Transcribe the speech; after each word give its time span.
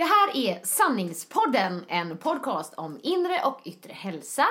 Det 0.00 0.06
här 0.06 0.36
är 0.36 0.60
Sanningspodden, 0.64 1.84
en 1.88 2.18
podcast 2.18 2.74
om 2.74 3.00
inre 3.02 3.44
och 3.44 3.60
yttre 3.64 3.92
hälsa 3.92 4.46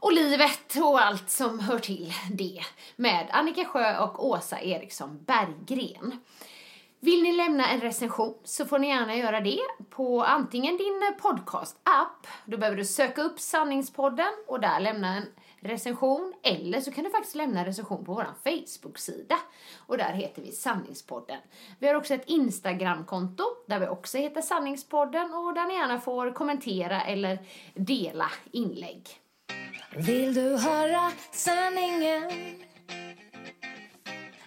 och 0.00 0.12
livet 0.12 0.76
och 0.82 1.00
allt 1.02 1.30
som 1.30 1.60
hör 1.60 1.78
till 1.78 2.12
det 2.32 2.60
med 2.96 3.28
Annika 3.30 3.64
Sjö 3.64 3.98
och 3.98 4.26
Åsa 4.26 4.60
Eriksson 4.60 5.24
Berggren. 5.24 6.18
Vill 7.00 7.22
ni 7.22 7.32
lämna 7.32 7.66
en 7.68 7.80
recension 7.80 8.34
så 8.44 8.66
får 8.66 8.78
ni 8.78 8.88
gärna 8.88 9.16
göra 9.16 9.40
det 9.40 9.60
på 9.90 10.24
antingen 10.24 10.76
din 10.76 11.14
podcast-app, 11.22 12.26
då 12.44 12.56
behöver 12.56 12.76
du 12.76 12.84
söka 12.84 13.22
upp 13.22 13.40
Sanningspodden 13.40 14.32
och 14.46 14.60
där 14.60 14.80
lämna 14.80 15.16
en 15.16 15.26
recension 15.64 16.34
eller 16.42 16.80
så 16.80 16.92
kan 16.92 17.04
du 17.04 17.10
faktiskt 17.10 17.34
lämna 17.34 17.60
en 17.60 17.66
recension 17.66 18.04
på 18.04 18.14
vår 18.14 18.26
Facebook-sida 18.44 19.36
och 19.78 19.98
där 19.98 20.12
heter 20.12 20.42
vi 20.42 20.52
Sanningspodden. 20.52 21.38
Vi 21.78 21.88
har 21.88 21.94
också 21.94 22.14
ett 22.14 22.28
Instagram-konto 22.28 23.44
där 23.66 23.78
vi 23.80 23.86
också 23.86 24.18
heter 24.18 24.40
Sanningspodden 24.40 25.34
och 25.34 25.54
där 25.54 25.66
ni 25.66 25.74
gärna 25.74 26.00
får 26.00 26.32
kommentera 26.34 27.02
eller 27.02 27.38
dela 27.74 28.30
inlägg. 28.52 29.08
Vill 29.96 30.34
du 30.34 30.56
höra 30.56 31.12
sanningen? 31.32 32.30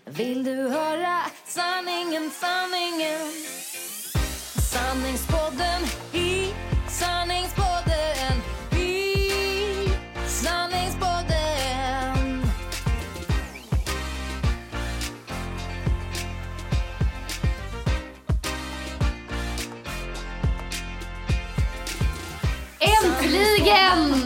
Vill 0.05 0.43
du 0.43 0.69
höra 0.69 1.17
sanningen, 1.45 2.29
sanningen? 2.29 3.19
Sanningspodden 4.73 5.81
i 6.13 6.53
sanningspodden 6.89 7.76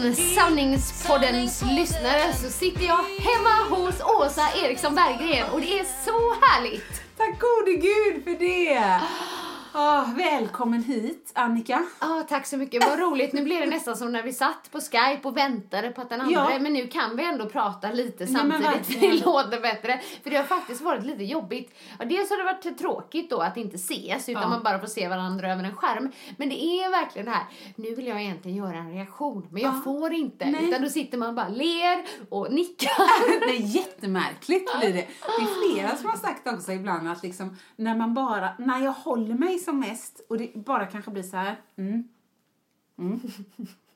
Som 0.02 0.14
Sanningspoddens 0.14 1.62
lyssnare 1.62 2.32
så 2.34 2.50
sitter 2.50 2.84
jag 2.84 3.04
hemma 3.18 3.76
hos 3.76 4.00
Åsa 4.00 4.42
Eriksson 4.64 4.94
Berggren 4.94 5.50
och 5.52 5.60
det 5.60 5.78
är 5.78 5.84
så 6.04 6.34
härligt! 6.40 7.02
Tack 7.16 7.40
gode 7.40 7.72
gud 7.72 8.24
för 8.24 8.38
det! 8.38 9.00
Oh, 9.74 10.16
välkommen 10.16 10.82
hit, 10.82 11.21
Annika. 11.34 11.84
Ja, 12.00 12.24
tack 12.28 12.46
så 12.46 12.56
mycket. 12.56 12.84
Vad 12.88 12.98
roligt. 12.98 13.32
Nu 13.32 13.42
blev 13.42 13.60
det 13.60 13.66
nästan 13.66 13.96
som 13.96 14.12
när 14.12 14.22
vi 14.22 14.32
satt 14.32 14.70
på 14.72 14.80
Skype 14.80 15.20
och 15.28 15.36
väntade 15.36 15.90
på 15.90 16.00
att 16.00 16.08
den 16.10 16.20
andra, 16.20 16.32
Ja. 16.52 16.58
men 16.58 16.72
nu 16.72 16.86
kan 16.86 17.16
vi 17.16 17.24
ändå 17.24 17.46
prata 17.46 17.92
lite 17.92 18.24
Nej, 18.24 18.34
samtidigt. 18.34 18.66
verkligen. 18.66 19.16
det 19.16 19.24
låter 19.26 19.60
bättre. 19.60 20.00
För 20.22 20.30
det 20.30 20.36
har 20.36 20.44
faktiskt 20.44 20.80
varit 20.82 21.04
lite 21.06 21.24
jobbigt. 21.24 21.74
Ja, 21.98 22.04
dels 22.04 22.30
har 22.30 22.36
det 22.36 22.44
varit 22.44 22.78
tråkigt 22.78 23.30
då 23.30 23.38
att 23.38 23.56
inte 23.56 23.76
ses, 23.76 24.28
utan 24.28 24.42
Ja. 24.42 24.48
man 24.48 24.62
bara 24.62 24.78
får 24.78 24.86
se 24.86 25.08
varandra 25.08 25.52
över 25.52 25.64
en 25.64 25.76
skärm. 25.76 26.10
Men 26.36 26.48
det 26.48 26.62
är 26.64 26.90
verkligen 26.90 27.26
det 27.26 27.32
här, 27.32 27.44
nu 27.76 27.94
vill 27.94 28.06
jag 28.06 28.22
egentligen 28.22 28.56
göra 28.56 28.76
en 28.76 28.92
reaktion, 28.92 29.46
men 29.50 29.62
jag 29.62 29.74
Ja. 29.74 29.80
får 29.84 30.12
inte. 30.12 30.46
Nej. 30.50 30.68
Utan 30.68 30.82
då 30.82 30.88
sitter 30.88 31.18
man 31.18 31.34
bara 31.34 31.48
ler 31.48 32.04
och 32.28 32.52
nickar. 32.52 32.92
Det 33.40 33.56
är 33.56 33.60
jättemärkligt 33.76 34.78
blir 34.80 34.92
det. 34.92 35.06
Det 35.38 35.42
är 35.42 35.72
flera 35.74 35.96
som 35.96 36.10
har 36.10 36.16
sagt 36.16 36.48
också 36.48 36.72
ibland 36.72 37.08
att 37.08 37.22
liksom, 37.22 37.56
när 37.76 37.96
man 37.96 38.14
bara, 38.14 38.48
när 38.58 38.84
jag 38.84 38.92
håller 38.92 39.34
mig 39.34 39.58
som 39.58 39.80
mest 39.80 40.26
och 40.28 40.38
det 40.38 40.54
bara 40.54 40.86
kanske 40.86 41.10
blir 41.10 41.21
så 41.22 41.36
här, 41.36 41.60
mm, 41.76 42.08
mm, 42.98 43.20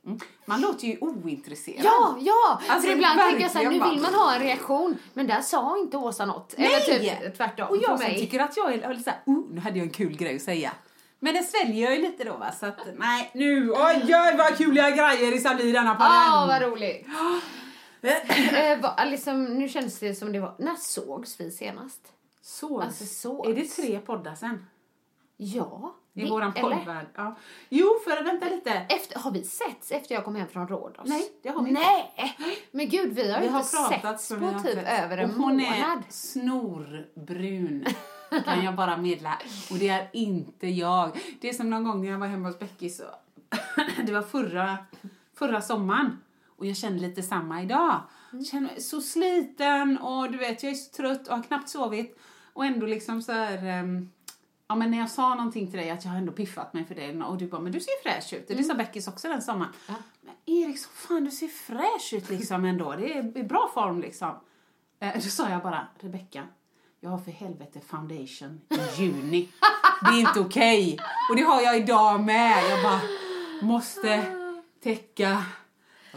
mm. 0.06 0.18
Man 0.44 0.60
låter 0.60 0.86
ju 0.86 0.98
ointresserad. 1.00 1.84
Ja, 1.84 2.16
ja! 2.20 2.60
Alltså, 2.68 2.88
för 2.88 2.96
ibland 2.96 3.20
tänker 3.20 3.40
jag 3.42 3.50
så 3.50 3.58
här, 3.58 3.64
nu 3.64 3.90
vill 3.90 4.00
man 4.00 4.14
ha 4.14 4.34
en 4.34 4.42
reaktion, 4.42 4.96
men 5.14 5.26
där 5.26 5.40
sa 5.40 5.78
inte 5.78 5.96
Åsa 5.96 6.26
något. 6.26 6.54
Nej! 6.58 6.66
Eller 6.66 6.98
typ 6.98 7.36
tvärtom 7.36 7.68
Och 7.68 7.76
jag 7.76 8.00
som 8.00 8.10
tycker 8.14 8.40
att 8.40 8.56
jag 8.56 8.72
är 8.74 8.88
lite 8.90 9.02
såhär, 9.02 9.20
oh, 9.26 9.44
nu 9.50 9.60
hade 9.60 9.78
jag 9.78 9.86
en 9.86 9.92
kul 9.92 10.16
grej 10.16 10.36
att 10.36 10.42
säga. 10.42 10.72
Men 11.18 11.34
det 11.34 11.42
sväljer 11.42 11.84
jag 11.84 11.96
ju 11.96 12.02
lite 12.02 12.24
då 12.24 12.36
va, 12.36 12.52
så 12.52 12.66
att 12.66 12.78
nej 12.96 13.30
nu, 13.34 13.70
oj 13.70 14.02
oj 14.04 14.36
vad 14.38 14.56
kuliga 14.56 14.90
grejer 14.90 15.30
det 15.30 15.38
ska 15.38 15.54
bli 15.54 15.72
denna 15.72 15.94
podden. 15.94 16.12
Ja, 16.12 16.46
vad 16.48 16.62
roligt. 16.62 17.06
eh, 18.02 18.80
va, 18.80 19.04
liksom, 19.04 19.44
nu 19.44 19.68
känns 19.68 19.98
det 19.98 20.14
som 20.14 20.32
det 20.32 20.40
var... 20.40 20.54
När 20.58 20.74
sågs 20.74 21.40
vi 21.40 21.50
senast? 21.50 22.00
Så, 22.42 22.80
Alltså, 22.80 23.04
sågs. 23.04 23.48
är 23.48 23.54
det 23.54 23.64
tre 23.64 23.98
poddar 23.98 24.34
sen? 24.34 24.66
Ja. 25.36 25.94
I 26.16 26.22
det- 26.24 26.30
våran 26.30 26.52
poddvärld. 26.52 27.06
Ja. 27.14 27.36
Jo, 27.68 27.86
för 28.04 28.24
vänta 28.24 28.46
lite. 28.48 28.70
Efter, 28.70 29.18
har 29.18 29.30
vi 29.30 29.44
setts 29.44 29.90
efter 29.90 30.14
jag 30.14 30.24
kom 30.24 30.34
hem 30.36 30.48
från 30.48 30.68
Rhodos? 30.68 31.08
Nej, 31.08 31.28
det 31.42 31.48
har 31.48 31.62
vi 31.62 31.68
inte. 31.70 31.80
Nej! 31.82 32.36
Men 32.70 32.88
gud, 32.88 33.12
vi 33.14 33.32
har 33.32 33.40
Vi 33.40 33.46
ju 33.46 33.52
har 33.52 33.60
inte 33.60 33.72
pratat 33.76 34.00
setts 34.20 34.26
så 34.26 34.34
på 34.34 34.40
vi 34.40 34.46
har 34.52 34.60
typ 34.60 34.74
sett. 34.74 35.04
över 35.04 35.18
en 35.18 35.30
och 35.30 35.36
hon 35.36 35.56
månad. 35.56 35.68
är 35.68 36.02
snorbrun. 36.12 37.84
kan 38.44 38.64
jag 38.64 38.74
bara 38.74 38.96
meddela. 38.96 39.38
Och 39.70 39.76
det 39.78 39.88
är 39.88 40.08
inte 40.12 40.66
jag. 40.66 41.18
Det 41.40 41.48
är 41.48 41.52
som 41.52 41.70
någon 41.70 41.84
gång 41.84 42.02
när 42.04 42.10
jag 42.10 42.18
var 42.18 42.26
hemma 42.26 42.48
hos 42.48 42.58
Becky 42.58 42.88
så 42.90 43.04
det 44.06 44.12
var 44.12 44.22
förra, 44.22 44.76
förra 45.38 45.60
sommaren. 45.60 46.18
Och 46.56 46.66
jag 46.66 46.76
känner 46.76 46.98
lite 46.98 47.22
samma 47.22 47.62
idag. 47.62 48.00
Mm. 48.32 48.44
Känner 48.44 48.66
mig 48.66 48.80
så 48.80 49.00
sliten 49.00 49.98
och 49.98 50.30
du 50.30 50.38
vet, 50.38 50.62
jag 50.62 50.72
är 50.72 50.76
så 50.76 50.92
trött 50.96 51.28
och 51.28 51.36
har 51.36 51.42
knappt 51.42 51.68
sovit. 51.68 52.18
Och 52.52 52.64
ändå 52.66 52.86
liksom 52.86 53.22
så 53.22 53.32
här... 53.32 53.66
ehm, 53.66 54.10
Ja 54.68 54.74
men 54.74 54.90
när 54.90 54.98
jag 54.98 55.10
sa 55.10 55.34
någonting 55.34 55.70
till 55.70 55.78
dig 55.78 55.90
att 55.90 56.04
jag 56.04 56.10
har 56.10 56.18
ändå 56.18 56.32
piffat 56.32 56.72
mig 56.72 56.84
för 56.84 56.94
det 56.94 57.22
och 57.22 57.38
du 57.38 57.46
bara 57.46 57.60
men 57.60 57.72
du 57.72 57.80
ser 57.80 58.02
fräsch 58.02 58.32
ut. 58.32 58.48
Det 58.48 58.64
sa 58.64 58.74
Beckis 58.74 59.08
också 59.08 59.28
den 59.28 59.42
sommaren. 59.42 59.72
Men 60.20 60.34
Erik 60.46 60.78
så 60.78 60.88
fan 60.88 61.24
du 61.24 61.30
ser 61.30 61.48
fräsch 61.48 62.12
ut 62.12 62.30
liksom 62.30 62.64
ändå. 62.64 62.92
Det 62.92 63.12
är 63.12 63.38
i 63.38 63.42
bra 63.42 63.70
form 63.74 64.00
liksom. 64.00 64.34
Eh, 65.00 65.14
då 65.14 65.20
sa 65.20 65.50
jag 65.50 65.62
bara 65.62 65.86
Rebecka 66.00 66.46
jag 67.06 67.10
har 67.10 67.18
för 67.18 67.30
helvete 67.30 67.80
foundation 67.80 68.60
i 68.68 69.02
juni. 69.02 69.48
Det 70.00 70.16
är 70.16 70.20
inte 70.20 70.40
okej. 70.40 70.98
Och 71.30 71.36
det 71.36 71.42
har 71.42 71.60
jag 71.60 71.76
idag 71.76 72.20
med. 72.20 72.70
Jag 72.70 72.82
bara 72.82 73.00
måste 73.62 74.24
täcka. 74.82 75.44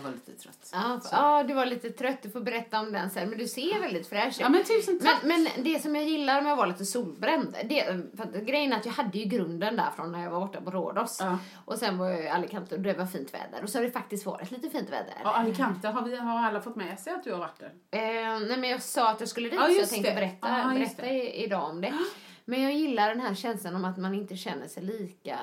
Jag 0.03 0.09
var 0.09 0.11
lite 0.11 0.43
trött. 0.43 0.69
Ja, 0.73 0.99
ja, 1.11 1.43
du 1.43 1.53
var 1.53 1.65
lite 1.65 1.89
trött. 1.89 2.21
Du 2.21 2.29
får 2.29 2.39
berätta 2.41 2.79
om 2.79 2.91
den 2.91 3.09
sen. 3.09 3.29
Men 3.29 3.39
du 3.39 3.47
ser 3.47 3.79
väldigt 3.79 4.07
fräsch 4.07 4.27
ut. 4.27 4.39
Ja, 4.39 4.49
men 4.49 4.63
tusen 4.63 4.99
tack. 4.99 5.23
Men, 5.23 5.43
men 5.55 5.63
det 5.63 5.81
som 5.81 5.95
jag 5.95 6.05
gillar 6.05 6.41
med 6.41 6.51
att 6.51 6.57
vara 6.57 6.67
lite 6.67 6.85
solbränd, 6.85 7.55
det, 7.69 7.83
för 8.17 8.23
att 8.23 8.33
grejen 8.33 8.73
är 8.73 8.77
att 8.77 8.85
jag 8.85 8.93
hade 8.93 9.17
ju 9.17 9.25
grunden 9.25 9.75
där 9.75 9.91
från 9.95 10.11
när 10.11 10.23
jag 10.23 10.31
var 10.31 10.39
borta 10.39 10.61
på 10.61 10.71
Rhodos. 10.71 11.17
Ja. 11.21 11.37
Och 11.65 11.77
sen 11.77 11.97
var 11.97 12.09
jag 12.09 12.23
i 12.23 12.27
Alicante 12.29 12.75
och 12.75 12.81
det 12.81 12.93
var 12.93 13.05
fint 13.05 13.33
väder. 13.33 13.63
Och 13.63 13.69
så 13.69 13.77
har 13.77 13.83
det 13.83 13.91
faktiskt 13.91 14.25
varit 14.25 14.51
lite 14.51 14.69
fint 14.69 14.89
väder. 14.89 15.13
Ja, 15.23 15.31
Alicante 15.33 15.87
har, 15.87 16.01
vi, 16.01 16.15
har 16.15 16.39
alla 16.39 16.61
fått 16.61 16.75
med 16.75 16.99
sig 16.99 17.13
att 17.13 17.23
du 17.23 17.31
har 17.31 17.39
varit 17.39 17.59
där. 17.59 17.71
Eh, 17.91 18.39
nej 18.39 18.57
men 18.57 18.69
jag 18.69 18.81
sa 18.81 19.09
att 19.09 19.19
jag 19.19 19.29
skulle 19.29 19.49
dit 19.49 19.59
Ja, 19.59 19.65
så 19.67 19.73
jag 19.73 19.89
tänkte 19.89 20.09
det. 20.09 20.15
berätta, 20.15 20.59
Ja, 20.59 20.73
berätta 20.73 21.07
i, 21.07 21.43
idag 21.43 21.69
om 21.69 21.81
det. 21.81 21.93
Men 22.49 22.61
jag 22.61 22.73
gillar 22.73 23.09
den 23.09 23.19
här 23.19 23.35
känslan 23.35 23.75
om 23.75 23.85
att 23.85 23.97
man 23.97 24.13
inte 24.13 24.35
känner 24.35 24.67
sig 24.67 24.83
lika 24.83 25.39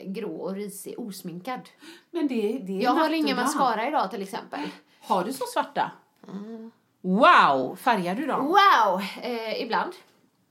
grå 0.00 0.36
och 0.36 0.54
risig 0.54 0.94
osminkad. 0.98 1.60
Men 2.10 2.28
det, 2.28 2.58
det 2.58 2.78
är 2.78 2.82
Jag 2.82 2.90
har 2.90 3.10
ingen 3.10 3.36
mascara 3.36 3.88
idag 3.88 4.10
till 4.10 4.22
exempel. 4.22 4.60
Har 5.00 5.24
du 5.24 5.32
så 5.32 5.44
svarta? 5.52 5.90
Wow! 7.00 7.76
Färgar 7.76 8.14
du 8.14 8.26
dem? 8.26 8.46
Wow! 8.46 9.00
Eh, 9.22 9.62
ibland. 9.62 9.92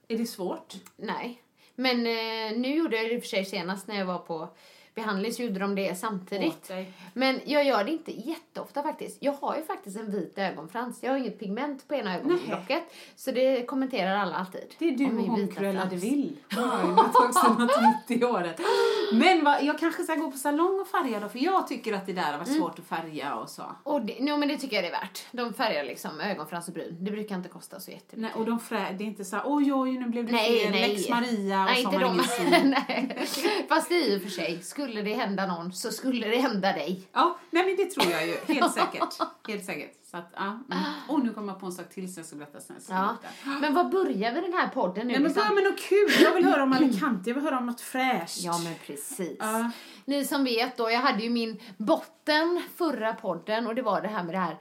Är 0.07 0.17
det 0.17 0.25
svårt? 0.25 0.73
Nej. 0.95 1.41
Men 1.75 1.97
eh, 1.97 2.59
nu 2.59 2.75
gjorde 2.75 2.95
jag 2.95 3.05
det 3.05 3.13
i 3.13 3.17
och 3.17 3.21
för 3.21 3.29
sig 3.29 3.45
senast 3.45 3.87
när 3.87 3.95
jag 3.95 4.05
var 4.05 4.19
på, 4.19 4.49
behandling 4.95 5.33
så 5.33 5.43
gjorde 5.43 5.59
de 5.59 5.75
det 5.75 5.95
samtidigt. 5.99 6.71
Men 7.13 7.39
jag 7.45 7.65
gör 7.65 7.83
det 7.83 7.91
inte 7.91 8.11
jätteofta 8.11 8.83
faktiskt. 8.83 9.17
Jag 9.19 9.31
har 9.33 9.55
ju 9.55 9.63
faktiskt 9.63 9.97
en 9.97 10.11
vit 10.11 10.37
ögonfrans. 10.37 11.03
Jag 11.03 11.11
har 11.11 11.17
inget 11.17 11.39
pigment 11.39 11.87
på 11.87 11.95
ena 11.95 12.15
ögonlocket. 12.19 12.83
Så 13.15 13.31
det 13.31 13.65
kommenterar 13.65 14.15
alla 14.17 14.35
alltid. 14.35 14.61
Det 14.79 14.87
är 14.87 14.91
du 14.97 15.05
och 15.05 15.11
hon 15.27 15.47
Cruella 15.47 15.85
de. 15.85 15.95
Vil. 15.95 16.35
Det 16.49 16.55
har 16.55 16.83
ju 16.83 16.87
något 16.95 17.15
också 17.15 17.53
något 17.53 17.71
mitt 18.07 18.21
i 18.21 18.25
året. 18.25 18.59
Men 19.13 19.43
vad, 19.43 19.63
jag 19.63 19.79
kanske 19.79 20.03
ska 20.03 20.15
gå 20.15 20.31
på 20.31 20.37
salong 20.37 20.79
och 20.79 20.87
färga 20.87 21.19
då, 21.19 21.29
för 21.29 21.39
jag 21.39 21.67
tycker 21.67 21.93
att 21.93 22.05
det 22.05 22.13
där 22.13 22.23
har 22.23 22.37
varit 22.37 22.45
Mm. 22.47 22.59
svårt 22.59 22.79
att 22.79 22.85
färga 22.85 23.35
och 23.35 23.49
så. 23.49 23.63
Och 23.83 24.01
det, 24.01 24.19
no, 24.19 24.37
men 24.37 24.47
det 24.47 24.57
tycker 24.57 24.75
jag 24.75 24.83
det 24.85 24.87
är 24.89 25.01
värt. 25.01 25.25
De 25.31 25.53
färgar 25.53 25.83
liksom 25.83 26.19
ögonfrans 26.21 26.67
och 26.67 26.73
bryn. 26.73 26.97
Det 26.99 27.11
brukar 27.11 27.35
inte 27.35 27.49
kosta 27.49 27.79
så 27.79 27.91
jättemycket. 27.91 28.19
Nej, 28.35 28.41
och 28.41 28.45
de 28.45 28.59
frä, 28.59 28.95
det 28.97 29.03
är 29.03 29.05
inte 29.05 29.25
så 29.25 29.35
här, 29.35 29.43
oj 29.47 29.73
oj 29.73 29.91
nu 29.91 30.05
blev 30.09 30.25
det 30.25 30.31
Nej, 30.31 30.59
fel, 30.59 30.71
nej. 30.71 30.89
Lex 30.95 31.09
Maria 31.09 31.59
och 31.59 31.65
Nej, 31.65 31.83
så 31.83 31.89
har 31.89 31.99
man 31.99 32.01
de. 32.01 32.13
ingen 32.13 32.23
syn. 32.61 32.75
Nej. 32.87 33.27
Fast 33.69 33.91
i 33.91 34.17
och 34.17 34.21
för 34.21 34.29
sig, 34.29 34.61
skulle 34.63 34.84
det 34.93 35.13
hända 35.13 35.45
någon 35.45 35.73
så 35.73 35.91
skulle 35.91 36.27
det 36.27 36.37
hända 36.37 36.73
dig. 36.73 37.07
Ja, 37.13 37.37
nej 37.51 37.65
men 37.65 37.75
det 37.75 37.85
tror 37.91 38.11
jag 38.11 38.27
ju. 38.27 38.35
Helt 38.53 38.73
säkert. 38.73 39.19
Helt 39.47 39.65
säkert. 39.65 39.91
Så 40.11 40.17
att, 40.17 40.29
ja. 40.35 40.41
Mm. 40.43 40.83
Och 41.07 41.23
nu 41.23 41.33
kommer 41.33 41.53
jag 41.53 41.59
på 41.59 41.65
en 41.65 41.71
sak 41.71 41.89
till 41.89 42.13
som 42.13 42.19
jag 42.21 42.27
ska 42.27 42.35
berätta 42.35 42.59
sen. 42.59 42.75
Ja. 42.89 43.17
Men 43.61 43.73
vad 43.73 43.89
börjar 43.89 44.33
vi 44.33 44.41
den 44.41 44.53
här 44.53 44.67
podden 44.67 45.07
nu? 45.07 45.13
Nej 45.13 45.21
men 45.21 45.23
liksom? 45.23 45.43
börja 45.43 45.55
med 45.55 45.63
något 45.63 45.79
kul. 45.79 46.23
Jag 46.23 46.33
vill 46.33 46.45
höra 46.45 46.63
om 46.63 46.73
Alicante, 46.73 47.29
jag 47.29 47.35
vill 47.35 47.43
höra 47.43 47.57
om 47.57 47.65
något 47.65 47.81
fräscht. 47.81 48.37
Ja 48.43 48.57
men 48.57 48.73
precis. 48.87 49.37
Ja. 49.39 49.71
Ni 50.05 50.25
som 50.25 50.43
vet 50.43 50.77
då, 50.77 50.91
jag 50.91 50.99
hade 50.99 51.23
ju 51.23 51.29
min 51.29 51.59
botten 51.77 52.61
förra 52.75 53.13
podden 53.13 53.67
och 53.67 53.75
det 53.75 53.81
var 53.81 54.01
det 54.01 54.07
här 54.07 54.23
med 54.23 54.35
det 54.35 54.39
här 54.39 54.57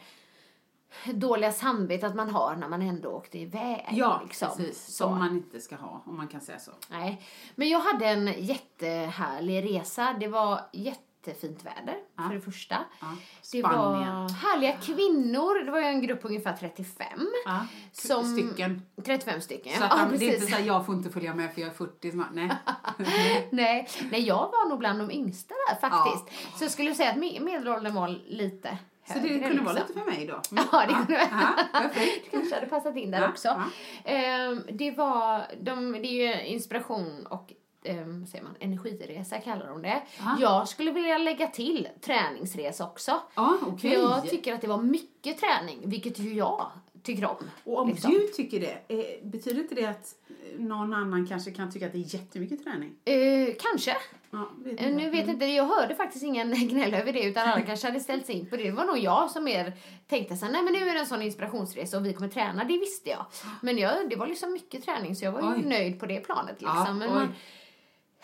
dåliga 1.14 1.52
samvetet 1.52 2.14
man 2.14 2.30
har 2.30 2.56
när 2.56 2.68
man 2.68 2.82
ändå 2.82 3.08
åkte 3.08 3.38
iväg. 3.38 3.86
Ja, 3.90 4.20
liksom. 4.24 4.48
precis. 4.56 4.84
Så. 4.86 4.92
Som 4.92 5.18
man 5.18 5.30
inte 5.36 5.60
ska 5.60 5.76
ha, 5.76 6.02
om 6.06 6.16
man 6.16 6.28
kan 6.28 6.40
säga 6.40 6.58
så. 6.58 6.70
Nej. 6.90 7.22
Men 7.54 7.68
jag 7.68 7.80
hade 7.80 8.06
en 8.06 8.26
jättehärlig 8.38 9.64
resa. 9.74 10.16
Det 10.20 10.28
var 10.28 10.60
jättefint 10.72 11.64
väder, 11.64 11.96
Ja. 12.16 12.22
för 12.28 12.34
det 12.34 12.40
första. 12.40 12.76
Ja. 13.00 13.06
Det 13.52 13.62
var 13.62 13.94
härliga 14.34 14.72
kvinnor. 14.76 15.64
Det 15.64 15.70
var 15.70 15.78
ju 15.78 15.84
en 15.86 16.02
grupp 16.02 16.22
på 16.22 16.28
ungefär 16.28 16.56
35. 16.56 17.06
Ja. 17.44 17.66
Som- 17.92 18.36
Stycken. 18.36 18.82
35 19.04 19.40
stycken. 19.40 19.72
Så 19.78 19.84
att 19.84 19.90
ja, 19.90 19.96
han, 19.96 20.08
det 20.08 20.14
är 20.14 20.22
inte 20.22 20.34
precis. 20.34 20.50
så 20.50 20.56
här, 20.56 20.64
jag 20.66 20.86
får 20.86 20.94
inte 20.94 21.10
följa 21.10 21.34
med 21.34 21.54
för 21.54 21.60
jag 21.60 21.70
är 21.70 21.74
40 21.74 22.10
snart. 22.10 22.28
Nej. 22.32 22.50
Nej, 23.50 23.88
nej, 24.10 24.20
jag 24.26 24.36
var 24.36 24.68
nog 24.68 24.78
bland 24.78 24.98
de 24.98 25.10
yngsta 25.10 25.54
där 25.68 25.88
faktiskt. 25.88 26.58
Så 26.58 26.64
jag 26.64 26.70
skulle 26.70 26.94
säga 26.94 27.10
att 27.10 27.16
me- 27.16 27.40
medelåldern 27.40 27.94
var 27.94 28.08
lite 28.26 28.78
Så 29.06 29.18
det 29.18 29.28
kunde 29.28 29.62
vara 29.62 29.72
liksom. 29.72 29.74
lite 29.74 29.92
för 29.92 30.10
mig 30.10 30.26
då. 30.26 30.40
Ja, 30.72 30.86
det 30.86 30.94
kunde 30.94 31.28
perfekt. 31.72 32.24
Det 32.30 32.30
kanske 32.30 32.54
hade 32.54 32.66
passat 32.66 32.96
in 32.96 33.10
där 33.10 33.20
Ja, 33.22 33.28
också. 33.28 33.48
ja. 33.48 33.62
Ehm, 34.10 34.62
det 34.72 34.90
var, 34.90 35.46
de, 35.60 35.92
det 35.92 35.98
är 36.08 36.36
ju 36.36 36.46
inspiration 36.46 37.26
och 37.26 37.52
um, 37.88 38.26
säger 38.26 38.44
man, 38.44 38.54
energiresa 38.60 39.38
kallar 39.38 39.66
de 39.66 39.82
det. 39.82 40.02
Ja. 40.18 40.36
Jag 40.40 40.68
skulle 40.68 40.90
vilja 40.90 41.18
lägga 41.18 41.46
till 41.46 41.88
träningsresa 42.00 42.84
också. 42.86 43.20
För 43.34 43.68
okej. 43.68 43.92
jag 43.92 44.30
tycker 44.30 44.54
att 44.54 44.60
det 44.60 44.68
var 44.68 44.82
mycket 44.82 45.38
träning, 45.40 45.78
vilket 45.84 46.18
ju 46.18 46.34
jag 46.34 46.70
tycker 47.04 47.24
om. 47.24 47.50
Och 47.64 47.78
om 47.78 47.88
liksom. 47.88 48.10
du 48.10 48.20
tycker 48.20 48.60
det, 48.60 48.94
eh, 48.94 49.26
betyder 49.26 49.60
inte 49.60 49.74
det 49.74 49.84
att 49.84 50.14
eh, 50.28 50.60
någon 50.60 50.94
annan 50.94 51.26
kanske 51.26 51.50
kan 51.50 51.72
tycka 51.72 51.86
att 51.86 51.92
det 51.92 51.98
är 51.98 52.14
jättemycket 52.14 52.64
träning? 52.64 52.94
Eh, 53.04 53.54
kanske. 53.60 53.96
Ja, 54.30 54.50
vet 54.56 54.80
Eh, 54.80 54.94
Nu 54.94 55.10
vet 55.10 55.28
inte, 55.28 55.44
jag 55.44 55.64
hörde 55.64 55.94
faktiskt 55.94 56.24
ingen 56.24 56.50
gnäll 56.68 56.94
över 56.94 57.12
det 57.12 57.24
utan 57.24 57.48
alla 57.48 57.62
kanske 57.62 57.86
hade 57.86 58.00
ställt 58.00 58.26
sig 58.26 58.34
in 58.34 58.46
på 58.46 58.56
det. 58.56 58.62
Det 58.62 58.70
var 58.70 58.84
nog 58.84 58.98
jag 58.98 59.30
som 59.30 59.44
mer 59.44 59.72
tänkte 60.06 60.36
så 60.36 60.44
här, 60.44 60.52
nej 60.52 60.62
men 60.62 60.72
nu 60.72 60.88
är 60.88 60.94
det 60.94 61.00
en 61.00 61.06
sån 61.06 61.22
inspirationsresa 61.22 61.96
och 61.96 62.06
vi 62.06 62.12
kommer 62.12 62.28
träna, 62.28 62.64
det 62.64 62.78
visste 62.78 63.10
jag. 63.10 63.26
Men 63.62 63.78
jag, 63.78 64.10
det 64.10 64.16
var 64.16 64.26
liksom 64.26 64.52
mycket 64.52 64.84
träning 64.84 65.16
så 65.16 65.24
jag 65.24 65.32
var 65.32 65.40
ju 65.40 65.62
Oj. 65.62 65.68
nöjd 65.68 66.00
på 66.00 66.06
det 66.06 66.20
planet 66.20 66.56
liksom. 66.58 67.00
Ja, 67.00 67.26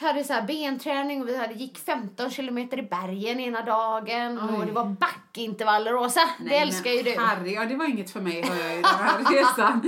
hade 0.06 0.24
så 0.24 0.32
här 0.32 0.42
benträning 0.42 1.22
och 1.22 1.28
vi 1.28 1.36
hade, 1.36 1.54
gick 1.54 1.78
15 1.78 2.30
kilometer 2.30 2.78
i 2.78 2.82
bergen 2.82 3.40
ena 3.40 3.62
dagen 3.62 4.38
och 4.38 4.58
Oj. 4.60 4.66
det 4.66 4.72
var 4.72 4.84
backintervaller 4.84 5.94
Åsa, 5.96 6.20
det 6.40 6.56
älskar 6.56 6.90
ju 6.90 7.02
du. 7.02 7.16
Harry, 7.18 7.54
ja 7.54 7.64
det 7.64 7.76
var 7.76 7.84
inget 7.88 8.10
för 8.10 8.20
mig 8.20 8.42
hör 8.42 8.56
jag 8.56 8.76
ju 8.76 8.82
den 8.82 8.84
här 8.84 9.18
resan. 9.34 9.80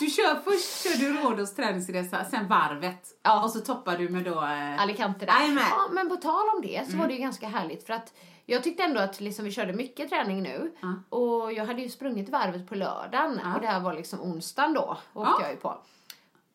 Du 0.00 0.06
kör, 0.06 0.34
först 0.44 0.82
kör 0.82 0.96
du 1.00 1.12
Rhodos 1.12 1.54
träningsresa, 1.54 2.24
sen 2.24 2.48
varvet. 2.48 3.08
Ja. 3.22 3.44
Och 3.44 3.50
så 3.50 3.60
toppar 3.60 3.96
du 3.98 4.08
med 4.08 4.24
då... 4.24 4.42
Eh, 4.44 4.82
Alicante 4.82 5.26
där. 5.26 5.32
Ja, 5.70 5.88
men 5.92 6.08
på 6.08 6.16
tal 6.16 6.48
om 6.56 6.62
det 6.62 6.82
så 6.84 6.88
Mm. 6.92 6.98
var 7.00 7.06
det 7.08 7.14
ju 7.14 7.20
ganska 7.20 7.48
härligt 7.48 7.86
för 7.86 7.92
att 7.94 8.12
jag 8.46 8.62
tyckte 8.64 8.82
ändå 8.82 9.00
att 9.00 9.20
liksom 9.20 9.44
vi 9.44 9.50
körde 9.52 9.72
mycket 9.72 10.08
träning 10.08 10.42
nu 10.42 10.72
Ja. 10.80 11.16
och 11.18 11.52
jag 11.52 11.66
hade 11.66 11.82
ju 11.82 11.88
sprungit 11.88 12.28
varvet 12.28 12.68
på 12.68 12.74
lördagen 12.74 13.40
Ja. 13.44 13.54
och 13.54 13.60
det 13.60 13.66
här 13.66 13.80
var 13.80 13.94
liksom 13.94 14.20
onsdagen 14.20 14.72
då 14.74 14.98
åkte 15.14 15.30
Ja. 15.32 15.38
jag 15.42 15.50
ju 15.50 15.56
på. 15.56 15.78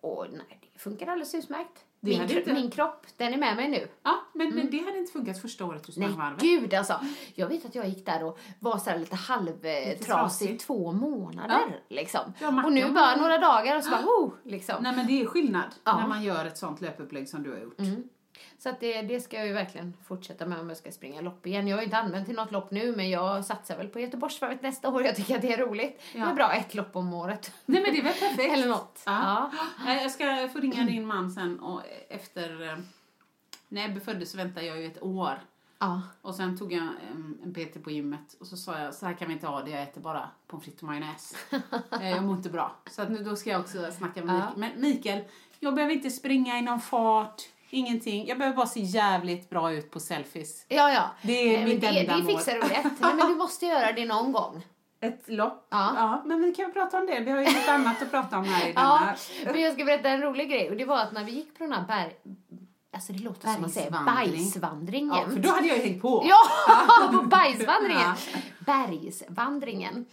Och 0.01 0.25
nej, 0.31 0.59
det 0.73 0.79
funkar 0.79 1.07
alldeles 1.07 1.35
utmärkt. 1.35 1.79
Min, 2.09 2.19
hade 2.19 2.39
inte- 2.39 2.53
min 2.53 2.71
kropp, 2.71 3.05
den 3.17 3.33
är 3.33 3.37
med 3.37 3.55
mig 3.55 3.69
nu. 3.69 3.87
ja, 4.03 4.15
men, 4.33 4.55
men 4.55 4.71
det 4.71 4.79
hade 4.85 4.97
inte 4.97 5.11
funkat 5.11 5.41
första 5.41 5.65
året 5.65 5.83
du 5.95 6.01
Mm. 6.03 6.15
Nej, 6.17 6.33
gud 6.39 6.73
alltså. 6.73 6.99
Jag 7.35 7.47
vet 7.47 7.65
att 7.65 7.75
jag 7.75 7.87
gick 7.87 8.05
där 8.05 8.23
och 8.23 8.39
var 8.59 8.77
så 8.77 8.97
lite 8.97 9.15
halvtrasig 9.15 9.99
trasig. 10.05 10.49
i 10.51 10.57
två 10.57 10.91
månader. 10.91 11.81
Liksom. 11.89 12.33
Ja, 12.41 12.63
och 12.65 12.71
nu 12.73 12.79
ja. 12.81 12.91
bara 12.91 13.15
några 13.15 13.37
dagar 13.37 13.77
och 13.77 13.83
så 13.83 13.89
bara, 13.89 14.05
oh, 14.05 14.33
liksom. 14.43 14.75
Nej 14.83 14.95
men 14.95 15.07
det 15.07 15.21
är 15.21 15.25
skillnad 15.25 15.75
Ja. 15.83 15.91
Mm. 15.91 16.01
när 16.01 16.09
man 16.09 16.23
gör 16.23 16.45
ett 16.45 16.57
sånt 16.57 16.81
löpupplägg 16.81 17.29
som 17.29 17.43
du 17.43 17.51
har 17.51 17.59
gjort. 17.59 17.79
Så 18.57 18.69
att 18.69 18.79
det, 18.79 19.01
det 19.01 19.19
ska 19.19 19.37
jag 19.37 19.47
ju 19.47 19.53
verkligen 19.53 19.93
fortsätta 20.07 20.45
med 20.45 20.59
om 20.59 20.69
jag 20.69 20.77
ska 20.77 20.91
springa 20.91 21.21
lopp 21.21 21.47
igen. 21.47 21.67
Jag 21.67 21.77
har 21.77 21.81
ju 21.81 21.85
inte 21.85 21.97
använt 21.97 22.25
till 22.25 22.35
något 22.35 22.51
lopp 22.51 22.71
nu 22.71 22.95
men 22.95 23.09
jag 23.09 23.45
satsar 23.45 23.77
väl 23.77 23.87
på 23.87 23.99
Göteborgsvarvet 23.99 24.61
nästa 24.61 24.89
år. 24.89 25.03
Jag 25.03 25.15
tycker 25.15 25.35
att 25.35 25.41
det 25.41 25.53
är 25.53 25.57
roligt. 25.57 26.01
Det 26.13 26.19
Ja. 26.19 26.29
är 26.29 26.33
bra 26.33 26.53
ett 26.53 26.73
lopp 26.75 26.95
om 26.95 27.13
året. 27.13 27.53
Nej 27.65 27.81
men 27.81 27.91
det 27.93 27.99
är 27.99 28.03
väl 28.03 28.13
perfekt. 28.13 28.53
Eller 28.53 28.67
något. 28.67 29.01
Ja. 29.05 29.51
Ja. 29.85 29.93
Jag 29.93 30.11
ska 30.11 30.49
få 30.53 30.59
ringa 30.59 30.83
din 30.85 31.05
man 31.05 31.31
sen 31.31 31.59
och 31.59 31.81
efter... 32.09 32.67
eh, 32.69 32.77
När 33.67 33.85
Ebbe 33.85 33.99
föddes 33.99 34.35
väntade 34.35 34.65
jag 34.65 34.79
ju 34.81 34.87
ett 34.87 35.03
år. 35.03 35.39
Ja. 35.79 36.01
Och 36.21 36.35
sen 36.35 36.57
tog 36.57 36.73
jag 36.73 36.87
en, 37.43 37.53
PT 37.53 37.83
på 37.83 37.91
gymmet 37.91 38.35
och 38.39 38.47
så 38.47 38.57
sa 38.57 38.79
jag 38.79 38.93
så 38.93 39.05
här 39.05 39.13
kan 39.13 39.27
vi 39.27 39.33
inte 39.33 39.47
ha 39.47 39.61
det, 39.61 39.71
jag 39.71 39.81
äter 39.83 40.01
bara 40.01 40.29
pommes 40.47 40.65
frites 40.65 40.81
och 40.81 40.87
majonnäs. 40.87 41.35
Eh, 42.01 42.09
jag 42.09 42.23
mår 42.23 42.35
inte 42.35 42.49
bra. 42.49 42.75
Så 42.91 43.01
att 43.01 43.09
nu, 43.11 43.23
då 43.23 43.35
ska 43.35 43.49
jag 43.49 43.61
också 43.61 43.91
snacka 43.91 44.23
med. 44.25 44.35
Mikael. 44.35 44.53
Men 44.55 44.81
Mikael, 44.81 45.23
jag 45.59 45.75
behöver 45.75 45.93
inte 45.93 46.09
springa 46.09 46.57
i 46.57 46.61
någon 46.61 46.79
fart, 46.81 47.41
ingenting. 47.73 48.27
Jag 48.27 48.37
behöver 48.37 48.55
bara 48.57 48.67
se 48.67 48.79
jävligt 48.79 49.49
bra 49.49 49.71
ut 49.73 49.91
på 49.91 49.99
selfies. 49.99 50.65
Ja, 50.67 50.91
ja. 50.91 51.09
Det 51.21 51.55
är 51.55 51.57
Nej, 51.57 51.65
mitt 51.73 51.81
det, 51.81 51.87
enda 51.87 52.17
det 52.17 52.23
mål. 52.23 52.31
fixar 52.37 52.53
du 52.53 52.59
rätt. 52.61 52.83
Nej, 52.99 53.13
men 53.15 53.27
du 53.27 53.35
måste 53.35 53.65
göra 53.65 53.91
det 53.91 54.05
någon 54.05 54.31
gång. 54.31 54.65
Ett 55.01 55.23
lopp? 55.27 55.67
Ja. 55.71 56.21
men 56.25 56.41
vi 56.41 56.53
kan 56.53 56.73
prata 56.73 56.99
om 56.99 57.05
det. 57.05 57.19
Vi 57.19 57.31
har 57.31 57.39
ju 57.39 57.45
något 57.45 57.67
annat 57.69 58.01
att 58.01 58.11
prata 58.11 58.37
om 58.37 58.45
här 58.45 58.67
i 58.67 58.73
Ja, 58.75 58.99
denna. 59.39 59.51
men 59.53 59.61
jag 59.61 59.73
ska 59.73 59.85
berätta 59.85 60.09
en 60.09 60.21
rolig 60.21 60.49
grej. 60.49 60.69
Och 60.69 60.77
det 60.77 60.85
var 60.85 60.99
att 60.99 61.11
när 61.11 61.23
vi 61.23 61.31
gick 61.31 61.57
på 61.57 61.63
den 61.63 61.73
här 61.73 61.83
berg... 61.87 62.13
Alltså 62.95 63.13
det 63.13 63.19
låter 63.23 63.47
som 63.47 63.61
man 63.61 63.69
säger 63.69 63.91
bajsvandringen. 63.91 65.15
Ja, 65.15 65.29
för 65.29 65.39
då 65.39 65.49
hade 65.49 65.67
jag 65.67 65.75
hängt 65.75 66.01
på. 66.01 66.25
Ja, 66.29 66.37
på 67.11 67.21
bergsvandringen. 67.21 68.01
Ja. 68.33 68.39
Bergsvandringen. 68.59 70.05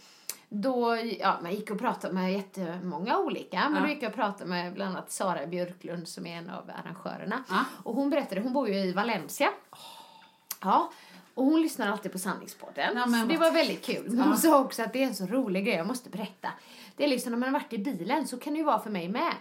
Då, 0.53 0.97
ja, 1.19 1.39
man 1.41 1.51
gick 1.51 1.71
och 1.71 1.79
pratade 1.79 2.13
med 2.13 2.33
jättemånga 2.33 3.17
olika. 3.17 3.69
Men 3.69 3.75
Ja. 3.75 3.81
då 3.81 3.87
gick 3.93 4.03
jag 4.03 4.09
och 4.09 4.15
pratade 4.15 4.49
med 4.49 4.73
bland 4.73 4.91
annat 4.95 5.11
Sara 5.11 5.47
Björklund 5.47 6.07
som 6.07 6.25
är 6.27 6.37
en 6.37 6.49
av 6.49 6.71
arrangörerna. 6.83 7.43
Ja. 7.49 7.65
Och 7.83 7.95
hon 7.95 8.09
berättade, 8.09 8.41
hon 8.41 8.53
bor 8.53 8.69
ju 8.69 8.75
i 8.75 8.91
Valencia. 8.93 9.49
Ja. 10.61 10.91
Och 11.33 11.45
hon 11.45 11.61
lyssnar 11.61 11.91
alltid 11.91 12.11
på 12.11 12.19
Sanningspodden. 12.19 12.97
Ja, 12.97 13.05
men 13.05 13.21
så 13.21 13.27
det 13.27 13.37
var 13.37 13.51
väldigt 13.51 13.85
kul. 13.85 14.03
Men 14.09 14.21
hon 14.21 14.37
sa 14.37 14.59
också 14.59 14.83
att 14.83 14.93
det 14.93 15.03
är 15.03 15.07
en 15.07 15.15
så 15.15 15.25
rolig 15.25 15.65
grej, 15.65 15.75
jag 15.75 15.87
måste 15.87 16.09
berätta. 16.09 16.49
Det 16.95 17.03
är 17.03 17.07
liksom 17.07 17.31
när 17.31 17.39
man 17.39 17.53
har 17.53 17.59
varit 17.59 17.73
i 17.73 17.77
bilen 17.77 18.27
så 18.27 18.37
kan 18.37 18.53
det 18.53 18.57
ju 18.59 18.65
vara 18.65 18.79
för 18.79 18.89
mig 18.89 19.09
med. 19.09 19.33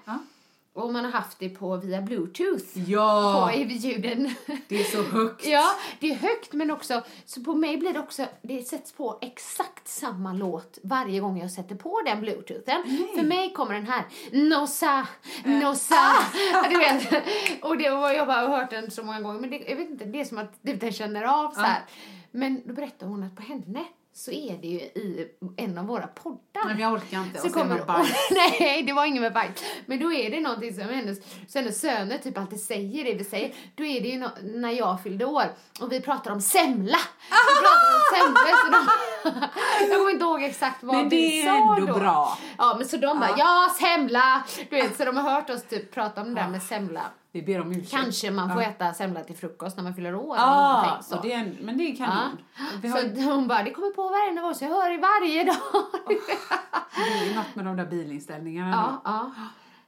Ja. 0.74 0.82
Och 0.82 0.92
man 0.92 1.04
har 1.04 1.12
haft 1.12 1.38
det 1.38 1.48
på 1.48 1.76
via 1.76 2.02
bluetooth. 2.02 2.90
Ja, 2.90 3.48
På 3.52 3.56
i 3.58 3.62
ljuden. 3.72 4.34
det 4.68 4.80
är 4.80 4.84
så 4.84 5.02
högt. 5.02 5.46
Ja, 5.46 5.70
det 6.00 6.10
är 6.10 6.14
högt 6.14 6.52
men 6.52 6.70
också, 6.70 7.02
så 7.24 7.40
på 7.44 7.54
mig 7.54 7.76
blir 7.76 7.92
det 7.92 7.98
också, 8.00 8.26
det 8.42 8.62
sätts 8.62 8.92
på 8.92 9.18
exakt 9.20 9.88
samma 9.88 10.32
låt 10.32 10.78
varje 10.82 11.20
gång 11.20 11.40
jag 11.40 11.50
sätter 11.50 11.74
på 11.74 12.00
den 12.06 12.20
bluetoothen. 12.20 12.82
För 13.14 13.22
mig 13.22 13.52
kommer 13.52 13.74
den 13.74 13.86
här, 13.86 14.04
Nossa, 14.32 15.06
Nossa, 15.44 16.14
du 16.70 16.78
vet. 16.78 17.24
Och 17.62 17.78
det 17.78 17.90
var, 17.90 18.10
jag 18.10 18.26
bara 18.26 18.40
har 18.48 18.58
hört 18.58 18.70
den 18.70 18.90
så 18.90 19.02
många 19.02 19.20
gånger 19.20 19.40
men 19.40 19.50
det, 19.50 19.56
jag 19.68 19.76
vet 19.76 19.90
inte, 19.90 20.04
det 20.04 20.20
är 20.20 20.24
som 20.24 20.38
att 20.38 20.52
den 20.62 20.92
känner 20.92 21.24
av 21.24 21.50
så 21.50 21.60
här. 21.60 21.82
Men 22.30 22.62
då 22.64 22.74
berättar 22.74 23.06
hon 23.06 23.22
att 23.22 23.36
på 23.36 23.42
henne 23.42 23.84
så 24.24 24.30
är 24.30 24.58
det 24.62 24.68
ju 24.68 24.78
i 24.78 25.28
en 25.56 25.78
av 25.78 25.86
våra 25.86 26.06
poddar. 26.06 26.40
Nej, 26.54 26.74
men 26.74 26.78
jag 26.78 26.92
orkar 26.92 27.22
inte. 27.22 27.38
Så 27.38 27.46
och 27.46 27.52
kommer, 27.52 27.84
bajs. 27.84 28.08
nej, 28.30 28.82
det 28.82 28.92
var 28.92 29.04
inget 29.04 29.22
med 29.22 29.32
bajs. 29.32 29.64
Men 29.86 30.00
då 30.00 30.12
är 30.12 30.30
det 30.30 30.40
någonting 30.40 30.74
som 30.74 30.82
hennes, 30.82 31.18
så 31.48 31.58
hennes 31.58 31.80
söner 31.80 32.18
typ 32.18 32.38
alltid 32.38 32.60
säger 32.60 33.04
det 33.04 33.14
vi 33.14 33.24
säger. 33.24 33.54
Då 33.74 33.84
är 33.84 34.00
det 34.00 34.08
ju 34.08 34.18
no, 34.18 34.28
när 34.42 34.70
jag 34.70 35.02
fyllde 35.02 35.24
år 35.24 35.44
och 35.80 35.92
vi 35.92 36.00
pratar 36.00 36.30
om 36.30 36.40
semla. 36.40 36.98
Vi 37.30 37.60
pratar 37.62 37.94
om 37.94 38.34
semla. 38.34 38.56
Så 38.64 38.72
de, 38.72 39.09
jag 39.24 39.98
kommer 39.98 40.10
inte 40.10 40.24
ihåg 40.24 40.42
exakt 40.42 40.82
vad 40.82 40.96
Men 40.96 41.08
det 41.08 41.16
vi 41.16 41.40
är 41.42 41.46
sa 41.46 41.76
ändå 41.76 41.92
då. 41.92 41.98
bra. 41.98 42.38
Ja, 42.58 42.74
men 42.78 42.88
så 42.88 42.96
de 42.96 43.20
bara, 43.20 43.30
ja 43.38 43.68
semla. 43.80 44.44
Du 44.70 44.76
vet, 44.76 44.96
så 44.96 45.04
de 45.04 45.16
har 45.16 45.30
hört 45.30 45.50
oss 45.50 45.62
typ 45.62 45.94
prata 45.94 46.20
om 46.20 46.34
det 46.34 46.40
där 46.40 46.48
med 46.48 46.62
semla. 46.62 47.02
Vi 47.32 47.42
ber 47.42 47.60
om 47.60 47.72
ursäkt. 47.72 47.90
Kanske 47.90 48.30
man 48.30 48.52
får 48.52 48.62
ja. 48.62 48.68
äta 48.68 48.94
semla 48.94 49.24
till 49.24 49.36
frukost 49.36 49.76
när 49.76 49.84
man 49.84 49.94
fyller 49.94 50.14
år. 50.14 50.36
Ja, 50.36 50.98
så. 51.02 51.20
det 51.22 51.32
är, 51.32 51.56
men 51.60 51.78
det 51.78 51.84
är 51.84 51.96
kanon. 51.96 52.38
Vi 52.82 52.88
har, 52.88 52.98
Så 53.00 53.22
hon 53.30 53.48
bara, 53.48 53.62
det 53.62 53.70
kommer 53.70 53.90
på 53.90 54.02
varenda 54.08 54.44
år 54.46 54.52
så 54.52 54.64
jag 54.64 54.70
hör 54.70 54.90
det 54.90 54.98
varje 54.98 55.44
dag. 55.44 55.56
det 56.96 57.12
är 57.18 57.24
ju 57.28 57.34
något 57.34 57.54
med 57.54 57.64
de 57.64 57.76
där 57.76 57.86
bilinställningarna. 57.86 59.00
Ja, 59.04 59.10
ja. 59.10 59.30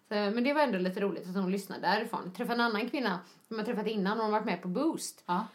Så, 0.09 0.15
men 0.15 0.45
det 0.45 0.53
var 0.53 0.63
ändå 0.63 0.79
lite 0.79 1.01
roligt 1.01 1.29
att 1.29 1.35
hon 1.35 1.53
lyssnade 1.53 1.81
därifrån. 1.81 2.21
Jag 2.25 2.35
träffade 2.35 2.55
en 2.55 2.61
annan 2.61 2.89
kvinna 2.91 3.19
som 3.49 3.57
jag 3.57 3.67
träffat 3.67 3.87
innan 3.87 4.19
och 4.19 4.23
hon 4.25 4.33
varit 4.33 4.45
med 4.45 4.63
på 4.63 4.69
Boost. 4.69 5.23
Ja. 5.27 5.47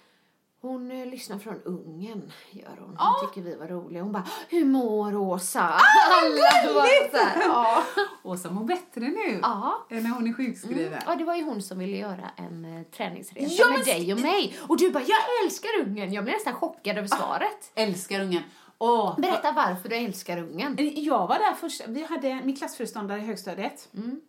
Hon 0.62 0.92
eh, 0.92 1.06
lyssnar 1.06 1.40
från 1.40 1.62
Ungern, 1.66 2.32
gör 2.52 2.70
hon. 2.80 2.86
Hon 2.88 2.96
Ja. 3.00 3.16
tycker 3.28 3.42
vi 3.50 3.56
var 3.56 3.68
roliga. 3.68 4.04
Hon 4.04 4.12
bara, 4.12 4.28
hur 4.50 4.66
mår 4.66 5.16
Åsa? 5.16 5.62
Ah, 5.62 5.80
Alla 6.22 6.74
var 6.74 7.12
så 7.12 7.18
här. 7.18 7.84
Åsa 8.24 8.52
mår 8.52 8.64
bättre 8.64 9.02
nu 9.02 9.40
Ja. 9.42 9.86
än 9.90 10.04
när 10.04 10.10
hon 10.10 10.28
är 10.28 10.34
sjukskriven. 10.34 11.02
ja, 11.06 11.16
det 11.16 11.24
var 11.24 11.36
ju 11.36 11.44
hon 11.44 11.62
som 11.62 11.80
ville 11.80 11.98
göra 11.98 12.30
en 12.38 12.66
eh, 12.78 12.84
träningsresa 12.84 13.56
Ja, 13.64 13.68
med 13.70 13.78
men 13.78 13.86
dig 13.86 14.14
och 14.14 14.20
mig. 14.20 14.58
Och 14.68 14.78
du 14.78 14.92
bara, 14.92 15.04
jag 15.04 15.18
älskar 15.46 15.70
Ungern. 15.86 16.14
Jag 16.14 16.24
blev 16.24 16.34
nästan 16.36 16.54
chockad 16.54 16.98
över 16.98 17.08
svaret. 17.08 17.72
Älskar 17.76 18.20
ungen. 18.22 18.44
Åh, 18.78 19.20
Berätta 19.20 19.52
varför 19.52 19.90
du 19.90 19.96
älskar 19.96 20.38
Ungern. 20.38 20.76
Jag 20.96 21.28
var 21.28 21.40
där 21.40 21.54
först. 21.54 21.82
Vi 21.88 22.04
hade 22.04 22.42
min 22.44 22.56
klassföreståndare 22.56 23.20
i 23.20 23.24
högstadiet. 23.24 23.90
Mm. 23.94 24.22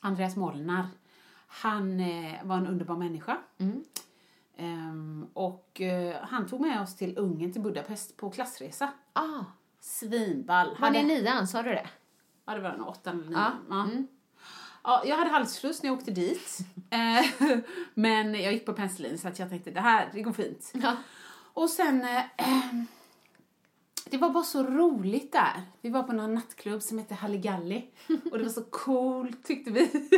Andreas 0.00 0.36
Molnar. 0.36 0.86
Han 1.46 2.00
eh, 2.00 2.32
var 2.44 2.56
en 2.56 2.66
underbar 2.66 2.96
människa. 2.96 3.36
Mm. 3.60 3.84
Ehm, 4.56 5.26
och 5.34 5.80
eh, 5.80 6.16
han 6.22 6.46
tog 6.48 6.60
med 6.60 6.80
oss 6.82 6.96
till 6.96 7.18
Ungern, 7.18 7.52
till 7.52 7.62
Budapest, 7.62 8.16
på 8.16 8.30
klassresa. 8.30 8.88
Ah, 9.12 9.44
Svinball. 9.80 10.68
var 10.68 10.74
Hade- 10.76 10.98
det 10.98 11.04
nian, 11.04 11.46
sa 11.48 11.62
du 11.62 11.70
det? 11.70 11.86
Ja, 12.46 12.54
det 12.54 12.60
var 12.60 12.70
en 12.70 12.80
åtta 12.82 13.10
eller. 13.10 13.32
Ja. 13.32 13.50
Ja. 13.70 13.82
Mm. 13.84 14.06
Ja, 14.84 15.02
jag 15.06 15.16
hade 15.16 15.30
halsfluss 15.30 15.82
när 15.82 15.90
jag 15.90 15.98
åkte 15.98 16.10
dit. 16.10 16.58
Eh, 16.90 17.58
Men 17.94 18.34
jag 18.34 18.52
gick 18.52 18.66
på 18.66 18.72
penicillin 18.72 19.18
så 19.18 19.28
att 19.28 19.38
jag 19.38 19.48
tänkte 19.50 19.70
det 19.70 19.80
här, 19.80 20.10
det 20.12 20.22
går 20.22 20.32
fint. 20.32 20.70
Ja. 20.74 20.96
Och 21.54 21.70
sen, 21.70 22.04
ehm, 22.36 22.86
det 24.14 24.18
var 24.18 24.30
bara 24.30 24.44
så 24.44 24.62
roligt 24.62 25.32
där. 25.32 25.62
Vi 25.80 25.90
var 25.90 26.02
på 26.02 26.12
någon 26.12 26.34
nattklubb 26.34 26.82
som 26.82 26.98
hette 26.98 27.14
Halligalli 27.14 27.84
och 28.30 28.38
det 28.38 28.44
var 28.44 28.50
så 28.50 28.62
coolt 28.62 29.44
tyckte 29.44 29.70
vi. 29.70 29.90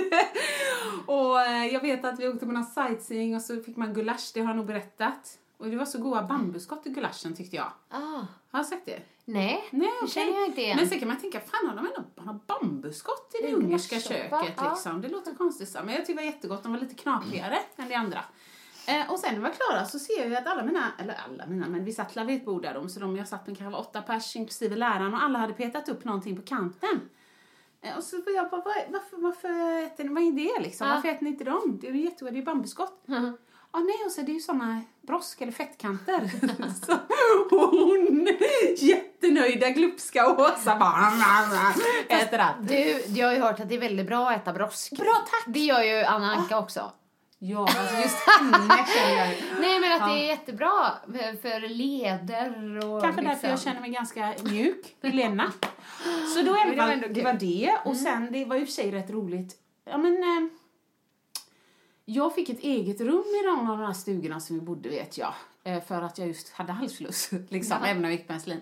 och 1.06 1.40
eh, 1.40 1.66
jag 1.66 1.80
vet 1.80 2.04
att 2.04 2.20
vi 2.20 2.28
åkte 2.28 2.46
på 2.46 2.52
någon 2.52 2.64
sightseeing 2.64 3.36
och 3.36 3.42
så 3.42 3.62
fick 3.62 3.76
man 3.76 3.94
gulasch, 3.94 4.30
det 4.34 4.40
har 4.40 4.48
jag 4.48 4.56
nog 4.56 4.66
berättat. 4.66 5.38
Och 5.58 5.66
det 5.66 5.76
var 5.76 5.84
så 5.84 5.98
goda 5.98 6.22
bambuskott 6.22 6.86
i 6.86 6.90
gulaschen 6.90 7.36
tyckte 7.36 7.56
jag. 7.56 7.72
Ah, 7.88 8.26
Har 8.50 8.58
jag 8.58 8.66
sagt 8.66 8.86
det? 8.86 9.02
nej, 9.24 9.64
Nej, 9.70 9.88
det 9.90 9.96
okej. 10.02 10.08
känner 10.08 10.32
jag 10.32 10.46
inte 10.46 10.60
igen. 10.62 10.76
Men 10.76 10.88
sen 10.88 10.98
kan 10.98 11.08
man 11.08 11.16
tänka, 11.18 11.40
fan 11.40 11.68
har 11.68 11.76
de 11.76 11.86
ändå 11.86 12.40
bambuskott 12.46 13.34
i 13.40 13.46
det 13.46 13.54
ungerska 13.54 14.00
köket 14.00 14.54
ja. 14.56 14.70
liksom. 14.70 15.00
Det 15.00 15.08
låter 15.08 15.34
konstigt 15.34 15.68
så, 15.68 15.78
men 15.84 15.94
jag 15.94 15.96
tyckte 15.96 16.12
det 16.12 16.16
var 16.16 16.32
jättegott. 16.34 16.62
De 16.62 16.72
var 16.72 16.80
lite 16.80 16.94
knapigare 16.94 17.58
än 17.76 17.88
de 17.88 17.94
andra. 17.94 18.20
Eh, 18.88 19.10
och 19.10 19.18
sen 19.18 19.34
när 19.34 19.40
vi 19.40 19.42
var 19.42 19.50
klara 19.50 19.84
så 19.84 19.98
ser 19.98 20.24
jag 20.24 20.34
att 20.34 20.46
alla 20.46 20.64
mina, 20.64 20.92
eller 20.98 21.14
alla 21.14 21.46
mina, 21.46 21.68
men 21.68 21.84
vi 21.84 21.92
satt 21.92 22.16
vid 22.16 22.36
ett 22.36 22.44
bord 22.44 22.62
där 22.62 22.74
de, 22.74 22.88
så 22.88 23.00
de 23.00 23.16
jag 23.16 23.28
satt 23.28 23.46
med 23.46 23.58
kanske 23.58 23.72
var 23.72 23.80
åtta 23.80 24.02
pers 24.02 24.36
inklusive 24.36 24.76
läraren 24.76 25.14
och 25.14 25.22
alla 25.22 25.38
hade 25.38 25.52
petat 25.52 25.88
upp 25.88 26.04
någonting 26.04 26.36
på 26.36 26.42
kanten. 26.42 27.00
Eh, 27.82 27.96
och 27.96 28.04
så 28.04 28.16
var 28.22 28.32
jag 28.32 28.50
bara, 28.50 28.62
vad, 28.62 28.74
varför, 28.88 29.16
varför 29.16 29.82
äter 29.86 30.04
ni, 30.04 30.14
vad 30.14 30.22
är 30.22 30.32
det 30.32 30.62
liksom? 30.62 30.88
Ja. 30.88 30.94
Varför 30.94 31.08
äter 31.08 31.24
ni 31.24 31.30
inte 31.30 31.44
dem? 31.44 31.78
Det 31.80 31.88
är 31.88 31.92
ju 31.92 32.04
jättegott, 32.04 32.34
det 32.34 32.40
är 32.40 32.44
bambuskott. 32.44 33.04
Ja, 33.76 33.80
nej, 33.80 34.06
och 34.06 34.12
så 34.12 34.20
det 34.20 34.32
är 34.32 34.34
ju 34.34 34.40
såna 34.40 34.80
brosk 35.02 35.40
eller 35.40 35.52
fettkanter. 35.52 36.30
så, 36.86 36.92
och 37.54 37.70
hon, 37.70 38.28
jättenöjda, 38.76 39.70
glupska 39.70 40.30
Åsa 40.30 40.76
bara 40.76 41.12
äter 42.08 42.38
allt. 42.38 42.68
Du, 42.68 43.02
jag 43.08 43.26
har 43.26 43.34
ju 43.34 43.40
hört 43.40 43.60
att 43.60 43.68
det 43.68 43.74
är 43.74 43.80
väldigt 43.80 44.06
bra 44.06 44.30
att 44.30 44.36
äta 44.36 44.52
brosk. 44.52 44.92
Bra, 44.92 45.26
tack! 45.30 45.44
Det 45.46 45.60
gör 45.60 45.82
ju 45.82 46.04
Anna 46.04 46.32
Anka 46.32 46.58
också. 46.58 46.92
Ja, 47.38 47.58
alltså 47.60 47.96
just 47.96 48.16
henne 48.28 48.86
känner 48.94 49.16
jag 49.16 49.28
ju. 49.28 49.36
Nej, 49.60 49.80
men 49.80 49.92
att 49.92 50.00
Ja. 50.00 50.06
det 50.06 50.20
är 50.20 50.26
jättebra 50.26 50.92
för, 51.42 51.68
leder 51.68 52.76
och 52.86 53.02
Kanske 53.02 53.20
liksom. 53.22 53.24
därför 53.24 53.48
jag 53.48 53.60
känner 53.60 53.80
mig 53.80 53.90
ganska 53.90 54.34
mjuk 54.44 54.96
i 55.02 55.08
lederna. 55.10 55.52
Så 56.34 56.42
då 56.42 56.56
i 56.56 56.60
alla 56.60 56.70
det 56.70 56.76
var 56.76 56.96
det 57.08 57.14
kul. 57.14 57.24
var 57.24 57.32
det. 57.32 57.76
Och 57.84 57.96
sen, 57.96 58.32
det 58.32 58.44
var 58.44 58.56
i 58.56 58.62
och 58.62 58.66
för 58.66 58.72
sig 58.72 58.90
rätt 58.90 59.10
roligt. 59.10 59.56
Ja, 59.84 59.98
men... 59.98 60.12
Eh, 60.22 60.48
jag 62.08 62.34
fick 62.34 62.48
ett 62.48 62.60
eget 62.60 63.00
rum 63.00 63.24
i 63.42 63.46
någon 63.46 63.70
av 63.70 63.78
de 63.78 63.86
här 63.86 63.92
stugorna 63.92 64.40
som 64.40 64.58
vi 64.58 64.62
bodde, 64.64 64.88
vet 64.88 65.18
jag. 65.18 65.34
Eh, 65.64 65.82
för 65.84 66.02
att 66.02 66.18
jag 66.18 66.28
just 66.28 66.52
hade 66.52 66.72
halsfluss, 66.72 67.30
liksom, 67.48 67.76
även 67.84 68.02
när 68.02 68.08
jag 68.08 68.18
gick 68.18 68.28
penicillin. 68.28 68.60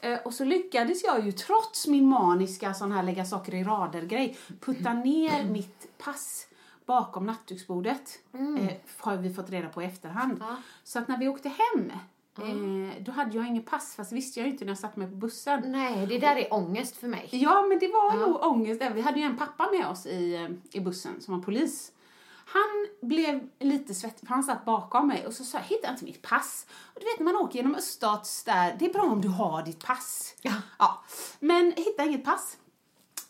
Eh, 0.00 0.18
och 0.18 0.34
så 0.34 0.44
lyckades 0.44 1.04
jag 1.04 1.26
ju, 1.26 1.32
trots 1.32 1.86
min 1.86 2.08
maniska 2.08 2.74
sån 2.74 2.92
här 2.92 3.02
lägga 3.02 3.24
saker 3.24 3.54
i 3.54 3.64
rader-grej, 3.64 4.36
putta 4.60 4.92
ner 5.04 5.44
mitt 5.44 5.98
pass 5.98 6.46
bakom 6.90 7.26
nattduksbordet. 7.26 8.18
Eh, 8.34 8.76
har 8.98 9.16
vi 9.16 9.34
fått 9.34 9.50
reda 9.50 9.68
på 9.68 9.82
i 9.82 9.84
efterhand. 9.84 10.36
Ja. 10.40 10.56
Så 10.84 10.98
att 10.98 11.08
när 11.08 11.18
vi 11.18 11.28
åkte 11.28 11.48
hem, 11.48 11.90
eh, 12.38 13.02
då 13.02 13.12
hade 13.12 13.36
jag 13.36 13.46
inget 13.46 13.66
pass, 13.66 13.94
fast 13.94 14.12
visste 14.12 14.40
jag 14.40 14.48
inte 14.48 14.64
när 14.64 14.70
jag 14.70 14.78
satte 14.78 14.98
mig 14.98 15.08
på 15.08 15.16
bussen. 15.16 15.72
Nej, 15.72 16.06
det 16.06 16.18
där 16.18 16.36
är 16.36 16.54
ångest 16.54 16.96
för 16.96 17.08
mig. 17.08 17.28
Ja, 17.32 17.66
men 17.68 17.78
det 17.78 17.88
var 17.88 18.16
nog 18.16 18.42
ångest. 18.42 18.82
Vi 18.94 19.00
hade 19.00 19.20
ju 19.20 19.26
en 19.26 19.36
pappa 19.36 19.70
med 19.72 19.86
oss 19.86 20.06
i, 20.06 20.34
eh, 20.34 20.78
i 20.80 20.80
bussen 20.80 21.20
som 21.20 21.34
var 21.34 21.42
polis. 21.42 21.92
Han 22.46 23.08
blev 23.08 23.48
lite 23.58 23.94
svettig, 23.94 24.28
för 24.28 24.34
han 24.34 24.42
satt 24.42 24.64
bakom 24.64 25.08
mig 25.08 25.26
och 25.26 25.32
så 25.32 25.44
sa 25.44 25.58
jag, 25.58 25.64
hittar 25.64 25.90
inte 25.90 26.04
mitt 26.04 26.22
pass. 26.22 26.66
Och 26.94 27.00
du 27.00 27.06
vet 27.06 27.18
när 27.18 27.24
man 27.24 27.36
åker 27.36 27.56
genom 27.56 27.74
öststats 27.74 28.44
där, 28.44 28.76
det 28.78 28.84
är 28.84 28.92
bra 28.92 29.02
om 29.02 29.20
du 29.20 29.28
har 29.28 29.62
ditt 29.62 29.84
pass. 29.84 30.34
Ja. 30.42 30.52
ja. 30.78 31.04
Men 31.40 31.72
hittade 31.76 32.08
inget 32.08 32.24
pass. 32.24 32.56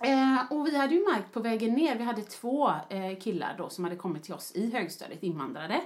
Eh, 0.01 0.53
och 0.53 0.67
vi 0.67 0.77
hade 0.77 0.95
ju 0.95 1.05
märkt 1.13 1.33
på 1.33 1.41
vägen 1.41 1.75
ner, 1.75 1.97
vi 1.97 2.05
hade 2.05 2.23
två 2.23 2.69
eh, 2.89 3.19
killar 3.21 3.55
då 3.59 3.69
som 3.69 3.85
hade 3.85 3.97
kommit 3.97 4.23
till 4.23 4.35
oss 4.35 4.53
i 4.55 4.71
högstadiet, 4.71 5.23
invandrare, 5.23 5.81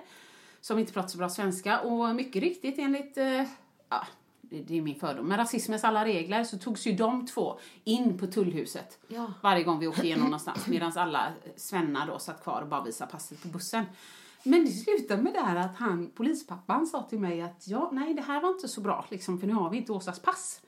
som 0.60 0.78
inte 0.78 0.92
pratade 0.92 1.12
så 1.12 1.18
bra 1.18 1.28
svenska. 1.28 1.80
Och 1.80 2.14
mycket 2.16 2.42
riktigt 2.42 2.78
enligt, 2.78 3.18
eh, 3.18 3.42
ja, 3.88 4.06
det, 4.40 4.60
det 4.62 4.78
är 4.78 4.82
min 4.82 4.94
fördom, 5.00 5.26
men 5.28 5.36
rasismens 5.38 5.84
alla 5.84 6.04
regler 6.04 6.44
så 6.44 6.58
togs 6.58 6.86
ju 6.86 6.92
de 6.92 7.26
två 7.26 7.58
in 7.84 8.18
på 8.18 8.26
tullhuset 8.26 8.98
Ja. 9.08 9.32
varje 9.42 9.64
gång 9.64 9.78
vi 9.78 9.86
åkte 9.86 10.06
igenom 10.06 10.24
någonstans 10.24 10.66
medan 10.66 10.92
alla 10.96 11.32
svennar 11.56 12.06
då 12.06 12.18
satt 12.18 12.42
kvar 12.42 12.62
och 12.62 12.68
bara 12.68 12.84
visade 12.84 13.10
passet 13.10 13.42
på 13.42 13.48
bussen. 13.48 13.84
Men 14.42 14.64
det 14.64 14.70
slutade 14.70 15.22
med 15.22 15.32
det 15.32 15.40
här 15.40 15.56
att 15.56 15.76
han, 15.76 16.10
polispappan 16.10 16.86
sa 16.86 17.02
till 17.02 17.18
mig 17.20 17.42
att 17.42 17.68
ja, 17.68 17.90
nej 17.92 18.14
det 18.14 18.22
här 18.22 18.40
var 18.40 18.48
inte 18.48 18.68
så 18.68 18.80
bra 18.80 19.06
liksom 19.08 19.40
för 19.40 19.46
nu 19.46 19.52
har 19.52 19.70
vi 19.70 19.76
inte 19.76 19.92
Åsas 19.92 20.18
pass. 20.22 20.60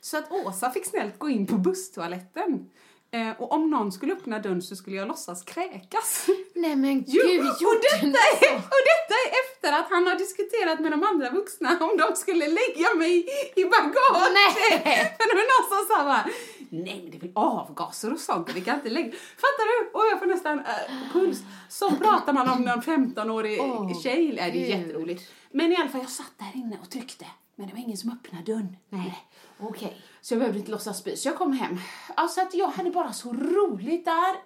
Så 0.00 0.18
att 0.18 0.32
Åsa 0.32 0.70
fick 0.70 0.86
snällt 0.86 1.18
gå 1.18 1.28
in 1.28 1.46
på 1.46 1.56
busstoaletten. 1.56 2.70
Eh, 3.10 3.30
och 3.40 3.52
om 3.52 3.70
någon 3.70 3.92
skulle 3.92 4.12
öppna 4.12 4.38
dörren 4.38 4.62
så 4.62 4.76
skulle 4.76 4.96
jag 4.96 5.08
låtsas 5.08 5.42
kräkas. 5.42 6.26
Nej 6.54 6.76
men 6.76 7.04
Jo, 7.06 7.22
gud, 7.26 7.40
och, 7.40 7.62
gjorde 7.62 7.88
detta 7.92 8.06
är, 8.06 8.54
och 8.56 8.82
detta 8.92 9.14
är 9.24 9.30
efter 9.44 9.72
att 9.80 9.90
han 9.90 10.06
har 10.06 10.14
diskuterat 10.14 10.80
med 10.80 10.92
de 10.92 11.02
andra 11.02 11.30
vuxna 11.30 11.78
om 11.80 11.96
de 11.96 12.16
skulle 12.16 12.48
lägga 12.48 12.94
mig 12.96 13.26
i 13.56 13.64
bagaget. 13.64 14.32
Nej. 14.32 15.14
Men 15.18 15.26
det 15.28 15.34
var 15.40 15.46
någon 15.52 15.68
som 15.68 15.96
sa 15.96 16.04
bara, 16.04 16.24
nej 16.70 17.00
men 17.02 17.10
det 17.10 17.16
är 17.16 17.20
väl 17.20 17.32
avgaser 17.34 18.12
och 18.12 18.20
sånt, 18.20 18.50
vi 18.54 18.60
kan 18.60 18.74
inte 18.74 18.90
lägga... 18.90 19.10
Fattar 19.12 19.64
du? 19.70 19.90
Och 19.98 20.04
jag 20.10 20.18
får 20.18 20.26
nästan 20.26 20.58
äh, 20.58 21.12
puls. 21.12 21.42
Så 21.68 21.90
pratar 21.90 22.32
man 22.32 22.48
om 22.48 22.62
någon 22.62 22.80
15-årig 22.82 23.60
Åh, 23.60 24.02
tjej. 24.02 24.32
Nej, 24.36 24.50
det 24.52 24.72
är 24.72 24.78
jätteroligt. 24.78 25.32
Men 25.50 25.72
i 25.72 25.76
alla 25.76 25.88
fall, 25.88 26.00
jag 26.00 26.10
satt 26.10 26.32
där 26.38 26.60
inne 26.60 26.78
och 26.82 26.90
tryckte. 26.90 27.26
Men 27.56 27.66
det 27.66 27.72
var 27.72 27.80
ingen 27.80 27.96
som 27.96 28.10
öppnade 28.12 28.44
dörren. 28.52 28.76
Nej, 28.88 29.18
okej. 29.60 30.02
Så 30.20 30.34
jag 30.34 30.38
behövde 30.38 30.58
inte 30.58 30.70
låtsas 30.70 30.98
spy. 30.98 31.16
Så 31.16 31.28
jag 31.28 31.36
kom 31.36 31.52
hem. 31.52 31.78
Alltså 32.14 32.40
att 32.40 32.54
jag 32.54 32.68
hade 32.68 32.90
bara 32.90 33.12
så 33.12 33.32
roligt 33.32 34.04
där. 34.04 34.36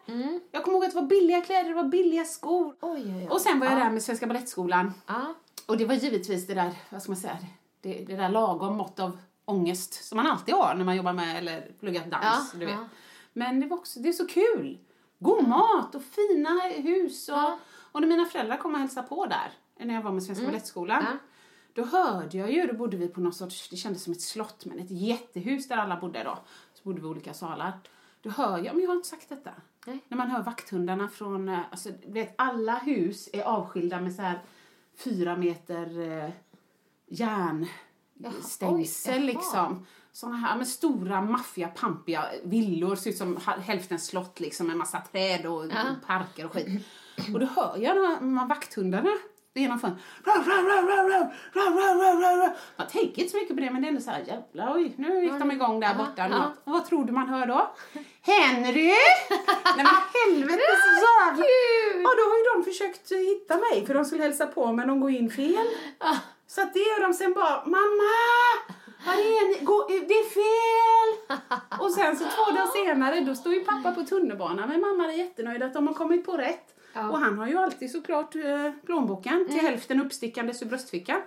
Jag 0.50 0.64
kommer 0.64 0.76
ihåg 0.76 0.84
att 0.84 0.90
det 0.94 1.00
var 1.00 1.08
billiga 1.08 1.40
kläder, 1.40 1.68
det 1.68 1.74
var 1.74 1.84
billiga 1.84 2.24
skor. 2.24 2.74
Oj, 2.80 3.02
oj, 3.06 3.14
oj. 3.16 3.28
Och 3.30 3.40
sen 3.40 3.58
var 3.60 3.66
jag 3.66 3.78
Ja. 3.80 3.84
där 3.84 3.90
med 3.90 4.02
Svenska 4.02 4.26
Balettskolan. 4.26 4.92
Ja. 5.06 5.34
Och 5.66 5.76
det 5.76 5.84
var 5.84 5.94
givetvis 5.94 6.46
det 6.46 6.54
där, 6.54 6.70
vad 6.90 7.02
ska 7.02 7.12
man 7.12 7.16
säga, 7.20 7.36
det, 7.80 8.04
det 8.06 8.16
där 8.16 8.28
lagom 8.28 8.76
mått 8.76 9.00
av 9.00 9.18
ångest 9.44 10.04
som 10.08 10.16
man 10.16 10.26
alltid 10.26 10.54
har 10.54 10.74
när 10.74 10.84
man 10.84 10.96
jobbar 10.96 11.12
med 11.12 11.38
eller 11.38 11.72
pluggat 11.80 12.10
dans. 12.10 12.22
Ja, 12.52 12.58
du 12.58 12.66
vet. 12.66 12.74
ja. 12.74 12.88
Men 13.32 13.60
det 13.60 13.66
var 13.66 13.76
också, 13.76 14.00
det 14.00 14.08
är 14.08 14.12
så 14.12 14.26
kul. 14.26 14.78
God 15.18 15.48
mat 15.48 15.94
och 15.94 16.02
fina 16.02 16.60
hus. 16.60 17.28
Och, 17.28 17.34
Ja. 17.36 17.58
och 17.92 18.00
när 18.00 18.08
mina 18.08 18.24
föräldrar 18.26 18.56
kom 18.56 18.74
och 18.74 18.80
hälsade 18.80 19.06
på 19.08 19.26
där, 19.26 19.52
när 19.86 19.94
jag 19.94 20.02
var 20.02 20.12
med 20.12 20.22
Svenska 20.22 20.46
Balettskolan. 20.46 21.00
Mm. 21.06 21.18
Då 21.74 21.84
hörde 21.84 22.38
jag 22.38 22.52
ju, 22.52 22.66
då 22.66 22.74
bodde 22.74 22.96
vi 22.96 23.08
på 23.08 23.20
något 23.20 23.36
sorts, 23.36 23.68
det 23.68 23.76
kändes 23.76 24.02
som 24.02 24.12
ett 24.12 24.20
slott, 24.20 24.64
men 24.64 24.78
ett 24.78 24.90
jättehus 24.90 25.68
där 25.68 25.76
alla 25.76 25.96
bodde 26.00 26.22
då. 26.24 26.38
Så 26.74 26.82
bodde 26.82 27.00
vi 27.00 27.06
i 27.06 27.10
olika 27.10 27.34
salar. 27.34 27.72
Då 28.22 28.30
hör 28.30 28.58
jag, 28.58 28.74
men 28.74 28.80
jag 28.82 28.88
har 28.90 28.96
inte 28.96 29.08
sagt 29.08 29.28
detta. 29.28 29.50
Nej. 29.86 29.98
När 30.08 30.16
man 30.18 30.30
hör 30.30 30.42
vakthundarna 30.42 31.08
från, 31.08 31.48
eh, 31.48 31.58
alltså 31.70 31.88
vet 32.06 32.34
alla 32.38 32.78
hus 32.78 33.28
är 33.32 33.42
avskilda 33.42 34.00
med 34.00 34.14
så 34.14 34.22
här 34.22 34.42
fyra 34.96 35.36
meter 35.36 36.00
eh, 36.24 36.30
järnstängsel 37.06 39.14
oj, 39.14 39.18
jaha. 39.18 39.26
liksom. 39.26 39.86
Såna 40.12 40.36
här 40.36 40.56
med 40.56 40.68
stora 40.68 41.22
maffiga 41.22 41.68
pampiga 41.68 42.24
villor, 42.44 42.96
ser 42.96 43.10
ut 43.10 43.16
som 43.16 43.36
hälften 43.60 43.98
slott 43.98 44.40
liksom 44.40 44.66
med 44.66 44.76
massa 44.76 45.00
träd 45.12 45.46
och 45.46 45.66
Ja. 45.66 45.84
parker 46.06 46.44
och 46.46 46.52
skit. 46.52 46.86
Och 47.34 47.40
då 47.40 47.46
hör 47.46 47.76
jag 47.78 47.96
de 48.20 48.38
här 48.38 48.46
vakthundarna 48.48 49.10
det 49.54 49.60
ena 49.60 49.78
fan. 49.78 49.96
Man 52.76 52.86
tänker 52.88 53.22
inte 53.22 53.30
så 53.32 53.36
mycket 53.36 53.56
på 53.56 53.62
det, 53.62 53.70
men 53.70 53.82
det 53.82 53.86
är 53.86 53.88
ändå 53.88 54.00
så 54.00 54.10
här, 54.10 54.20
jävlar, 54.26 54.74
oj, 54.74 54.94
nu 54.96 55.24
gick 55.24 55.38
de 55.38 55.50
igång 55.50 55.80
där 55.80 55.94
borta. 55.94 56.22
Aha. 56.22 56.52
Och 56.64 56.72
vad 56.72 56.86
tror 56.86 57.04
du 57.04 57.12
man 57.12 57.28
hör 57.28 57.46
då? 57.46 57.70
Henry! 58.22 58.92
Nej 59.76 59.76
men 59.76 59.86
helvete 60.14 60.62
så. 61.00 61.42
Ja, 62.02 62.10
då 62.16 62.22
har 62.30 62.38
ju 62.38 62.44
de 62.54 62.64
försökt 62.64 63.12
hitta 63.12 63.56
mig, 63.56 63.86
för 63.86 63.94
de 63.94 64.04
skulle 64.04 64.22
hälsa 64.22 64.46
på, 64.46 64.72
men 64.72 64.88
de 64.88 65.00
går 65.00 65.10
in 65.10 65.30
fel. 65.30 65.66
Så 66.46 66.60
det 66.72 66.78
gör 66.78 67.02
de 67.02 67.14
sen 67.14 67.32
bara, 67.32 67.64
mamma! 67.64 68.12
Är? 69.06 69.64
Gå, 69.64 69.86
det 69.88 70.14
är 70.14 70.28
fel! 70.30 71.38
Och 71.80 71.90
sen 71.92 72.16
så 72.16 72.24
två 72.24 72.50
dagar 72.50 72.84
senare, 72.84 73.20
då 73.20 73.34
står 73.34 73.54
ju 73.54 73.64
pappa 73.64 73.92
på 73.92 74.02
tunnelbanan 74.02 74.68
men 74.68 74.80
mamma 74.80 75.12
är 75.12 75.18
jättenöjd 75.18 75.62
att 75.62 75.74
de 75.74 75.86
har 75.86 75.94
kommit 75.94 76.26
på 76.26 76.36
rätt. 76.36 76.71
Ja. 76.92 77.10
Och 77.10 77.18
han 77.18 77.38
har 77.38 77.48
ju 77.48 77.58
alltid 77.58 77.90
såklart 77.90 78.34
eh, 78.34 78.70
plånboken 78.86 79.46
till 79.50 79.60
hälften 79.60 80.00
uppstickandes 80.00 80.62
ur 80.62 80.66
bröstfickan. 80.66 81.22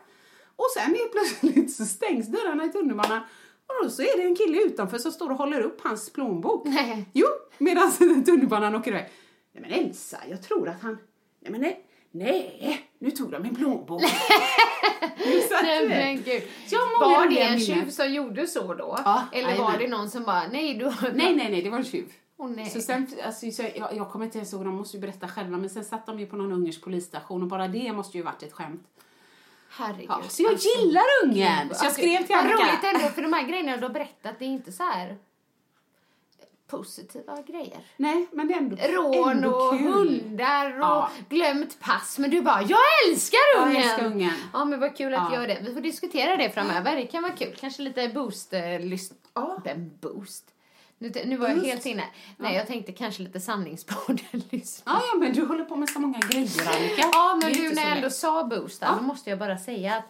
Och 0.55 0.65
sen 0.77 0.95
helt 0.95 1.11
plötsligt 1.11 1.73
så 1.73 1.85
stängs 1.85 2.27
dörrarna 2.27 2.65
i 2.65 2.69
tunnelbanan 2.69 3.21
och 3.67 3.83
då 3.83 3.89
så 3.89 4.01
är 4.01 4.17
det 4.17 4.23
en 4.23 4.35
kille 4.35 4.61
utanför 4.61 4.97
som 4.97 5.11
står 5.11 5.29
och 5.29 5.37
håller 5.37 5.61
upp 5.61 5.81
hans 5.81 6.09
plånbok. 6.09 6.67
Nej. 6.67 7.05
Jo, 7.13 7.27
medan 7.57 7.91
tunnelbanan 8.25 8.75
åker 8.75 8.91
iväg. 8.91 9.09
Nej 9.53 9.63
men 9.69 9.85
Elsa, 9.85 10.17
jag 10.29 10.43
tror 10.43 10.69
att 10.69 10.81
han... 10.81 10.97
Nej 11.39 11.51
men 11.51 11.61
nej, 11.61 11.85
nej 12.11 12.89
nu 12.99 13.11
tog 13.11 13.31
de 13.31 13.41
min 13.41 13.55
plånbok. 13.55 14.01
Nej 15.63 15.87
men 15.87 16.15
gud. 16.15 16.43
Jag 16.69 16.99
Var 16.99 17.29
det 17.29 17.41
en 17.41 17.59
tjuv 17.59 17.89
som 17.89 18.13
gjorde 18.13 18.47
så 18.47 18.73
då? 18.73 18.99
Ja, 19.05 19.23
Eller 19.33 19.57
var 19.57 19.77
det 19.77 19.87
någon 19.87 20.09
som 20.09 20.23
bara, 20.23 20.47
nej 20.47 20.73
du 20.73 20.85
har... 20.85 21.11
Nej, 21.13 21.35
nej, 21.35 21.51
nej, 21.51 21.61
det 21.61 21.69
var 21.69 21.77
en 21.77 21.83
tjuv. 21.83 22.13
Nej. 22.37 22.69
Så 22.69 22.81
sen, 22.81 23.07
alltså, 23.25 23.51
så 23.51 23.63
jag, 23.75 23.95
jag 23.95 24.09
kommer 24.11 24.25
inte 24.25 24.37
ens 24.37 24.53
ihåg, 24.53 24.65
de 24.65 24.75
måste 24.75 24.97
ju 24.97 25.01
berätta 25.01 25.27
själva, 25.27 25.57
men 25.57 25.69
sen 25.69 25.85
satt 25.85 26.05
de 26.05 26.19
ju 26.19 26.25
på 26.25 26.35
någon 26.35 26.51
ungersk 26.51 26.81
polisstation 26.83 27.41
och 27.41 27.47
bara 27.47 27.67
det 27.67 27.93
måste 27.93 28.17
ju 28.17 28.23
varit 28.23 28.43
ett 28.43 28.53
skämt. 28.53 28.87
Herregud. 29.69 30.05
Ja, 30.09 30.21
så 30.29 30.43
jag 30.43 30.53
gillar 30.53 31.03
ungen! 31.23 31.75
Så 31.75 31.85
jag 31.85 31.93
skrev 31.93 32.23
till 32.25 32.35
Annika. 32.35 32.53
roligt 32.55 32.83
ändå, 32.95 33.07
för 33.09 33.21
de 33.21 33.33
här 33.33 33.43
grejerna 33.47 33.77
du 33.77 33.83
har 33.83 33.89
berättat, 33.93 34.39
det 34.39 34.45
är 34.45 34.49
inte 34.49 34.71
så 34.71 34.83
här 34.83 35.17
positiva 36.67 37.41
grejer. 37.41 37.79
Nej, 37.97 38.27
men 38.31 38.47
det 38.47 38.53
är 38.53 38.57
ändå, 38.57 38.75
Rån 38.75 39.29
ändå 39.31 39.49
och 39.55 39.77
kul. 39.77 39.87
hundar 39.93 40.71
och 40.79 40.85
Ja. 40.85 41.09
glömt 41.29 41.79
pass. 41.79 42.17
Men 42.19 42.29
du 42.29 42.41
bara, 42.41 42.61
jag 42.61 42.79
älskar 43.09 43.39
Jag 43.57 43.67
ungen! 43.67 43.81
älskar 43.81 44.05
ungen. 44.05 44.33
Ja 44.53 44.65
men 44.65 44.79
vad 44.79 44.97
kul 44.97 45.13
att 45.13 45.31
Ja. 45.33 45.35
göra 45.35 45.47
det. 45.47 45.59
Vi 45.65 45.73
får 45.73 45.81
diskutera 45.81 46.37
det 46.37 46.49
framöver. 46.49 46.95
Det 46.95 47.05
kan 47.05 47.23
vara 47.23 47.33
kul. 47.33 47.55
Kanske 47.59 47.81
lite 47.81 48.07
boost 48.09 48.53
eh, 48.53 48.95
Ja. 49.33 49.61
Boost. 50.01 50.51
Nu, 50.97 51.11
nu 51.25 51.37
var 51.37 51.47
jag 51.47 51.57
Boost. 51.57 51.69
helt 51.69 51.85
inne. 51.85 52.03
Nej 52.37 52.55
jag 52.55 52.67
tänkte 52.67 52.91
kanske 52.91 53.23
lite 53.23 53.39
sanningspodden 53.39 54.17
lyssna. 54.49 54.91
Ja, 54.95 55.01
ja, 55.13 55.19
men 55.19 55.33
du 55.33 55.45
håller 55.45 55.63
på 55.65 55.75
med 55.75 55.89
så 55.89 55.99
många 55.99 56.19
grejer, 56.29 56.67
Annika. 56.75 57.09
Ja 57.13 57.37
men 57.41 57.53
Det 57.53 57.57
du 57.59 57.73
när 57.75 57.81
jag 57.87 57.97
ändå 57.97 58.09
sa 58.09 58.43
boost 58.43 58.81
då 58.97 59.01
måste 59.01 59.29
jag 59.29 59.39
bara 59.39 59.57
säga 59.57 59.95
att 59.97 60.03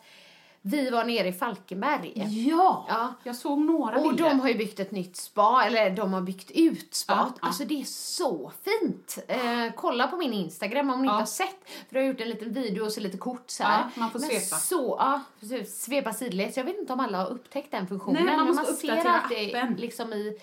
vi 0.68 0.90
var 0.90 1.04
nere 1.04 1.28
i 1.28 1.34
Falkenberg. 1.34 2.12
Ja, 2.50 2.86
Ja. 2.90 3.14
jag 3.24 3.36
såg 3.36 3.60
några 3.60 3.98
Och 3.98 4.10
bilder. 4.10 4.30
de 4.30 4.40
har 4.40 4.48
ju 4.48 4.56
byggt 4.56 4.80
ett 4.80 4.92
nytt 4.92 5.18
spa, 5.18 5.64
eller 5.66 5.90
de 5.90 6.14
har 6.14 6.22
byggt 6.22 6.52
ut 6.52 6.94
spat. 6.96 7.18
Ja, 7.18 7.34
ja. 7.42 7.48
Alltså 7.48 7.66
det 7.66 7.82
är 7.82 7.84
så 7.86 8.52
fint. 8.64 9.18
Eh, 9.28 9.74
kolla 9.76 10.08
på 10.08 10.18
min 10.18 10.34
Instagram 10.34 10.90
om 10.90 11.02
ni 11.02 11.08
Ja. 11.08 11.12
inte 11.14 11.22
har 11.22 11.26
sett. 11.26 11.70
För 11.90 11.96
jag 11.96 12.02
har 12.02 12.08
gjort 12.08 12.22
en 12.22 12.30
liten 12.30 12.54
video 12.54 12.86
och 12.86 12.92
så 12.92 13.00
lite 13.00 13.18
kort 13.18 13.50
så 13.50 13.64
här. 13.64 13.80
Ja, 13.80 13.90
man 13.96 14.12
får 14.12 14.20
Men 14.20 14.30
svepa. 14.30 14.56
Så, 14.56 14.96
ja, 15.00 15.22
precis. 15.40 15.82
svepa 15.82 16.14
sidledes. 16.14 16.58
Jag 16.58 16.64
vet 16.64 16.80
inte 16.80 16.94
om 16.94 17.00
alla 17.00 17.18
har 17.18 17.30
upptäckt 17.30 17.72
den 17.72 17.88
funktionen. 17.88 18.26
Nej, 18.26 18.36
man 18.38 18.46
men 18.46 18.56
måste 18.56 18.72
man 18.72 18.76
ser 19.04 19.10
alltid 19.10 19.56
appen. 19.56 19.74
liksom 19.76 20.14
i, 20.14 20.38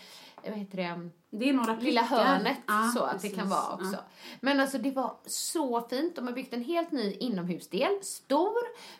vad 0.50 0.58
heter 0.58 0.76
det? 0.76 1.10
Det 1.30 1.48
är 1.48 1.52
några 1.52 1.74
lilla 1.76 2.02
hörnet 2.02 2.56
Ja, 2.66 2.90
så 2.94 3.02
att 3.02 3.12
precis. 3.12 3.30
det 3.30 3.36
kan 3.36 3.48
vara 3.48 3.74
också. 3.74 3.92
Ja. 3.92 3.98
Men 4.40 4.60
alltså 4.60 4.78
det 4.78 4.90
var 4.90 5.14
så 5.26 5.80
fint. 5.90 6.16
De 6.16 6.26
har 6.26 6.34
byggt 6.34 6.54
en 6.54 6.64
helt 6.64 6.92
ny 6.92 7.12
inomhusdel. 7.12 7.90
Stor 8.02 8.58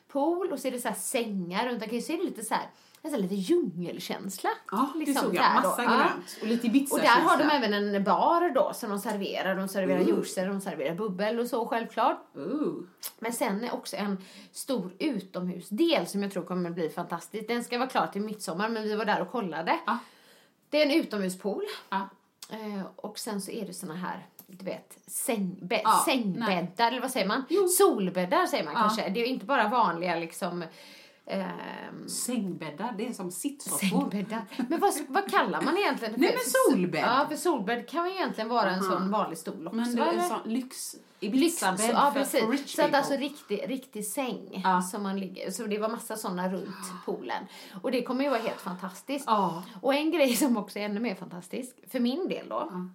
pool 0.09 0.53
och 0.53 0.59
så 0.59 0.69
är 0.69 0.73
det 0.73 0.81
så 0.81 0.93
sängar 0.97 1.69
runt 1.69 1.83
omkring. 1.83 2.03
Så 2.03 2.13
är 2.13 2.17
det 2.19 2.25
lite 2.25 2.43
så 2.45 2.55
här, 2.55 2.67
nästan 3.03 3.21
lite 3.21 3.35
djungelkänsla. 3.35 4.51
Ja, 4.71 4.89
det 4.93 4.99
Liksom 4.99 5.23
såg 5.23 5.31
så 5.31 5.37
jag. 5.37 5.55
Massa 5.55 5.85
grönt. 5.85 6.39
Och 6.41 6.47
lite 6.47 6.67
ibiza 6.67 6.95
Och 6.95 7.01
där 7.01 7.21
har 7.21 7.39
de 7.39 7.45
även 7.45 7.75
en 7.95 8.05
bar 8.05 8.55
då 8.55 8.73
som 8.75 8.91
de 8.91 8.99
serverar. 8.99 9.57
De 9.57 9.69
serverar 9.69 10.01
Mm. 10.01 10.09
juicer, 10.17 10.47
de 10.49 10.61
serverar 10.61 10.95
bubbel 10.95 11.39
och 11.39 11.47
så 11.47 11.67
självklart. 11.67 12.19
Ooh. 12.37 12.85
Men 13.19 13.33
sen 13.33 13.65
är 13.65 13.75
också 13.75 13.97
en 13.97 14.19
stor 14.53 14.93
utomhusdel 14.99 16.07
som 16.07 16.23
jag 16.23 16.33
tror 16.33 16.43
kommer 16.43 16.71
bli 16.71 16.91
fantastisk. 16.91 17.49
Den 17.49 17.65
ska 17.65 17.79
vara 17.79 17.89
klar 17.89 18.07
till 18.07 18.23
midsommar 18.23 18.69
men 18.69 18.83
vi 18.83 18.95
var 18.95 19.05
där 19.05 19.21
och 19.23 19.31
kollade. 19.31 19.79
Det 20.73 20.83
är 20.83 20.87
en 20.87 21.01
utomhuspool. 21.01 21.63
Ja. 21.91 22.09
Eh, 22.51 22.83
och 22.97 23.19
sen 23.19 23.41
så 23.41 23.51
är 23.51 23.67
det 23.67 23.73
såna 23.73 23.95
här, 23.95 24.27
du 24.47 24.65
vet, 24.65 24.99
säng, 25.07 25.57
bä, 25.63 25.81
Ja, 25.85 26.03
sängbäddar, 26.05 26.89
eller 26.89 27.01
vad 27.01 27.11
säger 27.11 27.27
man? 27.29 27.45
Jo. 27.49 27.69
Solbäddar 27.69 28.47
säger 28.47 28.65
man 28.65 28.73
Ja. 28.75 28.81
kanske. 28.81 29.09
Det 29.09 29.21
är 29.21 29.25
inte 29.25 29.47
bara 29.47 29.69
vanliga 29.69 30.17
liksom 30.17 30.65
ehm, 31.27 32.09
Sängbäddar, 32.09 32.95
det 32.99 33.09
är 33.09 33.13
som 33.13 33.31
sittsoffor. 33.31 33.79
sängbäddar. 33.89 34.45
Men 34.69 34.81
vad, 34.81 34.93
vad 35.09 35.31
kallar 35.31 35.63
man 35.63 35.77
egentligen 35.79 36.15
Nej, 36.17 36.29
för? 36.29 36.37
men 36.37 36.77
solbädd. 36.79 37.03
Ja, 37.05 37.27
för 37.29 37.37
solbädd 37.37 37.89
kan 37.89 38.07
ju 38.09 38.15
egentligen 38.15 38.49
vara 38.51 38.71
en 38.71 38.85
Aha. 38.85 38.93
sån 38.99 39.11
vanlig 39.11 39.39
stol 39.39 39.67
också. 39.67 39.77
Men 39.77 39.97
det 39.97 40.03
är 40.03 40.13
en 40.13 40.29
sån 40.29 40.41
lyx... 40.45 40.97
Lyx, 41.21 41.35
Ibiza-bädd 41.35 41.79
så, 41.81 41.93
ja, 41.93 42.11
för, 42.13 42.21
precis. 42.21 42.51
rich 42.51 42.75
så 42.77 42.83
att 42.83 42.95
alltså 42.95 43.17
riktig, 43.17 43.65
riktig 43.69 44.07
säng 44.07 44.61
Ja. 44.65 44.83
som 44.83 45.03
man 45.03 45.21
ligger, 45.21 45.51
så 45.51 45.67
det 45.67 45.79
var 45.79 45.89
massa 45.89 46.17
sådana 46.17 46.53
runt 46.53 46.77
poolen. 47.05 47.45
Och 47.83 47.91
det 47.93 48.03
kommer 48.03 48.25
ju 48.25 48.31
vara 48.31 48.41
helt 48.41 48.61
fantastiskt. 48.61 49.25
Ja. 49.27 49.63
Och 49.81 49.95
en 49.95 50.11
grej 50.11 50.37
som 50.37 50.57
också 50.57 50.79
är 50.79 50.83
ännu 50.85 51.01
mer 51.01 51.15
fantastisk, 51.15 51.77
för 51.91 52.01
min 52.01 52.29
del 52.29 52.49
då, 52.49 52.89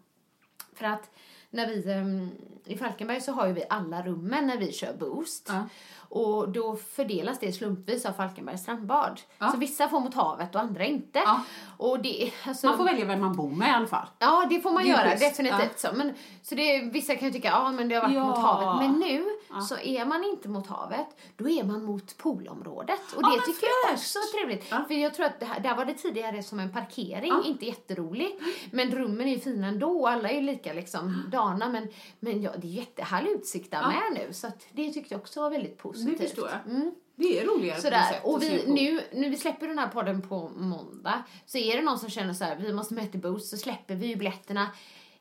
för 0.73 0.85
att 0.85 1.09
när 1.49 1.67
vi, 1.67 1.91
ehm, 1.91 2.29
i 2.65 2.77
Falkenberg 2.77 3.21
så 3.21 3.31
har 3.31 3.47
ju 3.47 3.53
vi 3.53 3.63
alla 3.69 4.01
rummen 4.05 4.47
när 4.47 4.57
vi 4.57 4.71
kör 4.73 4.93
boost. 4.93 5.45
Ja. 5.49 5.63
Och 6.09 6.49
då 6.49 6.75
fördelas 6.75 7.39
det 7.39 7.51
slumpvis 7.51 8.05
av 8.05 8.11
Falkenbergs 8.13 8.61
strandbad. 8.61 9.21
Ja. 9.37 9.51
Så 9.51 9.57
vissa 9.57 9.89
får 9.89 9.99
mot 9.99 10.13
havet 10.13 10.55
och 10.55 10.61
andra 10.61 10.85
inte. 10.85 11.19
Ja. 11.19 11.41
Och 11.77 11.99
det, 12.01 12.31
alltså, 12.45 12.67
Man 12.67 12.77
får 12.77 12.83
välja 12.85 13.05
vem 13.05 13.19
man 13.19 13.35
bor 13.35 13.49
med 13.49 13.67
i 13.67 13.71
alla 13.71 13.87
fall. 13.87 14.07
Ja, 14.19 14.45
det 14.49 14.59
får 14.61 14.71
man 14.71 14.83
Det 14.83 14.89
göra, 14.89 15.09
schysst, 15.09 15.19
definitivt. 15.37 15.79
Så. 15.79 15.87
Men, 15.93 16.13
så 16.41 16.55
det, 16.55 16.81
vissa 16.81 17.15
kan 17.15 17.27
ju 17.27 17.33
tycka, 17.33 17.47
ja 17.47 17.71
men 17.71 17.89
det 17.89 17.95
har 17.95 18.01
varit 18.01 18.15
Ja. 18.15 18.25
mot 18.25 18.37
havet. 18.37 18.89
Men 18.89 18.99
nu 18.99 19.25
så 19.61 19.77
är 19.77 20.05
man 20.05 20.23
inte 20.23 20.49
mot 20.49 20.67
havet, 20.67 21.07
då 21.37 21.49
är 21.49 21.63
man 21.63 21.83
mot 21.85 22.17
poolområdet. 22.17 22.99
Och 23.15 23.21
Ja, 23.23 23.29
det 23.29 23.41
tycker 23.53 23.67
jag 23.67 23.89
fräscht. 23.89 24.15
också 24.15 24.19
är 24.19 24.39
trevligt. 24.39 24.65
Ja. 24.71 24.83
För 24.87 24.93
jag 24.93 25.13
tror 25.13 25.25
att 25.25 25.43
här, 25.43 25.59
där 25.59 25.75
var 25.75 25.85
det 25.85 25.93
tidigare 25.93 26.43
som 26.43 26.59
en 26.59 26.71
parkering, 26.71 27.29
Ja. 27.29 27.43
inte 27.45 27.65
jätterolig. 27.65 28.39
Men 28.71 28.91
rummen 28.91 29.27
är 29.27 29.31
ju 29.33 29.39
fina 29.39 29.67
ändå, 29.67 30.07
alla 30.07 30.29
är 30.29 30.35
ju 30.35 30.41
lika 30.41 30.73
liksom 30.73 31.23
dana. 31.31 31.69
Men, 31.69 31.87
men 32.19 32.41
ja, 32.41 32.51
det 32.57 32.67
är 32.67 32.71
jättehärlig 32.71 33.31
utsikt 33.31 33.71
där 33.71 33.81
Ja. 33.81 33.87
med 33.87 34.21
nu. 34.27 34.33
Så 34.33 34.47
det 34.71 34.91
tyckte 34.93 35.13
jag 35.13 35.21
också 35.21 35.41
var 35.41 35.49
väldigt 35.49 35.77
positivt. 35.77 35.96
Det 36.05 36.17
förstår 36.17 36.49
jag. 36.49 36.75
Mm. 36.75 36.91
Det 37.15 37.39
är 37.39 37.45
roligare 37.45 37.81
Sådär. 37.81 37.99
koncept 37.99 38.25
Och 38.25 38.41
vi, 38.41 38.73
nu, 38.73 39.01
nu 39.13 39.29
vi 39.29 39.37
släpper 39.37 39.67
den 39.67 39.79
här 39.79 39.87
podden 39.87 40.21
på 40.21 40.49
måndag, 40.49 41.23
så 41.45 41.57
är 41.57 41.77
det 41.77 41.83
någon 41.83 41.99
som 41.99 42.09
känner 42.09 42.33
så 42.33 42.43
här, 42.43 42.55
vi 42.55 42.73
måste 42.73 42.93
med 42.93 43.11
till 43.11 43.21
Boost, 43.21 43.49
så 43.49 43.57
släpper 43.57 43.95
vi 43.95 44.07
ju 44.07 44.15
biljetterna 44.15 44.71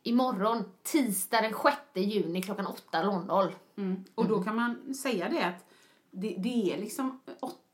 imorgon, 0.02 0.64
tisdag 0.82 1.40
den 1.40 1.52
6 1.52 1.76
juni 1.94 2.42
klockan 2.42 2.66
8.00. 2.66 3.52
Mm. 3.78 4.04
Och 4.14 4.28
då 4.28 4.42
kan 4.42 4.56
man 4.56 4.94
säga 4.94 5.28
det 5.28 5.42
att 5.46 5.64
det, 6.10 6.34
det 6.38 6.72
är 6.72 6.78
liksom 6.78 7.20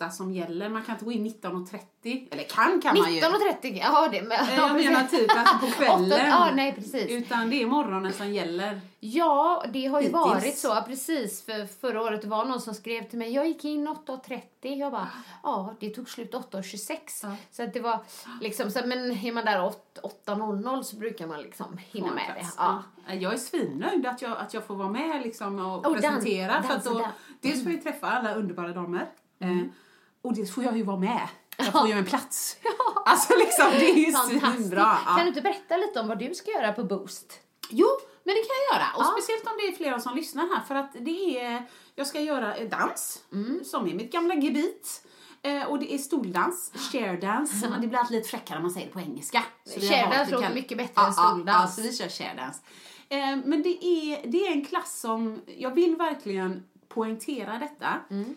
åtta 0.02 0.10
som 0.10 0.32
gäller. 0.32 0.68
Man 0.68 0.82
kan 0.82 0.94
inte 0.94 1.04
gå 1.04 1.12
in 1.12 1.26
19.30. 1.26 2.28
Eller 2.30 2.42
kan 2.44 2.80
kan 2.82 2.98
man 2.98 3.14
ju. 3.14 3.20
19.30, 3.20 3.78
ja 3.78 4.08
det 4.12 4.22
men, 4.22 4.32
Eh, 4.48 4.54
Jag 4.56 4.74
menar 4.76 5.02
typ 5.04 5.30
alltså 5.36 5.58
på 5.58 5.66
kvällen. 5.78 6.12
Åtta- 6.12 6.26
ja, 6.28 6.50
nej 6.54 6.72
precis. 6.74 7.10
Utan 7.10 7.50
det 7.50 7.62
är 7.62 7.66
morgonen 7.66 8.12
som 8.12 8.32
gäller. 8.32 8.80
Ja, 9.00 9.64
det 9.72 9.86
har 9.86 10.00
ju 10.00 10.06
Hittills. 10.06 10.24
varit 10.24 10.58
så, 10.58 10.82
precis. 10.86 11.44
För 11.44 11.66
förra 11.66 12.02
året 12.02 12.24
var 12.24 12.44
någon 12.44 12.60
som 12.60 12.74
skrev 12.74 13.08
till 13.08 13.18
mig, 13.18 13.32
jag 13.34 13.46
gick 13.48 13.64
in 13.64 13.88
8.30. 13.88 14.40
Jag 14.76 14.92
bara, 14.92 15.08
ja, 15.42 15.74
det 15.80 15.90
tog 15.90 16.08
slut 16.08 16.32
8.26. 16.34 16.98
Ja. 17.22 17.36
Så 17.50 17.62
att 17.62 17.72
det 17.74 17.80
var 17.80 17.98
liksom, 18.40 18.70
så, 18.70 18.80
men 18.86 19.10
är 19.26 19.32
man 19.32 19.44
där 19.44 19.64
8 19.64 19.78
8.00 20.26 20.82
så 20.82 20.96
brukar 20.96 21.26
man 21.26 21.40
liksom 21.42 21.78
hinna 21.90 22.06
med 22.14 22.32
det. 22.36 22.46
Ja. 22.58 22.82
Ja. 23.06 23.14
Jag 23.14 23.32
är 23.32 23.36
svinnöjd 23.36 24.06
att 24.06 24.22
jag, 24.22 24.38
att 24.38 24.54
jag 24.54 24.64
får 24.66 24.74
vara 24.74 24.88
med 24.88 25.22
liksom 25.22 25.58
och 25.58 25.86
Och 25.86 25.94
presentera. 25.94 26.52
dan- 26.52 26.62
för 26.62 26.74
att 26.74 26.84
då, 26.84 27.08
dels 27.40 27.62
får 27.62 27.72
jag 27.72 27.82
träffa 27.82 28.06
alla 28.10 28.34
underbara 28.34 28.68
damer. 28.72 29.06
Mm. 29.40 29.72
Och 30.22 30.34
dels 30.34 30.54
får 30.54 30.64
jag 30.64 30.76
ju 30.76 30.82
vara 30.82 30.96
med. 30.98 31.28
Jag 31.56 31.72
får 31.72 31.86
ju 31.88 31.92
en 31.92 32.04
plats. 32.04 32.56
Alltså 33.06 33.36
liksom, 33.36 33.66
det 33.70 33.90
är 33.90 33.94
ju 33.96 34.12
svinbra. 34.12 34.98
Ja. 35.06 35.12
Kan 35.14 35.20
du 35.20 35.28
inte 35.28 35.40
berätta 35.40 35.76
lite 35.76 36.00
om 36.00 36.08
vad 36.08 36.18
du 36.18 36.34
ska 36.34 36.50
göra 36.50 36.72
på 36.72 36.84
Boost? 36.84 37.40
Jo, 37.70 37.86
men 38.24 38.34
det 38.34 38.40
kan 38.40 38.56
jag 38.70 38.80
göra. 38.80 38.88
Och 38.96 39.02
Ja. 39.02 39.14
speciellt 39.18 39.46
om 39.46 39.52
det 39.58 39.66
är 39.66 39.72
flera 39.76 40.00
som 40.00 40.16
lyssnar 40.16 40.42
här. 40.54 40.60
För 40.68 40.74
att 40.74 40.92
det 41.00 41.40
är, 41.40 41.66
jag 41.94 42.06
ska 42.06 42.20
göra 42.20 42.56
eh, 42.56 42.68
dans, 42.68 43.22
Mm. 43.32 43.64
som 43.64 43.88
är 43.88 43.94
mitt 43.94 44.12
gamla 44.12 44.34
gebit. 44.34 45.06
Eh, 45.42 45.62
och 45.64 45.78
det 45.78 45.94
är 45.94 45.98
stoldans, 45.98 46.72
share 46.92 47.16
dance. 47.16 47.68
Men 47.70 47.80
det 47.80 47.86
blir 47.86 47.98
alltid 47.98 48.16
lite 48.16 48.28
fräckare 48.28 48.56
om 48.56 48.62
man 48.62 48.70
säger 48.72 48.86
det 48.86 48.92
på 48.92 49.00
engelska. 49.00 49.44
Så 49.64 49.80
vi 49.80 49.86
har 49.88 49.94
Share 49.94 50.02
valt 50.06 50.14
dance 50.16 50.24
det 50.30 50.36
låter 50.36 50.46
kan- 50.46 50.54
mycket 50.54 50.78
bättre 50.78 50.92
Ja, 50.96 51.06
än 51.06 51.12
stoldans. 51.12 51.78
Ja, 51.78 51.82
så 51.82 51.88
vi 51.88 51.96
kör 51.96 52.08
share 52.08 52.34
dance. 52.36 52.60
Eh, 53.08 53.36
men 53.44 53.62
det 53.62 53.84
är, 53.84 54.26
det 54.26 54.46
är 54.46 54.52
en 54.52 54.64
klass 54.64 55.00
som, 55.00 55.40
jag 55.46 55.70
vill 55.74 55.96
verkligen 55.96 56.64
poängtera 56.88 57.58
detta. 57.58 57.88
Mm. 58.10 58.34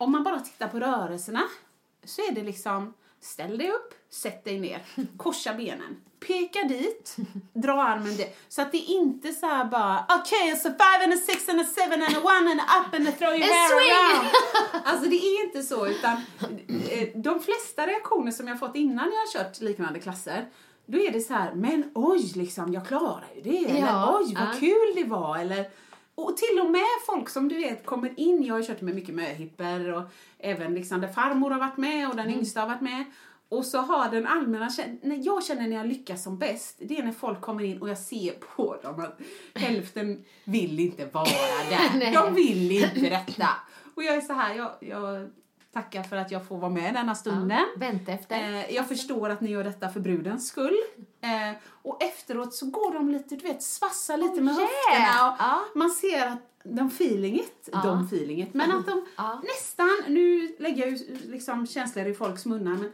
Om 0.00 0.12
man 0.12 0.22
bara 0.24 0.40
tittar 0.40 0.68
på 0.68 0.80
rörelserna 0.80 1.42
så 2.04 2.22
är 2.22 2.32
det 2.32 2.42
liksom 2.42 2.94
ställ 3.20 3.58
dig 3.58 3.70
upp, 3.70 3.94
sätt 4.10 4.44
dig 4.44 4.60
ner, 4.60 4.82
korsa 5.16 5.54
benen, 5.54 5.96
peka 6.26 6.62
dit, 6.68 7.16
dra 7.52 7.82
armen 7.82 8.16
dit. 8.16 8.36
Så 8.48 8.62
att 8.62 8.72
det 8.72 8.78
är 8.78 8.90
inte 8.90 9.32
så 9.32 9.46
här 9.46 9.64
bara 9.64 10.06
okej, 10.08 10.52
okay, 10.52 10.56
so 10.56 10.68
five 10.68 11.04
and 11.04 11.12
a 11.12 11.16
six 11.16 11.48
and 11.48 11.60
a 11.60 11.64
seven 11.64 12.02
and 12.02 12.16
a 12.16 12.20
one 12.20 12.50
and 12.50 12.60
a 12.60 12.64
up 12.80 12.94
and 12.94 13.08
a 13.08 13.12
throw 13.18 13.34
your 13.34 13.52
hair 13.52 13.68
swing! 13.68 13.92
around. 13.92 14.86
Alltså 14.86 15.10
det 15.10 15.16
är 15.16 15.44
inte 15.46 15.62
så 15.62 15.86
utan 15.86 16.16
eh, 16.90 17.08
de 17.14 17.40
flesta 17.40 17.86
reaktioner 17.86 18.32
som 18.32 18.48
jag 18.48 18.58
fått 18.58 18.76
innan 18.76 19.12
jag 19.12 19.20
har 19.20 19.32
kört 19.44 19.60
liknande 19.60 20.00
klasser 20.00 20.48
då 20.86 20.98
är 20.98 21.12
det 21.12 21.20
så 21.20 21.34
här, 21.34 21.54
men 21.54 21.90
oj 21.94 22.32
liksom, 22.34 22.72
jag 22.72 22.86
klarar 22.86 23.28
ju 23.34 23.40
det. 23.42 23.64
Eller 23.64 23.80
Ja, 23.80 24.18
oj, 24.20 24.34
vad 24.34 24.48
ja. 24.48 24.60
kul 24.60 24.92
det 24.94 25.04
var. 25.04 25.38
Eller, 25.38 25.70
och 26.14 26.36
till 26.36 26.60
och 26.64 26.70
med 26.70 26.84
folk 27.06 27.28
som 27.28 27.48
du 27.48 27.54
vet 27.56 27.86
kommer 27.86 28.20
in, 28.20 28.44
jag 28.44 28.54
har 28.54 28.62
kört 28.62 28.80
med 28.80 28.94
mycket 28.94 29.14
möhipper 29.14 29.92
och 29.92 30.02
även 30.38 30.74
liksom 30.74 31.00
där 31.00 31.08
farmor 31.08 31.50
har 31.50 31.58
varit 31.58 31.76
med 31.76 32.08
och 32.08 32.16
den 32.16 32.26
Mm. 32.26 32.38
yngsta 32.38 32.60
har 32.60 32.68
varit 32.68 32.80
med. 32.80 33.04
Och 33.48 33.64
så 33.64 33.78
har 33.78 34.10
den 34.10 34.26
allmänna, 34.26 34.70
när 35.02 35.26
jag 35.26 35.44
känner 35.44 35.68
när 35.68 35.76
jag 35.76 35.86
lyckas 35.86 36.22
som 36.24 36.38
bäst, 36.38 36.76
det 36.78 36.98
är 36.98 37.02
när 37.02 37.12
folk 37.12 37.40
kommer 37.40 37.64
in 37.64 37.78
och 37.82 37.88
jag 37.88 37.98
ser 37.98 38.32
på 38.32 38.76
dem 38.82 39.00
att 39.00 39.18
hälften 39.54 40.24
vill 40.44 40.80
inte 40.80 41.04
vara 41.06 41.24
där. 41.70 42.12
De 42.12 42.34
vill 42.34 42.70
inte 42.72 43.00
detta. 43.00 43.48
Och 43.94 44.02
jag 44.02 44.14
är 44.14 44.20
så 44.20 44.32
här, 44.32 44.54
jag, 44.54 44.70
jag 44.80 45.30
tacka 45.72 46.04
för 46.04 46.16
att 46.16 46.30
jag 46.30 46.46
får 46.48 46.58
vara 46.58 46.70
med 46.70 46.94
denna 46.94 47.14
stunden. 47.14 47.58
Vänta 47.76 48.12
efter. 48.12 48.36
Eh, 48.52 48.74
jag 48.74 48.88
förstår 48.88 49.30
att 49.30 49.40
ni 49.40 49.50
gör 49.50 49.64
detta 49.64 49.88
för 49.88 50.00
brudens 50.00 50.48
skull. 50.48 50.76
Eh, 51.20 51.56
och 51.82 52.02
efteråt 52.02 52.54
så 52.54 52.66
går 52.66 52.92
de 52.92 53.10
lite, 53.10 53.36
du 53.36 53.42
vet, 53.48 53.62
svassar 53.62 54.16
lite 54.16 54.40
Oh, 54.40 54.42
med 54.42 54.54
yeah. 54.54 54.68
höfterna. 54.68 55.30
Och 55.30 55.36
Ja. 55.38 55.60
Man 55.74 55.90
ser 55.90 56.26
att 56.26 56.38
de 56.64 56.90
feelinget, 56.90 57.68
de 57.82 58.08
feelinget, 58.08 58.54
men 58.54 58.72
att 58.72 58.86
de 58.86 59.06
Ja. 59.16 59.40
nästan, 59.44 59.90
nu 60.08 60.56
lägger 60.58 60.86
jag 60.86 60.90
ju 60.96 61.18
liksom 61.26 61.66
känslor 61.66 62.06
i 62.06 62.14
folks 62.14 62.46
munnar, 62.46 62.72
men 62.72 62.92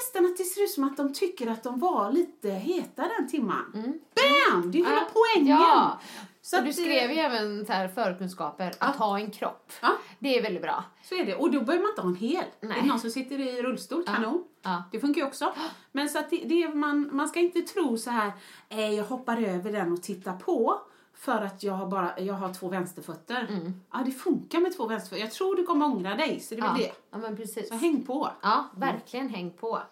nästan 0.00 0.26
att 0.26 0.36
det 0.36 0.44
ser 0.44 0.62
ut 0.64 0.70
som 0.70 0.84
att 0.84 0.96
de 0.96 1.12
tycker 1.14 1.50
att 1.50 1.62
de 1.62 1.80
var 1.80 2.12
lite 2.12 2.50
heta 2.50 3.02
den 3.18 3.28
timman. 3.28 3.72
Bam! 3.72 4.70
Det 4.70 4.78
är 4.78 4.84
hela 4.84 4.90
Mm. 4.96 5.04
Ja. 5.04 5.20
poängen. 5.34 5.56
Ja. 5.60 6.00
Så 6.44 6.58
och 6.58 6.64
du 6.64 6.72
skrev 6.72 7.10
ju 7.10 7.18
även 7.18 7.66
så 7.66 7.72
här 7.72 7.88
förkunskaper, 7.88 8.72
att 8.78 8.96
ha 8.96 9.18
en 9.18 9.30
kropp. 9.30 9.72
Ja. 9.82 9.92
Det 10.18 10.38
är 10.38 10.42
väldigt 10.42 10.62
bra. 10.62 10.84
Så 11.02 11.14
är 11.14 11.26
det. 11.26 11.34
Och 11.34 11.50
då 11.50 11.60
behöver 11.60 11.82
man 11.82 11.90
inte 11.90 12.02
ha 12.02 12.08
en 12.08 12.16
hel. 12.16 12.44
Nej. 12.60 12.78
Är 12.78 12.82
det 12.82 12.88
någon 12.88 13.00
som 13.00 13.10
sitter 13.10 13.40
i 13.40 13.62
rullstol, 13.62 14.04
kanon. 14.04 14.44
Ja. 14.62 14.84
Det 14.92 15.00
funkar 15.00 15.20
ju 15.20 15.26
också. 15.26 15.52
Men 15.92 16.08
så 16.08 16.18
att 16.18 16.30
det, 16.30 16.42
det 16.44 16.62
är, 16.62 16.74
man, 16.74 17.08
man 17.12 17.28
ska 17.28 17.40
inte 17.40 17.60
tro 17.60 17.98
så 17.98 18.10
här, 18.10 18.32
eh, 18.68 18.90
jag 18.90 19.04
hoppar 19.04 19.42
över 19.42 19.72
den 19.72 19.92
och 19.92 20.02
tittar 20.02 20.36
på 20.36 20.80
för 21.14 21.42
att 21.42 21.62
jag 21.62 21.72
har, 21.74 21.86
bara, 21.86 22.20
jag 22.20 22.34
har 22.34 22.54
två 22.54 22.68
vänsterfötter. 22.68 23.48
Ja, 23.92 24.02
det 24.06 24.12
funkar 24.12 24.60
med 24.60 24.76
två 24.76 24.86
vänsterfötter. 24.86 25.24
Jag 25.24 25.32
tror 25.32 25.56
du 25.56 25.64
kommer 25.64 25.86
ångra 25.86 26.14
dig, 26.14 26.40
så 26.40 26.54
det 26.54 26.60
är 26.60 26.68
väl 26.68 26.78
det. 26.78 26.92
ja, 27.10 27.18
men 27.18 27.36
precis. 27.36 27.68
Så 27.68 27.74
häng 27.74 28.02
på. 28.02 28.30
Ja, 28.42 28.64
verkligen 28.76 29.28
häng 29.28 29.50
på. 29.50 29.82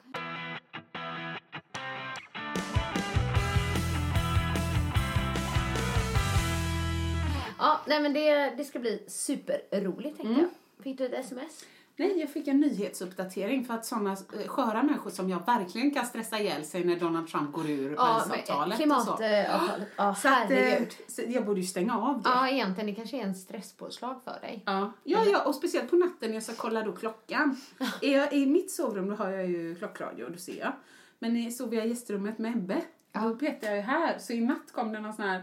Ja, 7.63 7.81
nej 7.87 8.03
men 8.03 8.13
det, 8.13 8.51
det 8.57 8.65
ska 8.65 8.79
bli 8.79 9.03
superroligt 9.09 10.17
tänkte 10.17 10.23
Mm. 10.35 10.41
jag. 10.41 10.85
Fick 10.85 10.99
du 10.99 11.07
ett 11.07 11.15
sms? 11.25 11.65
Nej, 11.97 12.21
jag 12.21 12.31
fick 12.31 12.49
en 12.49 12.61
nyhetsuppdatering 12.61 13.65
för 13.65 13.75
att 13.75 13.87
sådana 13.87 14.13
eh, 14.13 14.47
sköra 14.49 14.83
människor 14.83 15.11
som 15.11 15.31
jag 15.31 15.47
verkligen 15.47 15.91
kan 15.91 16.07
stressa 16.07 16.39
ihjäl 16.39 16.65
sig 16.65 16.85
när 16.85 16.97
Donald 16.97 17.29
Trump 17.29 17.53
går 17.53 17.71
ur 17.71 17.95
Parisavtalet 17.97 18.67
och 18.67 18.73
så. 18.73 18.77
klimatavtalet. 18.77 19.89
Ja, 19.97 20.09
eh, 20.11 20.17
herregud. 20.25 20.89
så 21.09 21.23
jag 21.29 21.47
borde 21.47 21.61
ju 21.61 21.67
stänga 21.67 21.99
av 21.99 22.23
det. 22.23 22.29
Ja, 22.29 22.49
egentligen 22.49 22.87
det 22.87 22.95
kanske 22.95 23.17
är 23.17 23.23
en 23.23 23.35
stresspåslag 23.35 24.21
för 24.25 24.41
dig. 24.41 24.63
Ja, 24.67 24.93
ja, 25.05 25.25
ja, 25.27 25.43
och 25.45 25.55
speciellt 25.55 25.91
på 25.91 25.97
natten 25.97 26.29
när 26.29 26.35
jag 26.35 26.43
ska 26.43 26.53
kolla 26.53 26.83
då 26.83 26.93
klockan. 26.93 27.57
Är 28.03 28.17
jag, 28.19 28.33
I 28.33 28.47
mitt 28.47 28.71
sovrum 28.71 29.09
då 29.09 29.15
har 29.15 29.31
jag 29.31 29.47
ju 29.47 29.75
klockradio, 29.75 30.29
då 30.29 30.39
ser 30.39 30.59
jag. 30.59 30.73
Men 31.19 31.53
sover 31.53 31.77
jag 31.77 31.87
i 31.87 31.89
gästrummet 31.89 32.39
med 32.39 32.53
Ebbe, 32.57 32.81
då 33.13 33.35
petar 33.37 33.67
jag 33.69 33.77
ju 33.77 33.83
här. 33.83 34.19
Så 34.19 34.33
i 34.33 34.41
natt 34.41 34.73
kom 34.73 34.93
det 34.93 35.01
någon 35.01 35.13
sån 35.15 35.25
här 35.29 35.43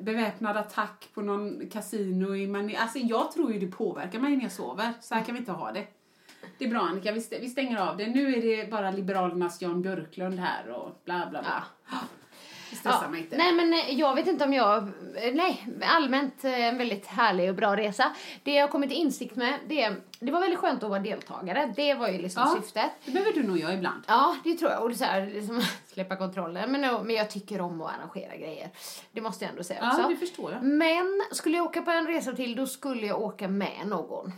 beväpnad 0.00 0.56
attack 0.56 1.08
på 1.14 1.22
någon 1.22 1.70
kasino 1.70 2.34
i 2.36 2.46
Mani- 2.46 2.76
Alltså 2.78 2.98
jag 2.98 3.32
tror 3.32 3.52
ju 3.52 3.58
det 3.58 3.66
påverkar 3.66 4.18
mig 4.18 4.36
när 4.36 4.42
jag 4.42 4.52
sover. 4.52 4.92
Så 5.00 5.14
här 5.14 5.24
kan 5.24 5.34
vi 5.34 5.38
inte 5.38 5.52
ha 5.52 5.72
det. 5.72 5.86
Det 6.58 6.64
är 6.64 6.68
bra 6.68 6.80
Annika, 6.80 7.12
vi, 7.12 7.20
stänger 7.48 7.78
av 7.88 7.96
det. 7.96 8.06
Nu 8.06 8.34
är 8.34 8.42
det 8.42 8.70
bara 8.70 8.90
Liberalernas 8.90 9.62
Jan 9.62 9.82
Björklund 9.82 10.38
här 10.38 10.68
och 10.70 11.00
bla 11.04 11.26
bla 11.30 11.42
bla. 11.42 11.64
Ja 11.90 11.96
stressar 12.76 13.08
mig 13.08 13.20
inte. 13.20 13.36
Nej 13.36 13.52
men 13.52 13.72
eh, 13.72 13.98
jag 13.98 14.14
vet 14.14 14.26
inte 14.26 14.44
om 14.44 14.52
jag, 14.52 14.76
eh, 15.16 15.34
nej 15.34 15.66
allmänt 15.82 16.44
eh, 16.44 16.66
en 16.66 16.78
väldigt 16.78 17.06
härlig 17.06 17.48
och 17.48 17.54
bra 17.56 17.76
resa. 17.76 18.12
Det 18.42 18.54
jag 18.54 18.62
har 18.62 18.68
kommit 18.68 18.90
till 18.90 18.98
insikt 18.98 19.36
med, 19.36 19.58
det, 19.68 19.92
det 20.20 20.32
var 20.32 20.40
väldigt 20.40 20.58
skönt 20.58 20.82
att 20.82 20.90
vara 20.90 21.00
deltagare. 21.00 21.72
Det 21.76 21.94
var 21.94 22.08
ju 22.08 22.18
liksom 22.18 22.42
Ja. 22.46 22.60
syftet. 22.62 22.90
Det 23.04 23.10
behöver 23.10 23.32
du 23.32 23.42
nog 23.42 23.58
göra 23.58 23.72
ibland. 23.74 24.02
Ja, 24.06 24.36
det 24.44 24.54
tror 24.54 24.70
jag. 24.70 24.82
Och 24.84 24.96
så 24.96 25.04
här, 25.04 25.26
liksom, 25.26 25.62
släppa 25.86 26.16
kontrollen. 26.16 26.72
Men, 26.72 27.06
men 27.06 27.16
jag 27.16 27.30
tycker 27.30 27.60
om 27.60 27.80
att 27.80 27.92
arrangera 27.98 28.36
grejer. 28.36 28.70
Det 29.12 29.20
måste 29.20 29.44
jag 29.44 29.50
ändå 29.50 29.64
säga 29.64 29.88
också. 29.88 30.00
Ja, 30.02 30.08
det 30.08 30.16
förstår 30.16 30.52
jag. 30.52 30.62
Men 30.62 31.22
skulle 31.32 31.56
jag 31.56 31.66
åka 31.66 31.82
på 31.82 31.90
en 31.90 32.06
resa 32.06 32.32
till, 32.32 32.56
då 32.56 32.66
skulle 32.66 33.06
jag 33.06 33.22
åka 33.22 33.48
med 33.48 33.86
någon. 33.86 34.32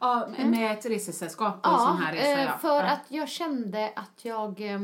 Ja, 0.00 0.28
med 0.38 0.72
ett 0.72 0.86
resesällskap 0.86 1.62
på 1.62 1.70
en 1.70 1.78
sån 1.78 1.96
här 1.96 2.12
resa. 2.12 2.40
ja. 2.42 2.58
för 2.58 2.68
ja. 2.84 2.90
att 2.90 3.04
jag 3.08 3.28
kände 3.28 3.92
att 3.96 4.24
jag... 4.24 4.60
eh, 4.60 4.78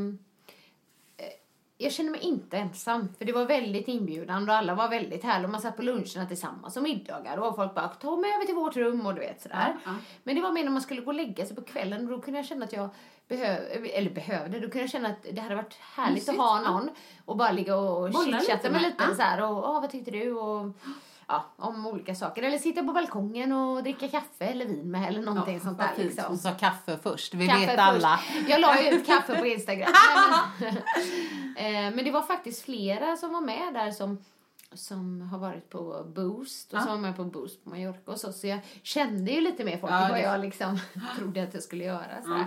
jag 1.79 1.93
kände 1.93 2.13
mig 2.13 2.21
inte 2.21 2.57
ensam, 2.57 3.09
för 3.19 3.25
det 3.25 3.33
var 3.33 3.45
väldigt 3.45 3.89
inbjudande 3.89 4.53
och 4.53 4.59
alla 4.59 4.75
var 4.75 4.89
väldigt 4.89 5.25
härliga. 5.25 5.49
Man 5.49 5.61
satt 5.61 5.77
på 5.77 5.83
luncherna 5.83 6.27
tillsammans 6.29 6.77
och 6.77 6.83
middagar 6.83 7.37
och 7.37 7.57
folk 7.57 7.75
bara 7.75 7.89
ta 7.89 8.17
mig 8.17 8.35
över 8.35 8.45
till 8.45 8.55
vårt 8.55 8.77
rum 8.77 9.07
och 9.07 9.15
du 9.15 9.21
vet 9.21 9.43
sådär. 9.43 9.77
Ja, 9.85 9.91
ja. 9.91 9.95
Men 10.23 10.35
det 10.35 10.43
var 10.43 10.53
mer 10.53 10.65
när 10.65 10.71
man 10.71 10.83
skulle 10.83 11.01
gå 11.01 11.07
och 11.07 11.15
lägga 11.15 11.47
sig 11.47 11.57
på 11.57 11.63
kvällen 11.63 12.05
och 12.05 12.11
då 12.11 12.21
kunde 12.21 12.39
jag 12.39 12.47
känna 12.47 12.65
att 12.65 12.73
jag 12.73 12.89
behöv, 13.29 13.87
eller 13.93 14.11
behövde, 14.11 14.61
då 14.61 14.63
kunde 14.63 14.81
jag 14.81 14.91
känna 14.91 15.09
att 15.09 15.27
det 15.33 15.41
hade 15.41 15.55
varit 15.55 15.75
härligt 15.75 16.15
Mysigt, 16.15 16.29
att 16.29 16.37
ha 16.47 16.61
någon 16.61 16.91
och 17.25 17.37
bara 17.37 17.53
ligga 17.53 17.77
och 17.77 18.13
chitchatta 18.25 18.71
med 18.71 18.83
lite 18.83 19.05
ja. 19.09 19.15
så 19.15 19.23
här 19.23 19.43
och 19.43 19.71
"Åh, 19.71 19.81
vad 19.81 19.91
tyckte 19.91 20.11
du 20.11 20.33
och 20.33 20.73
ja, 21.29 21.45
om 21.57 21.87
olika 21.87 22.15
saker. 22.15 22.43
Eller 22.43 22.59
sitta 22.59 22.83
på 22.85 22.93
balkongen 22.93 23.53
och 23.53 23.83
dricka 23.83 24.09
kaffe 24.09 24.45
eller 24.45 24.67
vin 24.67 24.91
med 24.91 25.09
eller 25.09 25.23
någonting 25.23 25.61
sånt 25.61 25.79
där 25.79 25.91
liksom. 25.97 26.25
Hon 26.29 26.39
sa 26.39 26.51
kaffe 26.51 26.99
först, 27.03 27.35
vi 27.35 27.47
Kaffe 27.47 27.61
vet 27.61 27.71
först. 27.71 27.79
alla. 27.81 28.21
Jag 28.49 28.61
la 28.61 28.83
ju 28.83 28.89
ut 28.91 29.07
kaffe 29.07 29.39
på 29.39 29.47
Instagram. 29.47 29.93
Men, 30.61 30.77
eh, 31.57 31.95
men 31.95 32.05
det 32.05 32.11
var 32.11 32.23
faktiskt 32.23 32.65
flera 32.65 33.17
som 33.17 33.33
var 33.33 33.41
med 33.41 33.75
där 33.75 33.91
som, 33.91 34.19
som 34.73 35.21
har 35.21 35.39
varit 35.39 35.71
på 35.71 36.05
Boost 36.15 36.73
och 36.73 36.81
som 36.83 36.91
var 36.91 36.99
med 36.99 37.17
på 37.17 37.25
Boost 37.25 37.65
på 37.65 37.71
Mallorca 37.71 38.13
och 38.13 38.21
så. 38.21 38.33
Så 38.33 38.47
jag 38.47 38.59
kände 38.83 39.31
ju 39.31 39.41
lite 39.41 39.65
mer 39.65 39.79
folk 39.79 39.93
Ja, 39.93 40.05
än 40.05 40.11
vad 40.11 40.21
jag 40.21 40.41
liksom 40.41 40.79
trodde 41.19 41.43
att 41.43 41.55
jag 41.55 41.63
skulle 41.63 41.85
göra. 41.85 42.23
Sådär. 42.23 42.47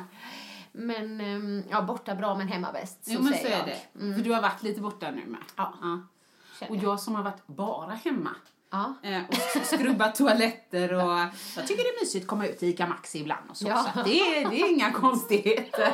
Men 0.72 1.22
ehm, 1.22 1.64
ja, 1.70 1.82
borta 1.82 2.16
bra 2.16 2.36
men 2.36 2.48
hemma 2.48 2.72
bäst. 2.72 3.06
Så 3.06 3.12
Jo 3.14 3.22
men 3.22 3.34
så 3.34 3.48
är 3.48 3.52
jag. 3.52 3.66
det. 3.66 4.14
För 4.16 4.22
du 4.24 4.32
har 4.34 4.42
varit 4.42 4.64
lite 4.64 4.82
borta 4.82 5.12
nu 5.12 5.26
med. 5.26 5.40
Ja. 5.56 5.74
Och 5.74 6.60
Känner 6.60 6.76
jag. 6.76 6.84
jag 6.84 7.00
som 7.00 7.16
har 7.16 7.24
varit 7.24 7.48
bara 7.48 7.94
hemma. 7.94 8.30
Ja. 8.72 8.94
Eh, 9.04 9.22
och 9.28 9.66
skrubbat 9.66 10.16
toaletter 10.16 10.94
och 10.94 11.20
jag 11.56 11.68
tycker 11.68 11.84
det 11.84 11.90
är 11.90 12.02
mysigt 12.02 12.24
att 12.24 12.30
komma 12.30 12.48
ut 12.48 12.60
till 12.60 12.68
Ica 12.70 12.88
Maxi 12.88 13.20
ibland 13.20 13.50
och 13.50 13.58
så. 13.58 13.68
Ja. 13.68 13.92
så 13.94 14.04
det, 14.04 14.20
är, 14.20 14.50
det 14.50 14.62
är 14.62 14.72
inga 14.72 14.92
konstigheter. 14.94 15.94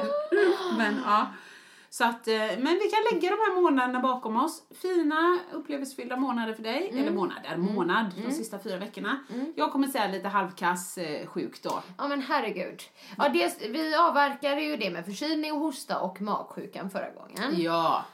Men 0.77 1.01
ja. 1.05 1.27
Så 1.89 2.03
att, 2.03 2.27
eh, 2.27 2.35
men 2.35 2.79
vi 2.83 2.89
kan 2.89 3.03
lägga 3.11 3.29
de 3.29 3.35
här 3.35 3.61
månaderna 3.61 3.99
bakom 3.99 4.37
oss. 4.37 4.63
Fina 4.81 5.39
upplevelsefyllda 5.51 6.17
månader 6.17 6.53
för 6.53 6.63
dig. 6.63 6.89
Mm. 6.89 7.01
Eller 7.01 7.11
månader, 7.11 7.57
månad. 7.57 8.05
De 8.27 8.31
sista 8.31 8.59
fyra 8.59 8.77
veckorna. 8.77 9.19
Jag 9.55 9.71
kommer 9.71 9.87
säga 9.87 10.07
lite 10.07 10.27
halvkass 10.27 10.97
eh, 10.97 11.27
sjuk 11.27 11.63
då. 11.63 11.83
Ja 11.97 12.07
men 12.07 12.21
herregud. 12.21 12.81
Ja, 13.17 13.29
det, 13.29 13.67
vi 13.69 13.95
avverkade 13.95 14.61
ju 14.61 14.77
det 14.77 14.89
med 14.89 15.05
förkylning 15.05 15.53
och 15.53 15.59
hosta 15.59 15.99
och 15.99 16.21
magsjukan 16.21 16.89
förra 16.89 17.09
gången. 17.11 17.61
Ja. 17.61 18.05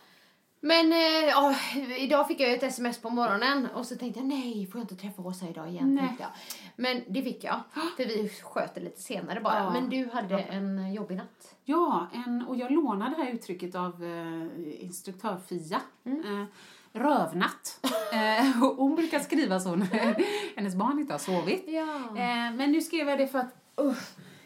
Men 0.63 0.93
eh, 0.93 2.03
idag 2.03 2.27
fick 2.27 2.39
jag 2.39 2.53
ett 2.53 2.63
sms 2.63 3.01
på 3.01 3.09
morgonen 3.09 3.67
och 3.75 3.85
så 3.85 3.95
tänkte 3.95 4.19
jag 4.19 4.27
nej, 4.27 4.67
får 4.71 4.79
jag 4.79 4.83
inte 4.83 4.95
träffa 4.95 5.21
Åsa 5.21 5.47
idag 5.49 5.69
igen? 5.69 5.95
Nej. 5.95 6.07
Tänkte 6.07 6.23
jag. 6.23 6.31
Men 6.75 7.03
det 7.07 7.21
fick 7.21 7.43
jag, 7.43 7.59
för 7.97 8.05
vi 8.05 8.29
sköt 8.29 8.75
det 8.75 8.81
lite 8.81 9.01
senare 9.01 9.39
bara. 9.41 9.57
Ja. 9.57 9.71
Men 9.71 9.89
du 9.89 10.09
hade 10.13 10.39
en 10.39 10.93
jobbig 10.93 11.17
natt. 11.17 11.55
Ja, 11.63 12.07
en, 12.13 12.45
och 12.47 12.55
jag 12.55 12.71
lånade 12.71 13.15
det 13.15 13.23
här 13.23 13.31
uttrycket 13.31 13.75
av 13.75 14.03
eh, 14.03 14.83
instruktör 14.83 15.37
Fia. 15.47 15.81
Eh, 16.05 16.45
rövnatt. 16.93 17.79
eh, 18.13 18.69
hon 18.77 18.95
brukar 18.95 19.19
skriva 19.19 19.59
så 19.59 19.75
när 19.75 20.25
hennes 20.55 20.75
barn 20.75 20.99
inte 20.99 21.13
har 21.13 21.19
sovit. 21.19 21.63
Ja. 21.67 21.95
Eh, 22.07 22.53
men 22.53 22.71
nu 22.71 22.81
skrev 22.81 23.09
jag 23.09 23.19
det 23.19 23.27
för 23.27 23.39
att 23.39 23.53
uh, 23.81 23.93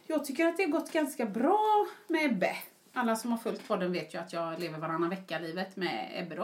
jag 0.07 0.25
tycker 0.25 0.45
att 0.45 0.57
det 0.57 0.63
har 0.63 0.71
gått 0.71 0.91
ganska 0.91 1.25
bra 1.25 1.87
med 2.07 2.25
Ebbe. 2.25 2.55
Alla 2.95 3.15
som 3.15 3.31
har 3.31 3.37
följt 3.37 3.67
podden 3.67 3.91
vet 3.91 4.13
ju 4.13 4.17
att 4.17 4.33
jag 4.33 4.59
lever 4.59 4.79
varannan 4.79 5.09
vecka-livet 5.09 5.75
med 5.75 6.11
Ebbe 6.13 6.35
då. 6.35 6.43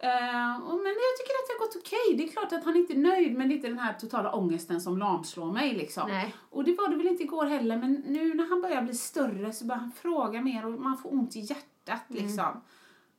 Eh, 0.00 0.56
och, 0.56 0.76
men 0.76 0.94
jag 1.06 1.14
tycker 1.18 1.34
att 1.34 1.46
det 1.46 1.54
har 1.58 1.66
gått 1.66 1.76
okej. 1.76 2.16
Det 2.16 2.24
är 2.24 2.28
klart 2.28 2.52
att 2.52 2.64
han 2.64 2.76
inte 2.76 2.92
är 2.92 2.98
nöjd 2.98 3.38
men 3.38 3.48
det 3.48 3.54
är 3.54 3.56
inte 3.56 3.68
den 3.68 3.78
här 3.78 3.92
totala 3.92 4.32
ångesten 4.32 4.80
som 4.80 4.98
lamslår 4.98 5.52
mig 5.52 5.74
liksom. 5.74 6.08
Nej. 6.08 6.34
Och 6.50 6.64
det 6.64 6.74
var 6.74 6.88
det 6.88 6.96
väl 6.96 7.06
inte 7.06 7.22
igår 7.22 7.46
heller 7.46 7.76
men 7.76 7.92
nu 7.92 8.34
när 8.34 8.48
han 8.48 8.60
börjar 8.60 8.82
bli 8.82 8.94
större 8.94 9.52
så 9.52 9.64
börjar 9.64 9.80
han 9.80 9.92
fråga 9.92 10.40
mer 10.40 10.66
och 10.66 10.72
man 10.72 10.98
får 10.98 11.12
ont 11.12 11.36
i 11.36 11.40
hjärtat 11.40 12.02
liksom. 12.08 12.60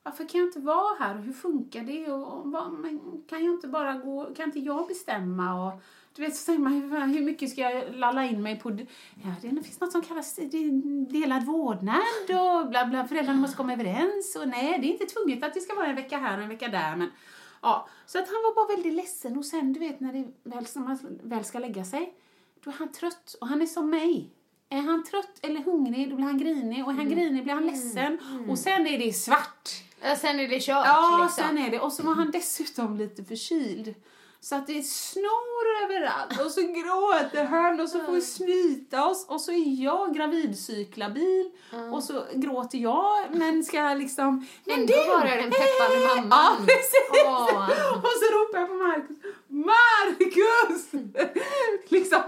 Varför 0.03 0.29
kan 0.29 0.39
jag 0.39 0.47
inte 0.47 0.59
vara 0.59 0.95
här 0.99 1.17
och 1.17 1.23
hur 1.23 1.33
funkar 1.33 1.81
det 1.81 2.11
och, 2.11 2.37
och 2.37 2.71
men 2.71 3.23
kan 3.29 3.45
jag 3.45 3.53
inte 3.53 3.67
bara 3.67 3.93
gå, 3.93 4.33
kan 4.35 4.45
inte 4.45 4.59
jag 4.59 4.87
bestämma 4.87 5.67
och 5.67 5.81
du 6.19 6.25
vet 6.25 6.35
så 6.35 6.45
tänker 6.45 6.63
man 6.63 6.73
hur, 6.73 7.13
hur 7.19 7.25
mycket 7.25 7.49
ska 7.49 7.61
jag 7.61 7.95
lalla 7.95 8.25
in 8.25 8.41
mig 8.43 8.59
på, 8.59 8.69
ja 9.23 9.33
det 9.41 9.49
finns 9.63 9.79
något 9.79 9.91
som 9.91 10.01
kallas 10.01 10.35
det- 10.35 10.69
delad 11.09 11.45
vårdnad 11.45 12.01
och 12.29 12.69
bla 12.69 12.85
bla, 12.85 13.07
föräldrarna 13.07 13.39
måste 13.39 13.57
komma 13.57 13.73
överens 13.73 14.35
och 14.35 14.47
nej 14.47 14.79
det 14.81 14.87
är 14.87 14.91
inte 14.91 15.05
tvunget 15.05 15.43
att 15.43 15.53
det 15.53 15.59
ska 15.61 15.75
vara 15.75 15.87
en 15.87 15.95
vecka 15.95 16.17
här 16.17 16.37
och 16.37 16.43
en 16.43 16.49
vecka 16.49 16.67
där 16.67 16.95
men 16.95 17.09
ja, 17.61 17.87
så 18.05 18.19
att 18.19 18.25
han 18.27 18.35
var 18.43 18.55
bara 18.55 18.75
väldigt 18.75 18.93
ledsen 18.93 19.37
och 19.37 19.45
sen 19.45 19.73
du 19.73 19.79
vet 19.79 19.99
när 19.99 20.13
det 20.13 20.19
väl, 20.43 20.65
när 20.75 20.81
man 20.81 20.97
väl 21.23 21.45
ska 21.45 21.59
lägga 21.59 21.85
sig 21.85 22.13
då 22.63 22.69
är 22.71 22.75
han 22.75 22.91
trött 22.91 23.35
och 23.41 23.47
han 23.47 23.61
är 23.61 23.65
som 23.65 23.89
mig. 23.89 24.29
Är 24.69 24.81
han 24.81 25.03
trött 25.03 25.39
eller 25.41 25.59
hungrig 25.59 26.09
då 26.09 26.15
blir 26.15 26.25
han 26.25 26.37
grinig 26.37 26.85
och 26.85 26.91
är 26.91 26.95
han 26.95 27.09
grinig 27.09 27.43
blir 27.43 27.53
han 27.53 27.65
ledsen 27.65 28.17
och 28.49 28.59
sen 28.59 28.87
är 28.87 28.97
det 28.97 29.13
svart. 29.13 29.69
Ja, 30.01 30.15
sen 30.15 30.39
är 30.39 30.47
det 30.47 30.59
kört 30.59 30.85
Ja, 30.85 31.19
liksom. 31.23 31.43
sen 31.47 31.57
är 31.57 31.71
det. 31.71 31.79
Och 31.79 31.93
så 31.93 32.03
var 32.03 32.15
han 32.15 32.31
dessutom 32.31 32.97
lite 32.97 33.23
förkyld. 33.23 33.95
Så 34.41 34.55
att 34.55 34.67
det 34.67 34.77
är 34.77 34.81
snor 34.81 35.83
överallt 35.83 36.41
och 36.45 36.51
så 36.51 36.61
gråter 36.61 37.45
han 37.45 37.79
och 37.79 37.89
så 37.89 37.99
får 37.99 38.11
vi 38.11 38.21
snyta 38.21 39.05
oss 39.05 39.25
och 39.27 39.41
så 39.41 39.51
är 39.51 39.83
jag 39.83 40.15
gravidcyklabil 40.15 41.51
och 41.93 42.03
så 42.03 42.23
gråter 42.33 42.77
jag 42.77 43.25
men 43.31 43.63
ska 43.63 43.93
liksom... 43.93 44.47
Men 44.63 44.79
Ändå 44.79 44.93
var 44.93 45.25
det 45.25 45.35
den 45.35 45.51
peppande 45.51 46.07
mamman. 46.15 46.29
Ja, 46.31 46.57
precis! 46.59 47.23
Åh. 47.25 47.69
Och 47.97 48.15
så 48.19 48.25
ropar 48.33 48.59
jag 48.59 48.67
på 48.69 48.75
Marcus. 48.75 49.17
Marcus! 49.49 50.91
liksom. 51.89 52.21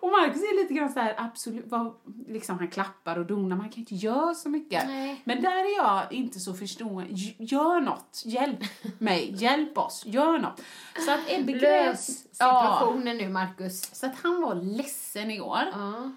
Och 0.00 0.10
Marcus 0.10 0.42
är 0.42 0.62
lite 0.62 0.74
grann 0.74 0.92
så 0.92 1.00
här, 1.00 1.14
absolut, 1.18 1.64
vad, 1.66 1.94
liksom 2.28 2.58
han 2.58 2.68
klappar 2.68 3.18
och 3.18 3.26
donar, 3.26 3.56
man 3.56 3.68
kan 3.68 3.78
inte 3.78 3.94
göra 3.94 4.34
så 4.34 4.48
mycket. 4.48 4.86
Nej. 4.86 5.22
Men 5.24 5.42
där 5.42 5.50
är 5.50 5.76
jag 5.76 6.12
inte 6.12 6.40
så 6.40 6.54
förstående. 6.54 7.14
Gör 7.38 7.80
något, 7.80 8.22
hjälp 8.24 8.58
mig, 8.98 9.34
hjälp 9.36 9.78
oss, 9.78 10.02
gör 10.06 10.38
något. 10.38 10.60
Så 11.06 11.12
att 11.12 11.20
Ebbe 11.28 11.52
Lös 11.54 12.24
Ja, 12.38 12.78
situationen 12.78 13.16
nu, 13.16 13.28
Marcus. 13.28 13.94
så 13.94 14.06
att 14.06 14.16
han 14.22 14.42
var 14.42 14.54
ledsen 14.54 15.30
igår. 15.30 15.62
Ja. 15.72 16.10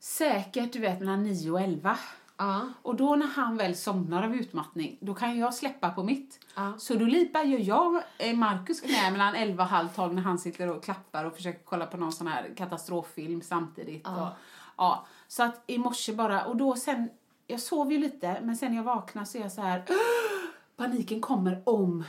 Säkert, 0.00 0.72
du 0.72 0.78
vet, 0.78 0.98
mellan 0.98 1.22
9 1.22 1.50
och 1.50 1.60
11. 1.60 1.98
Ja. 2.42 2.68
Och 2.82 2.96
då 2.96 3.16
när 3.16 3.26
han 3.26 3.56
väl 3.56 3.76
somnar 3.76 4.22
av 4.22 4.34
utmattning, 4.34 4.98
då 5.00 5.14
kan 5.14 5.38
jag 5.38 5.54
släppa 5.54 5.90
på 5.90 6.02
mitt. 6.02 6.38
Ja. 6.54 6.72
Så 6.78 6.94
då 6.94 7.04
lipar 7.04 7.42
ju 7.42 7.58
jag 7.58 8.02
eh, 8.18 8.36
Markus 8.36 8.80
knä 8.80 9.10
mellan 9.10 9.34
11 9.34 9.62
och 9.62 9.68
halv 9.68 9.88
12 9.88 10.14
när 10.14 10.22
han 10.22 10.38
sitter 10.38 10.68
och 10.68 10.84
klappar 10.84 11.24
och 11.24 11.36
försöker 11.36 11.60
kolla 11.64 11.86
på 11.86 11.96
någon 11.96 12.12
sån 12.12 12.26
här 12.26 12.54
katastroffilm 12.56 13.42
samtidigt. 13.42 14.06
Och, 14.06 14.28
ja. 14.76 15.06
Så 15.28 15.42
att 15.42 15.62
i 15.66 15.78
morse 15.78 16.12
bara, 16.12 16.44
och 16.44 16.56
då 16.56 16.76
sen, 16.76 17.10
jag 17.46 17.60
sov 17.60 17.92
ju 17.92 17.98
lite, 17.98 18.40
men 18.42 18.56
sen 18.56 18.70
när 18.70 18.76
jag 18.76 18.84
vaknar 18.84 19.24
så 19.24 19.38
är 19.38 19.42
jag 19.42 19.52
så 19.52 19.60
här, 19.60 19.84
paniken 20.76 21.20
kommer 21.20 21.62
om, 21.66 22.04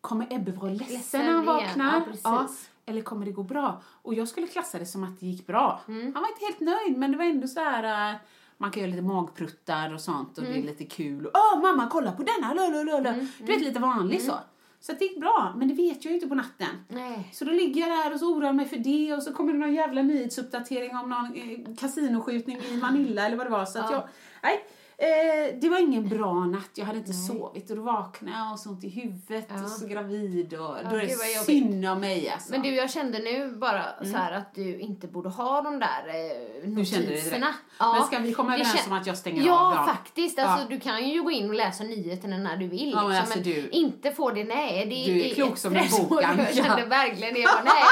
kommer 0.00 0.26
Ebbe 0.30 0.52
vara 0.52 0.70
ledsen, 0.70 0.96
Ledsen 0.96 1.26
när 1.26 1.32
han 1.32 1.44
vaknar? 1.46 2.02
ja, 2.24 2.48
eller 2.86 3.02
kommer 3.02 3.26
det 3.26 3.32
gå 3.32 3.42
bra? 3.42 3.82
Och 4.02 4.14
jag 4.14 4.28
skulle 4.28 4.46
klassa 4.46 4.78
det 4.78 4.86
som 4.86 5.04
att 5.04 5.20
det 5.20 5.26
gick 5.26 5.46
bra. 5.46 5.80
Mm. 5.88 6.14
Han 6.14 6.22
var 6.22 6.28
inte 6.28 6.44
helt 6.44 6.60
nöjd, 6.60 6.98
men 6.98 7.12
det 7.12 7.18
var 7.18 7.24
ändå 7.24 7.48
så 7.48 7.60
här, 7.60 8.12
eh, 8.12 8.16
man 8.60 8.70
kan 8.70 8.80
göra 8.82 8.90
lite 8.90 9.02
magpruttar 9.02 9.94
och 9.94 10.00
sånt 10.00 10.38
och 10.38 10.44
Mm. 10.44 10.52
det 10.56 10.66
är 10.66 10.66
lite 10.72 10.84
kul. 10.84 11.26
Och, 11.26 11.32
Åh 11.34 11.62
mamma 11.62 11.88
kolla 11.90 12.12
på 12.12 12.22
denna, 12.22 12.54
lulululu. 12.54 13.26
Du 13.38 13.44
vet 13.44 13.62
lite 13.62 13.80
vanligt 13.80 14.24
så. 14.24 14.32
Så 14.80 14.92
att 14.92 14.98
det 14.98 15.04
gick 15.04 15.20
bra, 15.20 15.54
men 15.56 15.68
det 15.68 15.74
vet 15.74 16.04
jag 16.04 16.10
ju 16.10 16.14
inte 16.14 16.26
på 16.28 16.34
natten. 16.34 16.68
Nej. 16.88 17.28
Så 17.32 17.44
då 17.44 17.50
ligger 17.52 17.80
jag 17.88 17.98
där 17.98 18.14
och 18.14 18.20
så 18.20 18.26
oroar 18.34 18.46
jag 18.46 18.54
mig 18.54 18.66
för 18.68 18.76
det 18.76 19.14
och 19.14 19.22
så 19.22 19.32
kommer 19.32 19.52
det 19.52 19.58
någon 19.58 19.74
jävla 19.74 20.02
nyhetsuppdatering 20.02 20.96
om 20.96 21.10
någon 21.10 21.34
eh, 21.34 21.76
kasinoskjutning 21.76 22.56
i 22.56 22.76
Manila 22.76 23.26
eller 23.26 23.36
vad 23.36 23.46
det 23.46 23.50
var. 23.50 23.64
Så 23.66 23.78
att 23.78 23.90
jag, 23.90 24.02
nej, 24.42 24.64
eh, 25.00 25.60
det 25.60 25.68
var 25.68 25.78
ingen 25.78 26.08
bra 26.08 26.34
natt. 26.44 26.70
Jag 26.74 26.86
hade 26.86 26.98
inte 26.98 27.12
sovit 27.12 27.70
och 27.70 27.76
då 27.76 27.82
vaknade 27.82 28.36
jag 28.38 28.52
och 28.52 28.58
så 28.60 28.68
ont 28.70 28.84
i 28.84 28.88
huvudet 28.88 29.48
och 29.64 29.70
så 29.70 29.86
gravid 29.86 30.54
och 30.54 30.76
då 30.90 30.96
är 30.96 31.00
det 31.00 31.44
synd 31.44 31.86
om 31.88 32.00
mig 32.00 32.30
alltså. 32.30 32.50
Men 32.52 32.62
du, 32.62 32.74
jag 32.74 32.90
kände 32.90 33.18
nu 33.18 33.50
bara 33.56 33.84
så 34.04 34.16
här 34.16 34.32
att 34.32 34.54
du 34.54 34.78
inte 34.78 35.06
borde 35.06 35.28
ha 35.28 35.60
de 35.62 35.78
där 35.78 36.02
eh, 36.08 36.68
notiserna. 36.68 37.06
direkt. 37.06 37.46
Men 37.78 38.04
ska 38.04 38.18
vi 38.18 38.32
komma 38.34 38.54
överens 38.54 38.74
kän- 38.74 38.86
om 38.86 38.92
att 38.92 39.06
jag 39.06 39.18
stänger 39.18 39.46
ja, 39.46 39.60
av 39.70 39.74
dem? 39.76 39.86
faktiskt. 39.86 40.38
Alltså, 40.38 40.62
Ja. 40.64 40.66
Du 40.70 40.80
kan 40.80 41.08
ju 41.08 41.22
gå 41.22 41.30
in 41.30 41.48
och 41.48 41.54
läsa 41.54 41.84
nyheterna 41.84 42.38
när 42.38 42.56
du 42.56 42.68
vill. 42.68 42.90
Ja, 42.90 43.02
men 43.02 43.08
liksom, 43.08 43.22
alltså, 43.22 43.38
men 43.38 43.42
du- 43.62 43.68
inte 43.70 44.12
få 44.12 44.30
det, 44.30 44.44
nej. 44.44 44.86
Det 44.86 45.12
Du 45.12 45.20
är 45.30 45.34
klok 45.34 45.58
som 45.58 45.76
en 45.76 45.84
bokan. 46.08 46.38
Jag 46.38 46.54
kände 46.54 46.80
Ja. 46.82 46.86
verkligen 46.86 47.34
det. 47.34 47.44
Bara, 47.44 47.62
nej. 47.64 47.82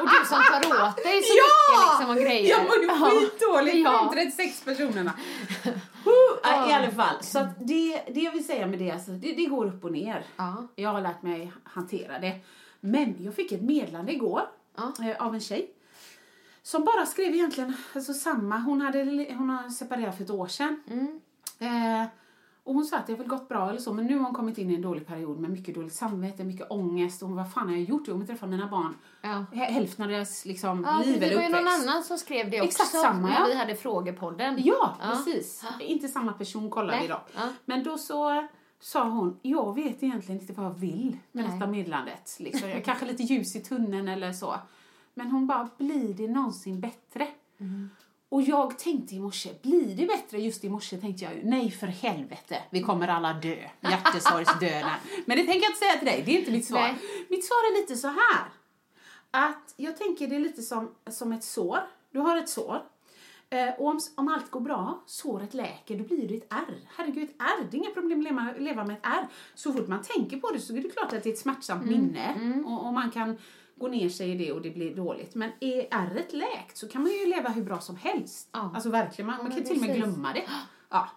Och 0.00 0.08
du 0.08 0.26
som 0.26 0.38
tar 0.52 0.86
åt 0.88 0.96
dig 0.96 1.22
så 1.22 1.34
mycket 1.34 1.98
liksom, 1.98 2.10
och 2.10 2.16
grejer. 2.16 2.50
Jag 2.50 2.62
mår 2.64 2.76
ju 2.82 2.86
Ja. 2.86 3.10
skitdåligt 3.10 3.76
Ja. 3.76 3.90
med 4.14 4.16
de 4.26 4.30
36 4.30 4.64
personerna. 4.64 5.12
I 6.44 6.72
alla 6.72 6.90
fall, 6.90 7.22
så 7.22 7.38
att 7.38 7.48
det, 7.58 8.02
det 8.14 8.20
jag 8.20 8.32
vill 8.32 8.46
säga 8.46 8.66
med 8.66 8.78
det, 8.78 8.90
alltså, 8.90 9.10
det, 9.10 9.32
det 9.32 9.44
går 9.44 9.66
upp 9.66 9.84
och 9.84 9.92
ner. 9.92 10.24
Ja. 10.36 10.66
Jag 10.74 10.90
har 10.90 11.00
lärt 11.00 11.22
mig 11.22 11.52
hantera 11.64 12.18
det. 12.18 12.40
Men 12.80 13.14
jag 13.24 13.34
fick 13.34 13.52
ett 13.52 13.62
meddelande 13.62 14.12
igår 14.12 14.42
Ja. 14.76 14.92
eh, 15.10 15.26
av 15.26 15.34
en 15.34 15.40
tjej. 15.40 15.70
Som 16.62 16.84
bara 16.84 17.06
skrev 17.06 17.34
egentligen 17.34 17.76
alltså 17.94 18.14
samma. 18.14 18.58
Hon, 18.58 18.80
hade, 18.80 18.98
hon 19.34 19.50
har 19.50 19.70
separerat 19.70 20.16
för 20.16 20.24
ett 20.24 20.30
år 20.30 20.46
sedan. 20.46 20.82
Mm. 20.90 21.20
Eh, 21.58 22.08
och 22.68 22.74
hon 22.74 22.84
sa 22.84 22.96
att 22.96 23.06
det 23.06 23.12
har 23.12 23.18
väl 23.18 23.26
gått 23.28 23.48
bra 23.48 23.70
eller 23.70 23.80
så, 23.80 23.92
men 23.92 24.06
nu 24.06 24.16
har 24.18 24.24
hon 24.24 24.34
kommit 24.34 24.58
in 24.58 24.70
i 24.70 24.74
en 24.74 24.82
dålig 24.82 25.06
period 25.06 25.38
med 25.38 25.50
mycket 25.50 25.74
dåligt 25.74 25.92
samvete, 25.94 26.44
mycket 26.44 26.70
ångest. 26.70 27.22
Och 27.22 27.28
hon, 27.28 27.36
vad 27.36 27.52
fan 27.52 27.66
har 27.68 27.74
jag 27.74 27.82
gjort? 27.84 28.02
Jo, 28.06 28.14
hon 28.14 28.26
träffade 28.26 28.50
mina 28.50 28.66
barn. 28.68 28.94
Ja. 29.22 29.44
Hä- 29.52 29.64
Hälften 29.72 30.04
av 30.04 30.10
deras 30.10 30.44
liksom, 30.44 30.84
Ja, 30.86 31.02
liv 31.04 31.20
det 31.20 31.26
eller 31.26 31.36
var 31.36 31.42
ju 31.42 31.48
någon 31.48 31.58
uppväxt. 31.60 31.88
annan 31.88 32.02
som 32.04 32.18
skrev 32.18 32.50
det 32.50 32.56
också. 32.60 32.68
Exakt 32.68 32.90
samma, 32.90 33.28
när 33.28 33.40
ja. 33.40 33.44
vi 33.46 33.54
hade 33.54 33.74
frågepodden. 33.76 34.54
Ja, 34.64 34.96
Ja. 35.00 35.06
precis. 35.10 35.64
Inte 35.80 36.08
samma 36.08 36.32
person 36.32 36.70
kollar 36.70 36.90
Nej, 36.94 37.02
vi 37.02 37.08
då. 37.08 37.20
ja. 37.36 37.48
Men 37.64 37.84
då 37.84 37.98
så 37.98 38.48
sa 38.80 39.08
hon, 39.08 39.38
jag 39.42 39.74
vet 39.74 40.02
egentligen 40.02 40.40
inte 40.40 40.52
vad 40.52 40.66
jag 40.66 40.74
vill 40.78 41.16
med 41.32 41.44
Nej. 41.44 41.52
detta 41.54 41.66
meddelandet. 41.70 42.36
Liksom. 42.40 42.68
Kanske 42.84 43.06
lite 43.06 43.22
ljus 43.22 43.56
i 43.56 43.60
tunneln 43.60 44.08
eller 44.08 44.32
så. 44.32 44.54
Men 45.14 45.30
hon 45.30 45.46
bara, 45.46 45.68
blir 45.78 46.14
det 46.14 46.28
någonsin 46.28 46.80
bättre? 46.80 47.28
Mm. 47.60 47.90
Och 48.28 48.42
jag 48.42 48.78
tänkte 48.78 49.14
i 49.14 49.20
morse, 49.20 49.50
blir 49.62 49.96
det 49.96 50.06
bättre? 50.06 50.38
Just 50.38 50.64
i 50.64 50.68
morse 50.68 50.96
tänkte 50.96 51.24
jag 51.24 51.34
ju, 51.34 51.44
nej 51.44 51.70
för 51.70 51.86
helvete, 51.86 52.62
vi 52.70 52.82
kommer 52.82 53.08
alla 53.08 53.32
dö. 53.32 53.56
Hjärtesorgsdöden. 53.80 54.90
Men 55.26 55.36
det 55.36 55.44
tänker 55.44 55.62
jag 55.62 55.70
inte 55.70 55.78
säga 55.78 55.96
till 55.96 56.06
dig, 56.06 56.22
det 56.26 56.34
är 56.34 56.38
inte 56.38 56.50
mitt 56.50 56.66
svar. 56.66 56.80
Nej. 56.80 57.26
Mitt 57.28 57.44
svar 57.44 57.56
är 57.56 57.80
lite 57.80 57.96
så 57.96 58.08
här. 58.08 58.48
Att 59.30 59.74
jag 59.76 59.96
tänker 59.96 60.28
det 60.28 60.36
är 60.36 60.40
lite 60.40 60.62
som, 60.62 60.94
som 61.10 61.32
ett 61.32 61.44
sår. 61.44 61.78
Du 62.10 62.18
har 62.18 62.36
ett 62.36 62.48
sår. 62.48 62.82
Eh, 63.50 63.68
och 63.78 63.86
om, 63.86 64.00
om 64.14 64.28
allt 64.28 64.50
går 64.50 64.60
bra, 64.60 65.02
såret 65.06 65.54
läker, 65.54 65.98
då 65.98 66.04
blir 66.04 66.28
det 66.28 66.34
ett 66.34 66.52
ärr. 66.52 66.78
Herregud, 66.96 67.30
ett 67.30 67.36
ärr, 67.38 67.64
det 67.70 67.76
är 67.76 67.78
inga 67.78 67.90
problem 67.90 68.18
att 68.18 68.24
leva, 68.24 68.52
leva 68.58 68.84
med 68.84 68.96
ett 68.96 69.06
ärr. 69.06 69.28
Så 69.54 69.72
fort 69.72 69.88
man 69.88 70.02
tänker 70.02 70.36
på 70.36 70.50
det 70.50 70.60
så 70.60 70.76
är 70.76 70.80
det 70.80 70.88
klart 70.88 71.12
att 71.12 71.22
det 71.22 71.28
är 71.28 71.32
ett 71.32 71.38
smärtsamt 71.38 71.86
minne. 71.86 72.34
Och, 72.66 72.86
och 72.86 72.92
man 72.92 73.10
kan 73.10 73.38
gå 73.78 73.88
ner 73.88 74.08
sig 74.08 74.30
i 74.30 74.34
det 74.34 74.52
och 74.52 74.62
det 74.62 74.70
blir 74.70 74.94
dåligt. 74.96 75.34
Men 75.34 75.50
är 75.60 75.88
ärret 75.90 76.32
läkt 76.32 76.76
så 76.76 76.88
kan 76.88 77.02
man 77.02 77.12
ju 77.12 77.26
leva 77.26 77.48
hur 77.48 77.62
bra 77.62 77.80
som 77.80 77.96
helst. 77.96 78.48
Ja. 78.52 78.72
Alltså 78.74 78.90
verkligen, 78.90 79.26
man, 79.26 79.36
man 79.42 79.52
kan 79.52 79.64
till 79.64 79.76
och 79.76 79.80
med 79.80 79.88
precis. 79.88 80.04
glömma 80.04 80.32
det. 80.32 80.44
Ja. 80.90 81.08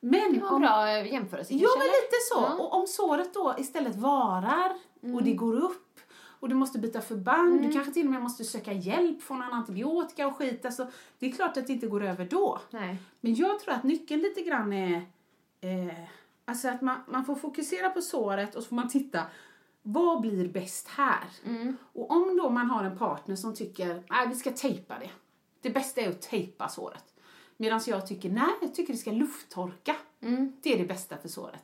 Men 0.00 0.32
Det 0.32 0.40
var 0.40 0.48
en 0.48 0.54
om, 0.54 0.60
bra 0.60 0.88
eh, 0.88 1.12
jämförelse 1.12 1.54
Ja, 1.54 1.68
men 1.78 1.86
lite 1.86 2.16
så. 2.32 2.40
Ja. 2.40 2.54
Och 2.64 2.74
om 2.80 2.86
såret 2.86 3.34
då 3.34 3.54
istället 3.58 3.96
varar 3.96 4.70
och 5.00 5.08
Mm. 5.08 5.24
det 5.24 5.32
går 5.32 5.56
upp 5.56 6.00
och 6.40 6.48
du 6.48 6.54
måste 6.54 6.78
byta 6.78 7.00
förband, 7.00 7.62
du 7.62 7.72
kanske 7.72 7.92
till 7.92 8.06
och 8.06 8.12
med 8.12 8.22
måste 8.22 8.44
söka 8.44 8.72
hjälp, 8.72 9.22
få 9.22 9.34
någon 9.34 9.52
antibiotika 9.52 10.26
och 10.26 10.36
skit. 10.36 10.64
Alltså, 10.64 10.86
det 11.18 11.26
är 11.26 11.32
klart 11.32 11.56
att 11.56 11.66
det 11.66 11.72
inte 11.72 11.86
går 11.86 12.02
över 12.04 12.24
då. 12.24 12.58
Nej. 12.70 12.96
Men 13.20 13.34
jag 13.34 13.60
tror 13.60 13.74
att 13.74 13.84
nyckeln 13.84 14.20
lite 14.22 14.40
grann 14.42 14.72
är 14.72 14.94
eh, 15.60 15.94
alltså 16.44 16.68
att 16.68 16.80
man, 16.82 16.96
man 17.08 17.24
får 17.24 17.34
fokusera 17.34 17.90
på 17.90 18.00
såret 18.02 18.54
och 18.54 18.62
så 18.62 18.68
får 18.68 18.76
man 18.76 18.88
titta 18.88 19.22
vad 19.86 20.20
blir 20.20 20.48
bäst 20.48 20.88
här? 20.88 21.24
Mm. 21.44 21.76
Och 21.92 22.10
om 22.10 22.36
då 22.36 22.50
man 22.50 22.70
har 22.70 22.84
en 22.84 22.98
partner 22.98 23.36
som 23.36 23.54
tycker 23.54 24.02
nej 24.10 24.28
vi 24.28 24.34
ska 24.34 24.50
tejpa 24.50 24.98
det. 24.98 25.10
Det 25.60 25.70
bästa 25.70 26.00
är 26.00 26.08
att 26.08 26.22
tejpa 26.22 26.68
såret. 26.68 27.04
Medan 27.56 27.80
jag 27.86 28.06
tycker 28.06 28.30
nej, 28.30 28.48
jag 28.62 28.74
tycker 28.74 28.92
det 28.92 28.98
ska 28.98 29.12
lufttorka. 29.12 29.96
Mm. 30.20 30.52
Det 30.62 30.74
är 30.74 30.78
det 30.78 30.84
bästa 30.84 31.16
för 31.16 31.28
såret. 31.28 31.62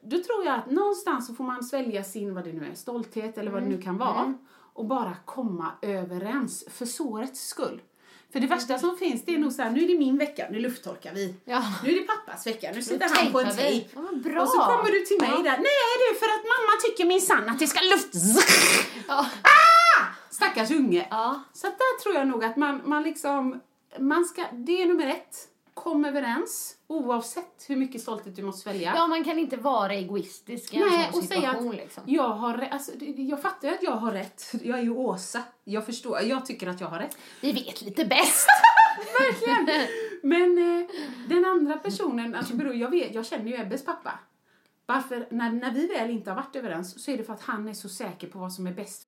Då 0.00 0.16
tror 0.22 0.44
jag 0.44 0.54
att 0.58 0.70
någonstans 0.70 1.26
så 1.26 1.34
får 1.34 1.44
man 1.44 1.64
svälja 1.64 2.04
sin, 2.04 2.34
vad 2.34 2.44
det 2.44 2.52
nu 2.52 2.66
är, 2.66 2.74
stolthet 2.74 3.38
eller 3.38 3.50
vad 3.50 3.60
Mm. 3.62 3.70
det 3.70 3.76
nu 3.76 3.82
kan 3.82 3.96
vara. 3.98 4.34
Och 4.72 4.84
bara 4.86 5.16
komma 5.24 5.72
överens 5.82 6.64
för 6.70 6.86
sårets 6.86 7.48
skull. 7.48 7.82
För 8.32 8.40
det 8.40 8.46
värsta 8.46 8.78
som 8.78 8.96
finns 8.96 9.24
det 9.24 9.34
är 9.34 9.38
nog 9.38 9.52
så 9.52 9.62
här, 9.62 9.70
nu 9.70 9.84
är 9.84 9.88
det 9.88 9.98
min 9.98 10.18
vecka, 10.18 10.46
nu 10.50 10.58
lufttorkar 10.58 11.14
vi. 11.14 11.34
Ja. 11.44 11.62
Nu 11.84 11.90
är 11.90 11.94
det 11.94 12.06
pappas 12.06 12.46
vecka, 12.46 12.70
nu 12.74 12.82
sitter 12.82 13.08
han 13.14 13.32
på 13.32 13.40
en 13.40 13.56
tejp. 13.56 13.88
Ja, 13.94 14.00
bra. 14.24 14.42
Och 14.42 14.48
så 14.48 14.58
kommer 14.58 14.90
du 14.90 15.00
till 15.00 15.20
mig 15.20 15.30
Ja. 15.32 15.36
där, 15.36 15.58
nej 15.58 16.10
du 16.10 16.18
för 16.18 16.26
att 16.26 16.44
mamma 16.44 16.80
tycker 16.84 17.04
minsann 17.04 17.48
att 17.48 17.58
det 17.58 17.66
ska 17.66 17.80
luft... 17.80 18.14
Ja. 19.08 19.26
Stackars 20.30 20.70
unge. 20.70 21.06
Ja. 21.10 21.42
Så 21.52 21.66
där 21.66 22.02
tror 22.02 22.14
jag 22.14 22.28
nog 22.28 22.44
att 22.44 22.56
man, 22.56 22.80
man 22.84 23.02
liksom, 23.02 23.60
man 23.98 24.24
ska, 24.24 24.44
det 24.52 24.82
är 24.82 24.86
nummer 24.86 25.06
ett. 25.06 25.36
Kom 25.82 26.04
överens, 26.04 26.76
oavsett 26.86 27.64
hur 27.68 27.76
mycket 27.76 28.00
stolthet 28.00 28.36
du 28.36 28.42
måste 28.42 28.62
svälja. 28.62 28.92
ja, 28.96 29.06
man 29.06 29.24
kan 29.24 29.38
inte 29.38 29.56
vara 29.56 29.94
egoistisk 29.94 30.74
i 30.74 30.76
en 30.76 30.88
Nej, 30.88 31.08
sån 31.10 31.18
och 31.18 31.24
säga 31.28 31.50
att 31.50 31.74
liksom. 31.74 32.02
jag 32.06 32.28
har. 32.28 32.68
Alltså, 32.70 32.92
jag 33.16 33.42
fattar 33.42 33.68
att 33.68 33.82
jag 33.82 33.92
har 33.92 34.12
rätt. 34.12 34.54
Jag 34.62 34.78
är 34.78 34.82
ju 34.82 34.90
Åsa. 34.90 35.42
Jag 35.64 35.86
förstår. 35.86 36.20
Jag 36.20 36.46
tycker 36.46 36.66
att 36.68 36.80
jag 36.80 36.88
har 36.88 36.98
rätt. 36.98 37.18
Vi 37.40 37.52
vet 37.52 37.82
lite 37.82 38.04
bäst. 38.04 38.48
Verkligen. 39.18 39.86
Men 40.22 40.58
eh, 40.58 40.86
den 41.28 41.44
andra 41.44 41.76
personen, 41.76 42.34
alltså 42.34 42.54
beror, 42.54 42.74
jag, 42.74 42.90
vet, 42.90 43.14
jag 43.14 43.26
känner 43.26 43.50
ju 43.50 43.54
Ebbes 43.54 43.84
pappa. 43.84 44.18
Varför, 44.86 45.26
när, 45.30 45.52
när 45.52 45.72
vi 45.72 45.86
väl 45.86 46.10
inte 46.10 46.30
har 46.30 46.36
varit 46.36 46.56
överens 46.56 47.04
så 47.04 47.10
är 47.10 47.18
det 47.18 47.24
för 47.24 47.32
att 47.32 47.42
han 47.42 47.68
är 47.68 47.74
så 47.74 47.88
säker 47.88 48.26
på 48.26 48.38
vad 48.38 48.52
som 48.52 48.66
är 48.66 48.72
bäst 48.72 49.07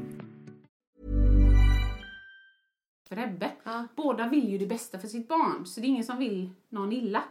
för 3.11 3.23
Ebbe. 3.23 3.51
Båda 3.95 4.27
vill 4.27 4.49
ju 4.49 4.57
det 4.57 4.65
bästa 4.65 4.99
för 4.99 5.07
sitt 5.07 5.27
barn, 5.27 5.65
så 5.65 5.79
det 5.79 5.85
är 5.85 5.89
ingen 5.89 6.03
som 6.03 6.17
vill 6.17 6.49
någon 6.69 6.93
illa. 6.93 7.23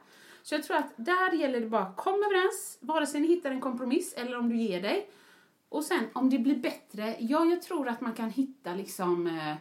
Så 0.42 0.54
jag 0.54 0.62
tror 0.64 0.76
att 0.76 0.92
där 0.96 1.32
gäller 1.32 1.60
det 1.60 1.66
bara 1.66 1.82
att 1.82 1.96
komma 1.96 2.26
överens, 2.26 2.78
vare 2.80 3.06
sig 3.06 3.20
ni 3.20 3.28
hittar 3.28 3.50
en 3.50 3.60
kompromiss 3.60 4.14
eller 4.14 4.38
om 4.38 4.48
du 4.48 4.56
ger 4.56 4.82
dig. 4.82 5.10
Och 5.68 5.84
sen 5.84 6.04
om 6.12 6.30
det 6.30 6.38
blir 6.38 6.56
bättre, 6.56 7.16
ja 7.20 7.44
jag 7.44 7.62
tror 7.62 7.88
att 7.88 8.00
man 8.00 8.12
kan 8.12 8.30
hitta 8.30 8.74
liksom 8.74 9.26
eh, 9.26 9.54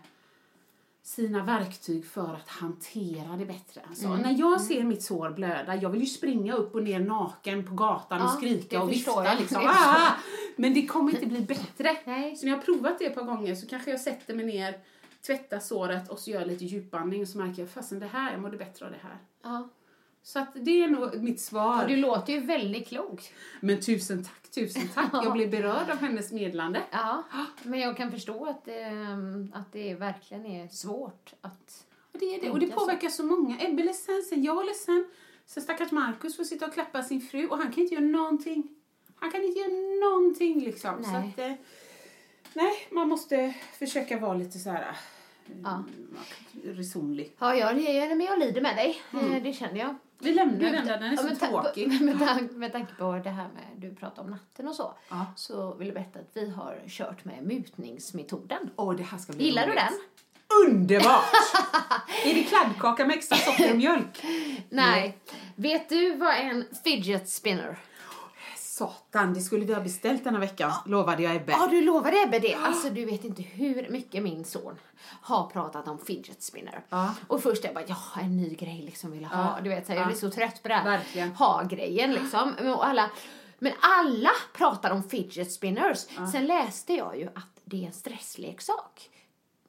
sina 1.04 1.44
verktyg 1.44 2.06
för 2.06 2.34
att 2.34 2.48
hantera 2.50 3.38
det 3.38 3.46
bättre. 3.46 3.82
Alltså, 3.90 4.08
Mm. 4.08 4.22
När 4.22 4.40
jag 4.40 4.62
ser 4.62 4.84
mitt 4.84 5.04
sår 5.04 5.30
blöda, 5.30 5.76
jag 5.76 5.90
vill 5.90 6.02
ju 6.02 6.08
springa 6.08 6.54
upp 6.54 6.76
och 6.76 6.84
ner 6.84 7.00
naken 7.00 7.66
på 7.68 7.74
gatan 7.74 8.22
och 8.22 8.28
Ja, 8.28 8.36
skrika 8.38 8.78
det 8.78 8.84
och 8.84 8.92
vifta 8.92 9.34
liksom. 9.34 9.62
Ah! 9.68 10.12
Men 10.56 10.74
det 10.74 10.86
kommer 10.88 11.12
inte 11.14 11.26
bli 11.26 11.42
bättre. 11.42 11.98
Nej. 12.06 12.36
Så 12.36 12.46
när 12.46 12.52
jag 12.52 12.58
har 12.58 12.64
provat 12.64 13.00
det 13.00 13.06
ett 13.06 13.16
par 13.16 13.24
gånger 13.24 13.56
så 13.56 13.68
kanske 13.68 13.92
jag 13.92 14.00
sätter 14.00 14.36
mig 14.36 14.46
ner, 14.46 14.80
tvättar 15.22 15.60
såret 15.60 16.10
och 16.10 16.20
så 16.20 16.32
gör 16.32 16.40
jag 16.40 16.48
lite 16.48 16.66
djupandning 16.66 17.22
och 17.22 17.28
så 17.28 17.38
märker 17.38 17.62
jag 17.62 17.70
fasen 17.70 18.00
det 18.00 18.08
här, 18.08 18.32
jag 18.32 18.42
mådde 18.42 18.58
bättre 18.58 18.86
av 18.86 18.92
det 18.92 18.98
här. 19.02 19.18
Ja. 19.44 19.70
Så 20.24 20.40
att 20.40 20.50
det 20.54 20.84
är 20.84 20.88
nog 20.88 21.22
mitt 21.24 21.42
svar. 21.42 21.88
Du 21.88 21.96
låter 21.96 22.34
ju 22.34 22.40
väldigt 22.40 22.88
klok. 22.88 23.34
Men 23.60 23.82
tusen 23.82 24.24
tack, 24.24 24.52
tusen 24.52 24.88
tack. 24.94 25.10
Jag 25.14 25.34
blev 25.34 25.52
berörd 25.52 25.90
av 25.90 25.98
hennes 25.98 26.32
medlande. 26.32 26.82
Ja, 26.92 27.24
men 27.64 27.80
jag 27.80 27.98
kan 27.98 28.12
förstå 28.12 28.46
att, 28.46 28.68
ehm, 28.68 29.52
att 29.56 29.72
det 29.72 29.96
verkligen 29.96 30.46
är 30.46 30.68
svårt 30.68 31.34
att... 31.42 31.86
Och 32.14 32.20
det 32.20 32.36
är 32.36 32.42
det. 32.42 32.50
Och 32.50 32.60
det 32.60 32.68
så. 32.68 32.74
påverkar 32.74 33.10
så 33.10 33.24
många. 33.24 33.58
Ebbe 33.60 33.82
är 33.82 33.86
ledsen, 33.86 34.22
sen 34.30 34.44
jag 34.44 34.62
är 34.62 34.66
ledsen. 34.66 35.06
Sen 35.46 35.64
stackars 35.64 35.92
Markus 35.92 36.38
får 36.38 36.44
sitta 36.44 36.66
och 36.66 36.74
klappa 36.74 37.04
sin 37.04 37.22
fru 37.22 37.48
och 37.48 37.58
han 37.58 37.72
kan 37.72 37.84
inte 37.84 37.96
göra 37.96 38.06
någonting. 38.06 38.68
Han 39.16 39.32
kan 39.32 39.44
inte 39.44 39.60
göra 39.60 40.10
någonting 40.10 40.60
liksom. 40.60 41.04
Så 41.04 41.12
Nej. 41.12 41.34
att, 41.34 41.40
eh, 41.40 41.54
nej, 42.54 42.88
man 42.92 43.08
måste 43.10 43.54
försöka 43.80 44.20
vara 44.20 44.34
lite 44.34 44.60
så 44.60 44.70
här 44.70 44.96
Ja. 45.64 45.84
resonlig. 46.66 47.36
Ja, 47.40 47.56
jag, 47.56 47.80
jag, 47.82 48.10
men 48.18 48.22
jag 48.22 48.40
lider 48.40 48.62
med 48.62 48.76
dig. 48.76 49.02
Eh, 49.14 49.44
Det 49.44 49.54
känner 49.54 49.80
jag. 49.80 49.96
Vi 50.22 50.34
lämnar 50.34 50.60
den 50.60 50.86
där, 50.88 50.98
den 51.00 51.04
är 51.04 51.30
Ja, 51.30 51.36
så 51.36 51.46
tråkig. 51.48 52.02
Med, 52.02 52.20
tanke- 52.20 52.54
med 52.54 52.72
tanke 52.72 52.94
på 52.96 53.12
det 53.24 53.30
här 53.30 53.48
med 53.48 53.64
du 53.90 53.96
pratar 53.96 54.24
om 54.24 54.30
natten 54.30 54.68
och 54.68 54.76
så. 54.76 54.94
Ja. 55.10 55.26
Så 55.36 55.74
vill 55.74 55.88
jag 55.88 55.94
berätta 55.96 56.20
att 56.20 56.30
vi 56.34 56.50
har 56.50 56.80
kört 56.88 57.26
med 57.26 57.44
mutningsmetoden. 57.44 58.70
Åh, 58.76 58.96
det 58.96 59.04
här 59.04 59.18
ska 59.18 59.34
bli 59.34 59.46
Gillar 59.46 59.62
du 59.68 59.72
roligt. 59.72 59.84
den? 59.84 59.94
Underbart! 60.68 61.26
är 62.26 62.34
det 62.34 62.44
kladdkaka 62.44 63.06
med 63.06 63.16
extra 63.18 63.38
socker 63.38 63.72
och 63.72 63.78
mjölk? 63.78 64.24
Nej. 64.70 65.18
Vet 65.56 65.90
du 65.90 66.16
vad 66.16 66.36
en 66.40 66.66
fidget 66.84 67.30
spinner? 67.30 67.78
Satan, 68.80 69.34
det 69.34 69.42
skulle 69.42 69.66
vi 69.66 69.74
ha 69.74 69.82
beställt 69.82 70.24
denna 70.24 70.40
vecka, 70.40 70.74
lovade 70.86 71.24
jag 71.24 71.36
Ebbe. 71.36 71.52
Ja, 71.52 71.68
du 71.72 71.82
lovade 71.82 72.22
Ebbe 72.22 72.40
det. 72.40 72.56
Alltså, 72.56 72.90
du 72.90 73.06
vet 73.06 73.24
inte 73.24 73.42
hur 73.42 73.90
mycket 73.90 74.24
min 74.24 74.46
son 74.46 74.76
har 75.22 75.48
pratat 75.48 75.88
om 75.88 75.98
fidget 76.00 76.44
spinner. 76.44 76.82
Ja. 76.90 77.16
Och 77.28 77.44
först 77.44 77.64
jag 77.64 77.74
bara, 77.74 77.84
ja, 77.88 77.98
en 78.22 78.38
ny 78.38 78.56
grej 78.56 78.82
liksom 78.86 79.12
vill 79.12 79.22
jag 79.22 79.30
ha. 79.30 79.56
Ja. 79.58 79.64
Du 79.64 79.70
vet, 79.70 79.86
så 79.86 79.92
här, 79.92 80.00
jag 80.00 80.04
Ja. 80.04 80.08
blir 80.08 80.18
så 80.18 80.30
trött 80.30 80.62
på 80.64 80.68
det 80.68 80.74
här. 80.74 81.30
Ha-grejen 81.38 82.14
liksom. 82.14 82.54
Och 82.76 82.88
alla, 82.88 83.10
men 83.60 83.74
alla 83.80 84.32
pratar 84.54 84.92
om 84.92 85.04
fidget 85.04 85.52
spinners. 85.52 86.06
Sen 86.32 86.46
läste 86.46 86.94
jag 86.94 87.18
ju 87.18 87.28
att 87.28 87.62
det 87.66 87.84
är 87.84 87.88
en 87.88 87.94
stressleksak. 87.94 89.10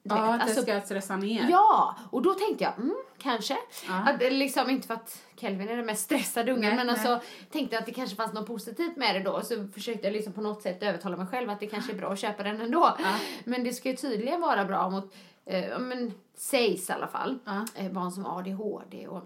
Ja, 0.02 0.14
att 0.34 0.40
det 0.40 0.44
alltså- 0.44 0.62
ska 0.62 0.80
stressa 0.80 1.16
ner. 1.16 1.46
Ja, 1.50 1.96
och 2.10 2.22
då 2.22 2.34
tänkte 2.34 2.64
jag, 2.64 2.72
mm, 2.78 2.96
kanske. 3.18 3.56
Ja. 3.88 3.94
Att, 4.06 4.18
det 4.18 4.30
liksom, 4.30 4.70
inte 4.70 4.86
för 4.86 4.94
att 4.94 5.22
Kelvin 5.36 5.68
är 5.68 5.76
den 5.76 5.86
mest 5.86 6.04
stressade 6.04 6.52
ungen, 6.52 6.62
Nej, 6.68 6.76
men 6.76 6.86
nej. 6.86 6.92
alltså 6.94 7.20
tänkte 7.52 7.78
att 7.78 7.86
det 7.86 7.92
kanske 7.92 8.16
fanns 8.16 8.32
något 8.32 8.46
positivt 8.46 8.96
med 8.96 9.14
det 9.14 9.20
då. 9.22 9.40
Så 9.42 9.68
försökte 9.74 10.06
jag 10.06 10.12
liksom 10.12 10.32
på 10.32 10.40
något 10.40 10.62
sätt 10.62 10.82
övertala 10.82 11.16
mig 11.16 11.26
själv 11.26 11.50
att 11.50 11.60
det 11.60 11.66
kanske 11.66 11.92
är 11.92 11.96
bra 11.96 12.12
att 12.12 12.18
köpa 12.18 12.42
den 12.42 12.60
ändå. 12.60 12.96
Men 13.44 13.64
det 13.64 13.72
ska 13.72 13.88
ju 13.88 13.96
tydligen 13.96 14.40
vara 14.40 14.64
bra 14.64 14.90
mot, 14.90 15.14
eh, 15.46 15.68
ja, 15.68 15.78
men 15.78 16.12
sägs 16.36 16.90
i 16.90 16.92
alla 16.92 17.06
fall, 17.06 17.38
Ja. 17.44 17.64
eh, 17.74 17.92
barn 17.92 18.10
som 18.12 18.24
har 18.24 18.38
ADHD 18.38 19.08
och 19.08 19.22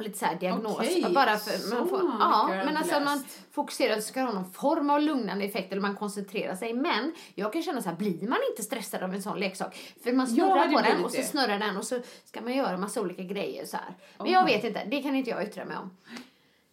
och 0.00 0.04
lite 0.04 0.18
så 0.18 0.24
här 0.26 0.34
diagnos. 0.34 0.76
Okej, 0.76 1.06
bara 1.14 1.36
för, 1.36 1.74
man 1.74 1.88
får, 1.88 2.00
ja, 2.20 2.48
men 2.48 2.76
alltså 2.76 3.00
man 3.00 3.18
läst. 3.18 3.38
fokuserar 3.50 3.96
så 3.96 4.02
ska 4.02 4.20
det 4.20 4.26
ha 4.26 4.32
någon 4.32 4.52
form 4.52 4.90
av 4.90 5.00
lugnande 5.00 5.44
effekt 5.44 5.72
eller 5.72 5.82
man 5.82 5.96
koncentrerar 5.96 6.56
sig. 6.56 6.74
Men 6.74 7.14
jag 7.34 7.52
kan 7.52 7.62
känna 7.62 7.82
så 7.82 7.88
här, 7.88 7.96
blir 7.96 8.28
man 8.28 8.38
inte 8.50 8.62
stressad 8.62 9.02
av 9.02 9.14
en 9.14 9.22
sån 9.22 9.40
leksak? 9.40 9.94
För 10.02 10.12
man 10.12 10.26
snurrar 10.26 10.70
Ja, 10.70 10.78
på 10.78 10.84
den 10.84 11.04
och 11.04 11.10
så 11.10 11.22
snurrar 11.22 11.58
den 11.58 11.76
och 11.76 11.84
så 11.84 12.00
ska 12.24 12.40
man 12.40 12.54
göra 12.54 12.76
massa 12.76 13.00
olika 13.00 13.22
grejer 13.22 13.66
så 13.66 13.76
här. 13.76 13.94
Men 14.18 14.32
jag 14.32 14.44
vet 14.44 14.64
inte, 14.64 14.84
det 14.84 15.02
kan 15.02 15.16
inte 15.16 15.30
jag 15.30 15.44
yttra 15.44 15.64
mig 15.64 15.76
om. 15.76 15.90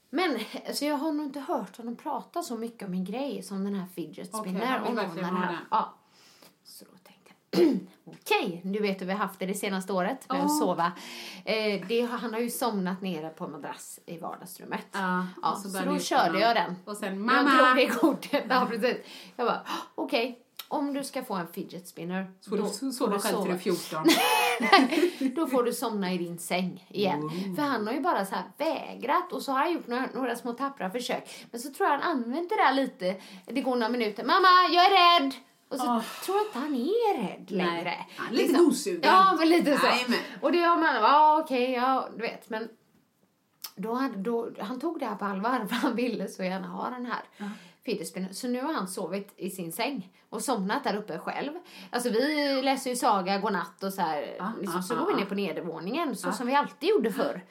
Men 0.09 0.39
alltså, 0.67 0.85
jag 0.85 0.97
har 0.97 1.11
nog 1.11 1.25
inte 1.25 1.39
hört 1.39 1.77
honom 1.77 1.95
prata 1.95 2.41
så 2.41 2.57
mycket 2.57 2.87
om 2.87 2.93
en 2.93 3.05
grej 3.05 3.43
som 3.43 3.63
den 3.63 3.75
här 3.75 3.87
fidget 3.95 4.35
spinner. 4.35 4.79
vill 4.79 4.89
och 4.89 4.95
någon 4.95 5.15
den 5.15 5.25
här. 5.25 5.57
Ja. 5.71 5.93
Så 6.63 6.85
då 6.85 6.91
tänkte 6.91 7.31
jag, 7.31 7.46
okej, 8.05 8.61
du 8.63 8.79
vet 8.79 9.01
hur 9.01 9.05
vi 9.05 9.11
har 9.11 9.19
haft 9.19 9.39
det 9.39 9.45
det 9.45 9.53
senaste 9.53 9.93
året 9.93 10.29
med 10.29 10.45
att 10.45 10.57
sova. 10.59 10.91
Eh, 11.45 11.87
det, 11.87 12.01
han 12.01 12.33
har 12.33 12.39
ju 12.39 12.49
somnat 12.49 13.01
nere 13.01 13.29
på 13.29 13.47
madrass 13.47 13.99
i 14.05 14.17
vardagsrummet. 14.17 14.87
Ja, 14.91 15.27
Ja, 15.41 15.55
så, 15.55 15.69
börjar 15.69 15.85
då 15.85 15.93
du 15.93 15.99
körde 15.99 16.39
jag 16.39 16.55
den. 16.55 16.75
Och 16.85 16.97
sen 16.97 17.07
Jag 17.09 17.17
mamma! 17.17 17.73
drog 17.73 17.75
det 17.75 17.87
kortet. 17.87 18.43
Ja, 18.49 18.67
precis. 18.69 18.97
Jag 19.35 19.47
bara, 19.47 19.61
okej, 19.95 20.39
om 20.67 20.93
du 20.93 21.03
ska 21.03 21.23
få 21.23 21.33
en 21.33 21.47
fidget 21.47 21.87
spinner. 21.87 22.31
Så 22.41 22.49
får 22.49 22.57
då 22.57 22.63
du 22.63 22.69
får 22.69 22.91
sova 22.91 23.13
du 23.13 23.19
själv 23.19 23.43
till 23.43 23.51
du 23.65 23.71
är 23.71 23.75
sova. 23.75 24.03
14. 25.19 25.33
Då 25.35 25.47
får 25.47 25.63
du 25.63 25.73
somna 25.73 26.13
i 26.13 26.17
din 26.17 26.37
säng 26.39 26.87
igen. 26.89 27.29
För 27.55 27.63
han 27.63 27.87
har 27.87 27.93
ju 27.93 28.01
bara 28.01 28.25
så 28.25 28.35
här 28.35 28.43
vägrat 28.57 29.33
och 29.33 29.41
så 29.41 29.51
har 29.51 29.59
han 29.59 29.73
gjort 29.73 29.87
några, 29.87 30.05
några 30.13 30.35
små 30.35 30.53
tappra 30.53 30.89
försök. 30.89 31.45
Men 31.51 31.61
så 31.61 31.69
tror 31.73 31.89
jag 31.89 31.97
han 31.97 32.11
använt 32.11 32.49
det 32.49 32.55
där 32.55 32.73
lite. 32.73 33.15
Det 33.45 33.61
går 33.61 33.75
några 33.75 33.89
minuter. 33.89 34.23
Mamma, 34.23 34.47
jag 34.71 34.85
är 34.85 35.19
rädd! 35.19 35.33
Och 35.69 35.77
så 35.77 35.85
Åh. 35.85 36.01
tror 36.25 36.37
jag 36.37 36.45
inte 36.45 36.59
han 36.59 36.75
är 36.75 37.27
rädd 37.27 37.51
längre. 37.51 38.05
Han 38.17 38.27
är 38.27 38.37
lite 38.37 38.53
gosugen. 38.53 39.01
Ja, 39.03 39.35
men 39.39 39.49
lite 39.49 39.77
så. 39.77 39.85
Jajamän. 39.85 40.19
Och 40.41 40.51
det 40.51 40.59
har 40.59 40.77
man, 40.77 40.95
ja 40.95 41.41
okej, 41.43 41.71
ja 41.71 42.09
du 42.15 42.21
vet. 42.21 42.49
Men 42.49 42.69
då, 43.75 43.93
hade, 43.93 44.17
då, 44.17 44.49
han 44.59 44.79
tog 44.79 44.99
det 44.99 45.05
här 45.05 45.15
på 45.15 45.25
allvar 45.25 45.65
för 45.69 45.75
han 45.75 45.95
ville 45.95 46.27
så 46.27 46.43
gärna 46.43 46.67
ha 46.67 46.89
den 46.89 47.05
här 47.05 47.21
spinner. 48.05 48.33
Så 48.33 48.47
nu 48.47 48.61
har 48.61 48.73
han 48.73 48.87
sovit 48.87 49.33
i 49.37 49.49
sin 49.49 49.71
säng 49.71 50.13
och 50.29 50.41
somnat 50.41 50.83
där 50.83 50.95
uppe 50.95 51.19
själv. 51.19 51.51
Alltså 51.89 52.09
vi 52.09 52.61
läser 52.61 52.89
ju 52.89 52.95
saga, 52.95 53.37
godnatt 53.37 53.83
och 53.83 53.93
så 53.93 54.01
här. 54.01 54.35
Ja, 54.39 54.51
liksom, 54.59 54.75
ja, 54.75 54.81
så 54.81 54.93
ja, 54.93 54.99
går 54.99 55.07
vi 55.07 55.13
ner 55.13 55.25
på 55.25 55.35
nedervåningen 55.35 56.15
så 56.15 56.31
som 56.31 56.47
vi 56.47 56.55
alltid 56.55 56.89
gjorde 56.89 57.11
förr. 57.11 57.45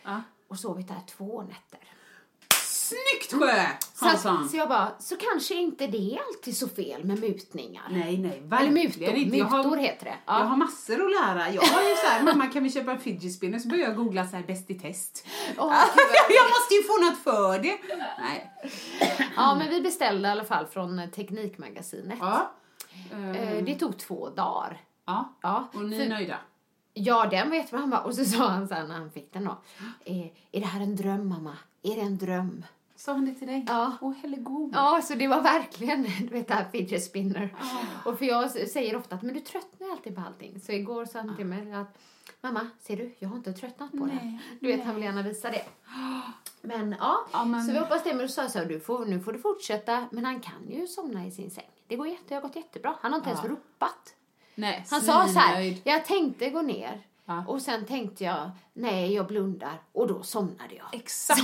Och 0.49 0.59
sovit 0.59 0.89
där 0.89 1.01
två 1.17 1.43
nätter. 1.43 1.81
Snyggt 2.89 3.33
Sjö! 3.43 3.67
Så, 3.95 4.05
Hansson. 4.07 4.37
att, 4.45 4.51
så 4.51 4.57
jag 4.57 4.69
bara, 4.69 4.93
så 4.99 5.17
kanske 5.17 5.55
inte 5.55 5.87
det 5.87 6.15
är 6.15 6.19
alltid 6.29 6.57
så 6.57 6.69
fel 6.69 7.05
med 7.05 7.21
mutningar. 7.21 7.83
Nej, 7.91 8.19
nej, 8.19 8.43
Eller 8.61 8.71
mutor, 8.71 9.03
inte. 9.15 9.37
Jag 9.37 9.53
mutor 9.53 9.71
har, 9.71 9.77
heter 9.77 10.05
det. 10.05 10.17
jag 10.27 10.33
har 10.33 10.57
massor 10.57 10.95
att 11.05 11.11
lära. 11.11 11.51
Jag 11.53 11.63
har 11.63 11.89
ju 11.91 11.97
så 11.97 12.07
här, 12.07 12.23
mamma 12.23 12.47
kan 12.47 12.63
vi 12.65 12.71
köpa 12.71 12.91
en 12.93 12.99
fidget 13.01 13.33
spinner? 13.33 13.59
Så 13.59 13.69
börjar 13.69 13.85
jag 13.89 13.97
googla 13.97 14.27
så 14.29 14.37
här, 14.37 14.43
bäst 14.43 14.71
i 14.71 14.75
test. 14.75 15.27
Vad- 15.57 15.67
jag 16.29 16.47
måste 16.51 16.75
ju 16.75 16.83
få 16.83 16.97
något 17.05 17.19
för 17.19 17.59
det. 17.63 17.79
Nej. 18.19 18.53
Ja, 19.37 19.55
men 19.55 19.71
vi 19.71 19.81
beställde 19.81 20.29
i 20.29 20.31
alla 20.33 20.45
fall 20.45 20.67
från 20.67 20.99
eh, 20.99 21.09
Teknikmagasinet. 21.11 22.19
Ja. 22.21 22.53
Eh, 23.13 23.65
Det 23.65 23.75
tog 23.75 23.99
två 23.99 24.31
dagar. 24.31 24.81
ja. 25.07 25.33
Ja, 25.43 25.69
Och 25.75 25.85
ni 25.85 25.97
för- 25.97 26.05
är 26.05 26.09
nöjda? 26.09 26.37
Ja, 26.99 27.27
den 27.31 27.51
vet 27.51 27.73
man. 27.73 27.81
Han 27.81 27.91
bara, 27.91 28.01
och 28.01 28.15
så 28.15 28.25
sa 28.25 28.49
han 28.49 28.69
sen 28.69 28.89
när 28.89 28.95
han 28.95 29.11
fick 29.11 29.33
den 29.33 29.45
då. 29.45 29.59
Eh, 30.05 30.27
är 30.53 30.61
det 30.61 30.67
här 30.67 30.81
en 30.81 30.97
dröm, 30.97 31.29
mamma? 31.29 31.57
Är 31.83 31.95
det 31.95 32.01
en 32.01 32.19
dröm? 32.19 32.65
Sa 32.97 33.13
han 33.13 33.25
det 33.25 33.35
till 33.35 33.47
dig? 33.49 33.65
Ja. 33.69 33.93
Åh, 34.01 34.13
hellegod. 34.23 34.71
Ja, 34.75 35.01
så 35.05 35.15
det 35.15 35.29
var 35.29 35.43
verkligen 35.43 36.03
du 36.21 36.27
vet, 36.27 36.49
det 36.49 36.55
här 36.55 36.65
fidget 36.73 37.05
spinner. 37.05 37.55
Och 38.05 38.19
för 38.19 38.25
jag 38.25 38.51
säger 38.51 38.97
ofta 38.97 39.15
att 39.15 39.23
men 39.23 39.35
du 39.35 39.41
tröttnar 39.41 39.91
alltid 39.91 40.15
på 40.15 40.21
allting. 40.21 40.61
Så 40.61 40.73
igår 40.73 41.05
sa 41.05 41.19
han 41.19 41.37
till 41.37 41.47
mig 41.47 41.73
att 41.73 41.99
mamma, 42.41 42.69
ser 42.81 42.97
du, 42.97 43.15
jag 43.19 43.29
har 43.29 43.37
inte 43.37 43.53
tröttnat 43.53 43.91
på 43.91 43.97
det. 44.07 44.15
Nej, 44.23 44.41
Du 44.61 44.67
vet, 44.67 44.85
han 44.85 44.95
vill 44.95 45.05
gärna 45.05 45.23
visa 45.23 45.51
det. 45.51 45.65
Men 46.63 46.97
ja, 47.01 47.27
Ja, 47.33 47.45
men- 47.45 47.65
så 47.67 47.73
vi 47.73 47.79
hoppas 47.79 48.03
det. 48.05 48.11
Men 48.15 48.19
då 48.27 48.29
sa 48.29 48.43
jag 48.43 48.51
så 48.51 48.59
här, 48.59 48.67
du 48.67 48.81
får, 48.81 49.05
nu 49.07 49.21
får 49.21 49.33
du 49.33 49.39
fortsätta. 49.39 50.07
Men 50.11 50.25
han 50.25 50.41
kan 50.41 50.71
ju 50.71 50.87
somna 50.87 51.27
i 51.27 51.31
sin 51.31 51.51
säng. 51.51 51.71
Det 51.87 51.97
går 51.97 52.07
jätte, 52.09 52.23
det 52.29 52.35
har 52.35 52.43
gått 52.43 52.57
jättebra. 52.57 52.95
Han 53.01 53.13
har 53.13 53.19
inte 53.19 53.31
ens 53.31 53.45
ropat. 53.45 54.15
Nej, 54.55 54.85
Han 54.91 55.01
sa 55.01 55.29
så 55.29 55.39
här, 55.39 55.77
jag 55.85 56.05
tänkte 56.05 56.51
gå 56.51 56.63
ner. 56.63 57.01
Ja. 57.27 57.45
Och 57.47 57.63
sen 57.63 57.85
tänkte 57.87 58.25
jag, 58.25 58.51
nej 58.73 59.15
jag 59.15 59.27
blundar. 59.27 59.83
Och 59.93 60.07
då 60.09 60.23
somnade 60.23 60.75
jag. 60.75 60.87
Exakt. 60.93 61.41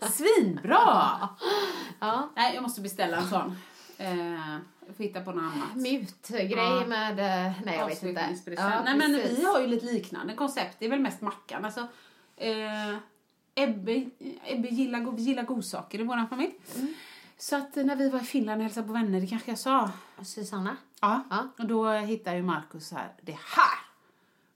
Svinbra! 0.12 1.28
ja. 2.00 2.28
Nej, 2.36 2.54
jag 2.54 2.62
måste 2.62 2.80
beställa 2.80 3.16
en 3.16 3.28
sån. 3.28 3.56
Eh, 3.98 4.56
jag 4.86 4.96
får 4.96 5.04
hitta 5.04 5.20
på 5.20 5.32
något 5.32 5.52
annat. 5.54 5.74
Mutgrej 5.76 6.50
Ja. 6.52 6.86
med, 6.86 7.10
eh, 7.18 7.52
nej 7.64 7.76
jag 7.78 7.86
vet 7.86 8.02
inte. 8.02 8.20
Avslutningspresent. 8.20 8.84
Nej 8.84 8.96
men 8.96 9.12
vi 9.12 9.44
har 9.44 9.60
ju 9.60 9.66
lite 9.66 9.86
liknande 9.86 10.34
koncept. 10.34 10.76
Det 10.78 10.84
är 10.86 10.90
väl 10.90 11.00
mest 11.00 11.20
Mackan. 11.20 11.64
Alltså, 11.64 11.80
eh, 12.36 12.96
Ebbe, 13.54 14.10
Ebbe 14.44 14.68
gillar, 14.68 15.18
gillar 15.18 15.42
godsaker 15.42 16.00
i 16.00 16.02
vår 16.02 16.26
familj. 16.28 16.54
Mm. 16.76 16.94
Så 17.38 17.56
att 17.56 17.76
när 17.76 17.96
vi 17.96 18.08
var 18.10 18.20
i 18.20 18.24
Finland 18.24 18.58
och 18.58 18.62
hälsade 18.64 18.86
på 18.86 18.92
vänner, 18.92 19.20
det 19.20 19.26
kanske 19.26 19.50
jag 19.50 19.58
sa. 19.58 19.90
Susanna? 20.22 20.76
Ja. 21.00 21.22
Ja. 21.30 21.48
Och 21.58 21.66
då 21.66 21.90
hittade 21.92 22.36
ju 22.36 22.42
Markus 22.42 22.88
så 22.88 22.94
här, 22.96 23.12
det 23.22 23.32
här, 23.32 23.78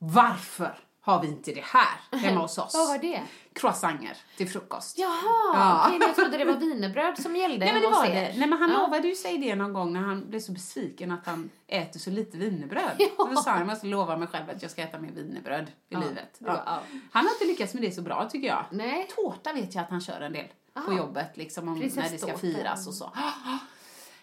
varför 0.05 0.78
har 1.00 1.22
vi 1.22 1.28
inte 1.28 1.53
det 1.53 1.64
här 1.64 2.18
hemma 2.18 2.40
hos 2.40 2.59
oss? 2.59 2.74
Vad 2.76 2.88
var 2.88 2.98
det? 2.98 3.22
Croissanter 3.53 4.16
till 4.36 4.48
frukost. 4.48 4.98
Jaha, 4.98 5.11
Ja. 5.55 5.84
okej, 5.86 5.98
jag 6.00 6.14
trodde 6.14 6.38
det 6.38 6.44
var 6.44 6.55
wienerbröd 6.57 7.18
som 7.22 7.36
gällde 7.36 7.59
Nej 7.64 7.72
men 7.72 7.82
det 7.82 7.88
var 7.88 8.07
det. 8.07 8.12
Nej 8.38 8.48
men 8.48 8.53
han 8.53 8.70
Ja. 8.70 8.78
lovade 8.78 9.09
ju 9.09 9.14
sig 9.14 9.38
det 9.38 9.55
någon 9.55 9.72
gång 9.72 9.92
när 9.92 10.00
han 10.00 10.28
blev 10.30 10.40
så 10.40 10.53
besviken 10.53 11.11
att 11.12 11.26
han 11.26 11.50
äter 11.66 12.00
så 12.00 12.11
lite 12.11 12.36
wienerbröd. 12.36 12.90
Ja. 12.98 13.28
Då 13.30 13.36
sa 13.36 13.50
han, 13.50 13.59
jag 13.59 13.66
måste 13.68 13.86
lova 13.86 14.16
mig 14.16 14.28
själv 14.28 14.50
att 14.50 14.62
jag 14.62 14.70
ska 14.70 14.82
äta 14.82 14.98
mer 14.98 15.11
wienerbröd 15.11 15.64
i 15.68 15.72
Ja. 15.88 16.00
livet. 16.00 16.36
Ja. 16.38 16.80
Han 17.12 17.24
har 17.26 17.32
inte 17.32 17.44
lyckats 17.44 17.74
med 17.74 17.82
det 17.82 17.92
så 17.92 18.03
bra 18.03 18.28
tycker 18.32 18.48
jag. 18.48 18.64
Nej. 18.70 19.09
Tårta 19.16 19.53
vet 19.53 19.74
jag 19.74 19.82
att 19.84 19.90
han 19.90 20.00
kör 20.00 20.20
en 20.20 20.32
del 20.32 20.46
på 20.74 20.90
Ah. 20.92 20.96
jobbet 20.96 21.36
liksom 21.36 21.68
om, 21.68 21.78
när 21.78 22.09
det 22.11 22.18
ska 22.18 22.38
firas 22.38 22.86
och 22.86 22.94
så. 22.94 23.12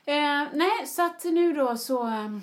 Eh, 0.06 0.44
nej, 0.54 0.88
så 0.88 1.06
att 1.06 1.24
nu 1.24 1.54
då 1.54 1.78
så 1.78 2.04
ehm, 2.04 2.42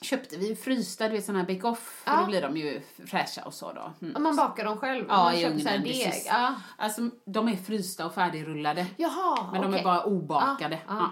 köpte 0.00 0.36
vi 0.36 0.56
frysta, 0.56 1.08
du 1.08 1.14
vet 1.14 1.24
sådana 1.24 1.38
här 1.44 1.46
bake-off, 1.46 1.78
för 2.04 2.10
Ja. 2.10 2.20
då 2.20 2.26
blir 2.26 2.42
de 2.42 2.56
ju 2.56 2.80
fräscha 3.06 3.42
och 3.44 3.54
så 3.54 3.72
då. 3.72 3.92
Mm. 4.02 4.16
Om 4.16 4.22
man 4.22 4.36
bakar 4.36 4.64
dem 4.64 4.78
själv? 4.78 5.04
Ja, 5.08 5.24
man 5.24 5.34
i 5.34 5.40
köper 5.40 5.54
ugnen, 5.56 5.82
deg. 5.82 6.22
Ja. 6.26 6.54
Alltså, 6.78 7.10
de 7.24 7.48
är 7.48 7.56
frysta 7.56 8.06
och 8.06 8.14
färdigrullade. 8.14 8.86
Jaha, 8.96 9.48
Men 9.52 9.60
de 9.62 9.68
okej. 9.68 9.80
är 9.80 9.84
bara 9.84 10.04
obakade. 10.04 10.78
Ja. 10.88 10.94
Ja. 10.96 11.10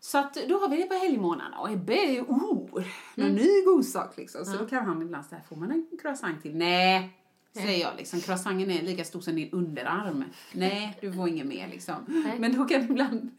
Så 0.00 0.18
att 0.18 0.34
då 0.48 0.58
har 0.58 0.68
vi 0.68 0.76
det 0.76 0.82
på 0.86 0.94
helgmånaderna 0.94 1.58
och 1.58 1.70
Ebbe 1.70 1.92
är 1.94 2.12
ju, 2.12 2.20
oh, 2.22 2.84
någon 3.14 3.26
Mm. 3.26 3.34
ny 3.34 3.62
godsak 3.64 4.16
liksom. 4.16 4.44
Så 4.44 4.56
då 4.56 4.66
kan 4.66 4.86
han 4.86 5.02
ibland 5.02 5.26
säga, 5.26 5.40
får 5.48 5.56
man 5.56 5.70
en 5.70 5.86
croissant 6.02 6.42
till? 6.42 6.56
Nej, 6.56 7.19
säger 7.52 7.80
jag 7.80 7.96
liksom. 7.96 8.20
Croissanten 8.20 8.70
är 8.70 8.82
lika 8.82 9.04
stor 9.04 9.20
som 9.20 9.36
din 9.36 9.50
underarm. 9.52 10.24
Nej, 10.52 10.98
du 11.00 11.12
får 11.12 11.28
inget 11.28 11.46
mer 11.46 11.68
liksom. 11.68 12.24
Men 12.38 12.56
då 12.56 12.64
kan 12.64 12.82
ibland, 12.82 13.30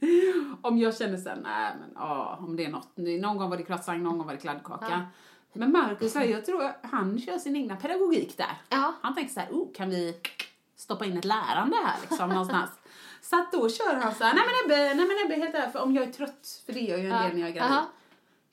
om 0.61 0.77
jag 0.77 0.97
känner 0.97 1.17
såhär, 1.17 1.39
nej 1.43 1.73
men 1.79 1.89
ja, 1.95 2.37
om 2.41 2.55
det 2.55 2.65
är 2.65 2.69
något. 2.69 2.97
Någon 2.97 3.37
gång 3.37 3.49
var 3.49 3.57
det 3.57 3.63
croissant, 3.63 4.03
någon 4.03 4.17
gång 4.17 4.27
var 4.27 4.33
det 4.33 4.39
kladdkaka. 4.39 5.05
Men 5.53 5.71
Marcus, 5.71 6.15
jag 6.15 6.45
tror 6.45 6.71
han 6.87 7.19
kör 7.19 7.37
sin 7.37 7.55
egna 7.55 7.75
pedagogik 7.75 8.37
där. 8.37 8.61
Ja. 8.69 8.93
Han 9.01 9.15
tänker 9.15 9.33
så 9.33 9.39
här, 9.39 9.49
oh, 9.49 9.73
kan 9.73 9.89
vi 9.89 10.15
stoppa 10.75 11.05
in 11.05 11.17
ett 11.17 11.25
lärande 11.25 11.77
här 11.85 11.95
liksom 12.09 12.29
någonstans? 12.29 12.69
Så 13.21 13.35
att 13.39 13.51
då 13.51 13.69
kör 13.69 13.95
han 13.95 14.15
så 14.15 14.23
här, 14.23 14.33
nej 14.33 14.43
men 14.45 14.65
Ebbe, 14.65 14.93
nej 14.95 15.07
men 15.07 15.25
Ebbe, 15.25 15.43
helt 15.45 15.55
ärligt, 15.55 15.71
för 15.71 15.81
om 15.81 15.95
jag 15.95 16.03
är 16.03 16.11
trött, 16.11 16.61
för 16.65 16.73
det 16.73 16.79
gör 16.79 16.97
jag 16.97 17.03
ju 17.05 17.09
en 17.11 17.15
Ja. 17.15 17.23
del 17.23 17.33
när 17.33 17.39
jag 17.39 17.49
är 17.49 17.53
gravid. 17.53 17.77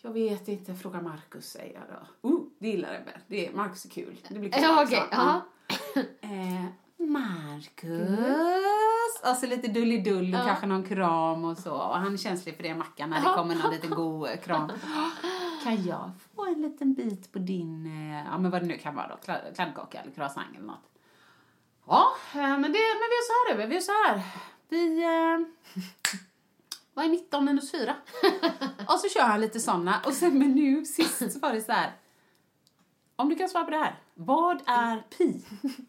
Jag 0.03 0.11
vet 0.12 0.49
inte, 0.49 0.74
fråga 0.74 1.01
Marcus 1.03 1.51
säger 1.51 1.74
jag 1.74 1.82
då. 2.22 2.28
Oh, 2.28 2.42
det 2.59 2.68
gillar 2.68 2.94
Ebbe. 2.94 3.20
Det 3.26 3.46
är, 3.49 3.53
Marcus 3.53 3.84
är 3.84 3.88
kul. 3.90 4.16
Det 4.28 4.38
blir 4.38 4.51
kul 4.53 4.62
Ja, 4.62 4.84
okej. 4.84 5.03
Ja. 5.11 5.40
Ja. 5.94 6.01
Eh, 6.20 6.64
Marcus. 7.07 8.18
Alltså 9.22 9.46
lite 9.46 9.68
dullidull 9.68 10.34
och 10.34 10.40
kanske 10.46 10.66
någon 10.66 10.84
kram 10.84 11.44
och 11.44 11.59
så. 11.59 11.72
Och 11.74 11.99
han 11.99 12.12
är 12.12 12.16
känslig 12.16 12.57
för 12.57 12.62
det, 12.62 12.74
Mackan, 12.74 13.11
när 13.11 13.20
det 13.20 13.26
Ja. 13.26 13.34
kommer 13.34 13.55
någon 13.55 13.70
liten 13.70 13.90
god 13.90 14.28
eh, 14.28 14.36
kram. 14.36 14.72
Kan 15.64 15.84
jag 15.84 16.11
få 16.34 16.46
en 16.46 16.62
liten 16.62 16.94
bit 16.94 17.32
på 17.32 17.38
din, 17.38 17.86
eh, 17.86 18.24
ja 18.32 18.38
men 18.38 18.51
vad 18.51 18.62
det 18.62 18.66
nu 18.66 18.78
kan 18.78 18.94
vara 18.94 19.09
då, 19.09 19.14
Kla- 19.32 19.55
kladdkaka 19.55 20.01
eller 20.01 20.12
croissant 20.12 20.46
eller 20.57 20.66
något. 20.66 20.90
Ja, 21.86 22.07
eh, 22.34 22.40
men, 22.40 22.62
det, 22.62 22.62
men 22.62 23.09
vi 23.11 23.18
är 23.18 23.26
så 23.26 23.32
här 23.49 23.55
Ebbe, 23.55 23.66
vi 23.66 23.76
är 23.76 23.80
så 23.80 23.92
här. 23.92 24.22
Vi, 24.68 25.03
eh, 25.05 25.38
vad 26.99 27.07
är 27.07 27.11
19 27.11 27.44
minus 27.44 27.70
4? 27.70 27.94
och 28.88 29.01
så 29.01 29.09
kör 29.09 29.20
han 29.22 29.40
lite 29.40 29.61
såna. 29.61 30.01
Och 30.07 30.12
sen 30.12 30.38
men 30.38 30.53
nu 30.55 30.84
sist 30.84 31.32
så 31.32 31.38
var 31.38 31.53
det 31.53 31.61
så 31.62 31.72
här. 31.72 31.92
Om 33.16 33.28
du 33.28 33.34
kan 33.34 33.49
svara 33.49 33.64
på 33.64 33.70
det 33.70 33.76
här. 33.76 33.94
Vad 34.14 34.62
är 34.66 34.96
pi? 35.18 35.44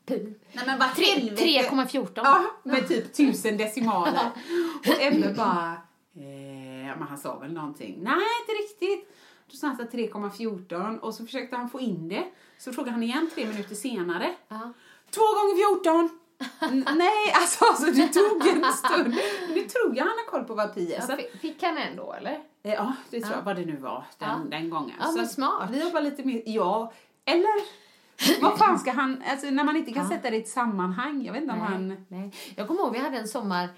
Pi. 0.05 0.35
Nej 0.53 0.63
men 0.65 0.79
vad 0.79 0.95
Tre- 0.95 1.05
helvete. 1.05 1.43
3,14. 1.43 2.09
Ja, 2.15 2.41
med 2.63 2.87
typ 2.87 3.13
tusen 3.13 3.57
decimaler. 3.57 4.31
Och 4.87 5.01
Ebbe 5.01 5.33
bara, 5.33 5.73
eh, 6.15 6.97
men 6.97 7.07
han 7.09 7.17
sa 7.17 7.39
väl 7.39 7.53
någonting. 7.53 7.97
Nej, 8.01 8.27
inte 8.41 8.51
riktigt. 8.63 9.15
Då 9.51 9.57
sa 9.57 9.67
han 9.67 9.75
så 9.77 9.83
här 9.83 9.89
3,14 9.89 10.99
och 10.99 11.13
så 11.13 11.25
försökte 11.25 11.55
han 11.55 11.69
få 11.69 11.79
in 11.79 12.09
det. 12.09 12.23
Så 12.57 12.73
frågade 12.73 12.91
han 12.91 13.03
igen 13.03 13.29
tre 13.35 13.45
minuter 13.45 13.75
senare. 13.75 14.35
Två 15.11 15.21
gånger 15.21 15.55
14! 15.83 16.19
Nej, 16.95 17.31
alltså, 17.33 17.65
alltså 17.65 17.85
det 17.91 18.07
tog 18.07 18.47
en 18.47 18.73
stund. 18.73 19.07
Men 19.47 19.53
det 19.53 19.69
tror 19.69 19.95
jag 19.95 20.03
han 20.03 20.13
har 20.25 20.31
koll 20.31 20.43
på 20.43 20.53
vad 20.55 20.75
pi 20.75 20.93
är. 20.93 21.03
Ja, 21.09 21.17
Fick 21.41 21.63
han 21.63 21.77
ändå 21.77 22.13
eller? 22.13 22.31
Eh, 22.63 22.73
Ja, 22.73 22.93
det 23.09 23.21
tror 23.21 23.33
jag, 23.35 23.41
vad 23.41 23.55
det 23.55 23.65
nu 23.65 23.75
var 23.75 24.03
den, 24.17 24.29
Ja. 24.29 24.57
den 24.57 24.69
gången. 24.69 24.95
Ja, 24.99 25.11
men 25.15 25.27
smart. 25.27 25.69
Vi 25.71 25.81
jobbar 25.83 26.01
lite 26.01 26.23
mer, 26.23 26.41
ja, 26.45 26.93
eller 27.25 27.79
vad 28.41 28.57
fan 28.57 28.79
ska 28.79 28.91
han, 28.91 29.23
alltså 29.31 29.49
när 29.49 29.63
man 29.63 29.75
inte 29.77 29.91
kan 29.93 30.07
sätta 30.09 30.29
det 30.29 30.35
i 30.35 30.41
ett 30.41 30.47
sammanhang, 30.49 31.23
jag 31.25 31.33
vet 31.33 31.41
inte 31.41 31.53
om 31.53 31.61
han... 31.61 32.05
Nej. 32.07 32.31
Jag 32.55 32.67
kommer 32.67 32.81
ihåg 32.81 32.93
vi 32.93 32.99
hade 32.99 33.17
en 33.17 33.27
sommar, 33.27 33.69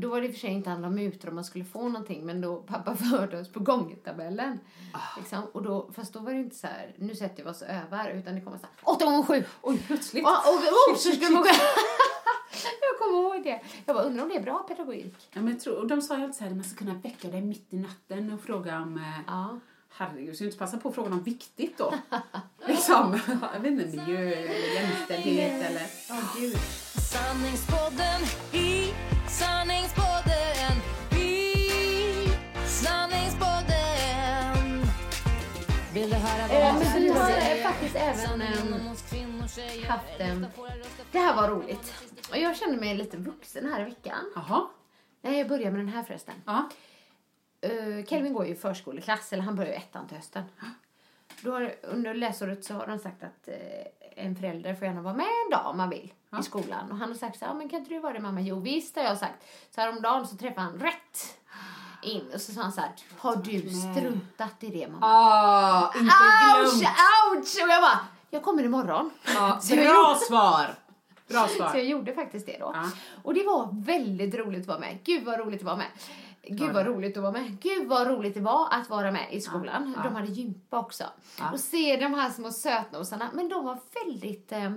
då 0.00 0.08
var 0.08 0.20
det 0.20 0.26
i 0.26 0.30
och 0.30 0.32
för 0.34 0.40
sig 0.40 0.50
inte 0.50 0.70
handla 0.70 0.88
om 0.88 0.94
mutor 0.94 1.28
om 1.28 1.34
man 1.34 1.44
skulle 1.44 1.64
få 1.64 1.88
någonting, 1.88 2.26
men 2.26 2.40
då 2.40 2.56
pappa 2.56 2.96
förde 3.10 3.40
oss 3.40 3.48
på 3.52 3.60
gångertabellen. 3.60 4.58
Ah. 4.92 4.98
Liksom, 5.18 5.42
och 5.52 5.62
då, 5.62 5.90
fast 5.96 6.12
då 6.12 6.18
var 6.20 6.32
det 6.32 6.38
inte 6.38 6.56
så 6.56 6.66
här, 6.66 6.94
nu 6.98 7.14
sätter 7.14 7.44
vi 7.44 7.50
oss 7.50 7.62
och 7.62 7.68
övar, 7.68 8.10
utan 8.10 8.34
det 8.34 8.40
kommer 8.40 8.58
så 8.58 8.66
här, 8.66 8.94
8 8.94 9.04
gånger 9.04 9.22
7 9.22 9.44
Oj, 9.62 9.78
plötsligt. 9.86 10.24
och, 10.24 10.30
och, 10.30 10.92
och, 10.92 10.98
så 10.98 11.02
Shit, 11.02 11.14
skulle 11.14 11.26
shit, 11.26 11.32
man 11.34 11.44
shit. 11.44 11.62
Jag 12.80 12.98
kommer 12.98 13.22
ihåg 13.22 13.44
det. 13.44 13.60
Jag 13.86 13.96
bara, 13.96 14.04
undrar 14.04 14.22
om 14.22 14.28
det 14.28 14.36
är 14.36 14.42
bra 14.42 14.58
pedagogik? 14.58 15.14
Ja, 15.32 15.40
men 15.40 15.52
jag 15.52 15.60
tror, 15.60 15.76
och 15.78 15.86
de 15.86 16.02
sa 16.02 16.16
ju 16.16 16.22
alltid 16.22 16.36
så 16.36 16.44
här, 16.44 16.50
man 16.50 16.64
ska 16.64 16.76
kunna 16.78 16.94
väcka 16.94 17.28
dig 17.28 17.42
mitt 17.42 17.66
i 17.72 17.76
natten 17.76 18.32
och 18.32 18.40
fråga 18.40 18.76
om, 18.82 18.96
eh, 18.96 19.02
Ja. 19.26 19.58
herregud, 19.88 20.34
ska 20.34 20.44
du 20.44 20.48
inte 20.48 20.58
passa 20.58 20.76
på 20.78 20.88
att 20.88 20.94
fråga 20.94 21.08
något 21.10 21.26
viktigt 21.26 21.78
då? 21.78 21.94
liksom, 22.68 23.20
jag 23.54 23.60
vet 23.60 23.72
inte, 23.72 23.86
miljö 23.86 24.18
eller 24.18 24.74
jämställdhet 24.74 25.70
eller... 25.70 25.86
Åh 26.10 26.36
gud. 26.40 26.56
Sanningspodden 27.12 28.20
i 28.52 28.92
sanningspodden 29.32 30.76
i 31.20 31.56
sanningspodden 32.66 34.86
Vill 35.94 36.10
du 36.10 36.16
höra 36.16 36.48
vad 36.48 36.56
Eh, 36.56 36.74
men 36.78 37.02
vi 37.02 37.08
har 37.08 37.26
säger? 37.30 37.56
eh, 37.56 37.62
faktiskt 37.70 37.96
även 37.96 38.42
eh, 38.42 38.48
haft 39.88 40.20
röster. 40.20 40.46
Det 41.12 41.18
här 41.18 41.36
var 41.36 41.48
roligt. 41.48 41.94
Och 42.30 42.36
jag 42.36 42.56
kände 42.56 42.76
mig 42.76 42.94
lite 42.96 43.16
vuxen 43.16 43.72
här 43.72 43.80
i 43.80 43.84
veckan. 43.84 44.32
Jaha, 44.34 44.66
Nej, 45.22 45.38
jag 45.38 45.48
börjar 45.48 45.70
med 45.70 45.80
den 45.80 45.88
här 45.88 46.02
förresten. 46.02 46.34
ja. 46.46 46.68
Uh, 47.66 48.04
Kelvin 48.04 48.32
går 48.32 48.46
ju 48.46 48.52
i 48.52 48.56
förskoleklass, 48.56 49.32
eller 49.32 49.42
han 49.42 49.56
börjar 49.56 49.70
ju 49.70 49.76
ettan 49.76 50.08
till 50.08 50.16
hösten. 50.16 50.44
Då 51.40 51.52
har, 51.52 51.74
under 51.82 52.14
läsåret 52.14 52.64
så 52.64 52.74
har 52.74 52.86
de 52.86 52.98
sagt 52.98 53.22
att 53.22 53.48
eh, 53.48 53.54
en 54.16 54.36
förälder 54.36 54.74
får 54.74 54.86
gärna 54.86 55.02
vara 55.02 55.14
med 55.14 55.26
en 55.26 55.50
dag 55.50 55.66
om 55.70 55.76
man 55.76 55.90
vill 55.90 56.12
i 56.40 56.42
skolan. 56.42 56.90
Och 56.90 56.96
han 56.96 57.08
har 57.08 57.16
sagt 57.16 57.38
så 57.38 57.44
här, 57.44 57.52
"Ja, 57.52 57.58
men 57.58 57.68
kan 57.68 57.78
inte 57.78 57.94
du 57.94 58.00
vara 58.00 58.12
det 58.12 58.20
mamma? 58.20 58.40
Jo 58.40 58.60
visst 58.60 58.96
har 58.96 59.02
jag 59.02 59.18
sagt. 59.18 59.44
Så 59.74 59.80
häromdagen 59.80 60.26
så 60.26 60.36
träffade 60.36 60.60
han 60.60 60.78
rätt 60.78 61.38
in 62.02 62.30
och 62.34 62.40
så 62.40 62.52
sa 62.52 62.62
han 62.62 62.72
så 62.72 62.80
här, 62.80 62.90
har 63.18 63.36
du 63.36 63.60
struntat 63.70 64.54
i 64.60 64.66
det 64.66 64.88
mamma? 64.88 65.06
Ah, 65.06 65.92
inte 65.98 66.14
Ouch, 66.62 66.72
glömt! 66.80 66.96
ouch! 67.36 67.62
Och 67.64 67.68
jag 67.70 67.82
bara, 67.82 67.98
jag 68.30 68.42
kommer 68.42 68.62
imorgon. 68.62 69.10
Ja, 69.34 69.58
Så 69.62 69.76
bra 69.76 70.18
svar! 70.28 70.74
Bra 71.28 71.46
Så 71.48 71.54
svar. 71.54 71.70
jag 71.74 71.84
gjorde 71.84 72.14
faktiskt 72.14 72.46
det 72.46 72.56
då. 72.60 72.70
Ja. 72.74 72.90
Och 73.22 73.34
det 73.34 73.44
var 73.46 73.68
väldigt 73.84 74.34
roligt 74.34 74.60
att 74.60 74.66
vara 74.66 74.78
med. 74.78 74.98
Gud 75.04 75.24
vad 75.24 75.38
roligt 75.38 75.60
att 75.60 75.66
vara 75.66 75.76
med. 75.76 75.86
Gud 76.48 76.72
vad 76.72 76.86
roligt 76.86 77.16
att 77.16 77.22
vara 77.22 77.32
med. 77.32 77.60
Gud 77.60 77.88
vad 77.88 78.06
roligt 78.06 78.34
det 78.34 78.40
var 78.40 78.68
att 78.70 78.90
vara 78.90 79.10
med 79.12 79.32
i 79.32 79.40
skolan. 79.40 79.94
Ja. 79.96 80.02
De 80.02 80.14
hade 80.14 80.28
gympa 80.28 80.78
också. 80.78 81.04
Ja. 81.38 81.52
Och 81.52 81.60
se 81.60 81.96
de 81.96 82.14
här 82.14 82.30
små 82.30 82.50
sötnosarna. 82.50 83.30
Men 83.34 83.48
de 83.48 83.64
var 83.64 83.78
väldigt... 84.04 84.52
Eh, 84.52 84.70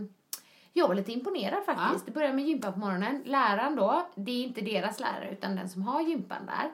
jag 0.74 0.88
var 0.88 0.96
lite 0.96 1.12
imponerad 1.12 1.66
faktiskt. 1.66 1.94
Ja. 1.94 2.02
Det 2.06 2.12
började 2.12 2.34
med 2.34 2.46
gympa 2.46 2.72
på 2.72 2.80
morgonen. 2.80 3.22
Läraren 3.26 3.76
då, 3.76 4.08
det 4.16 4.32
är 4.32 4.44
inte 4.44 4.62
deras 4.62 5.00
lärare 5.00 5.32
utan 5.32 5.56
den 5.56 5.70
som 5.70 5.82
har 5.82 6.02
gympan 6.02 6.46
där. 6.46 6.72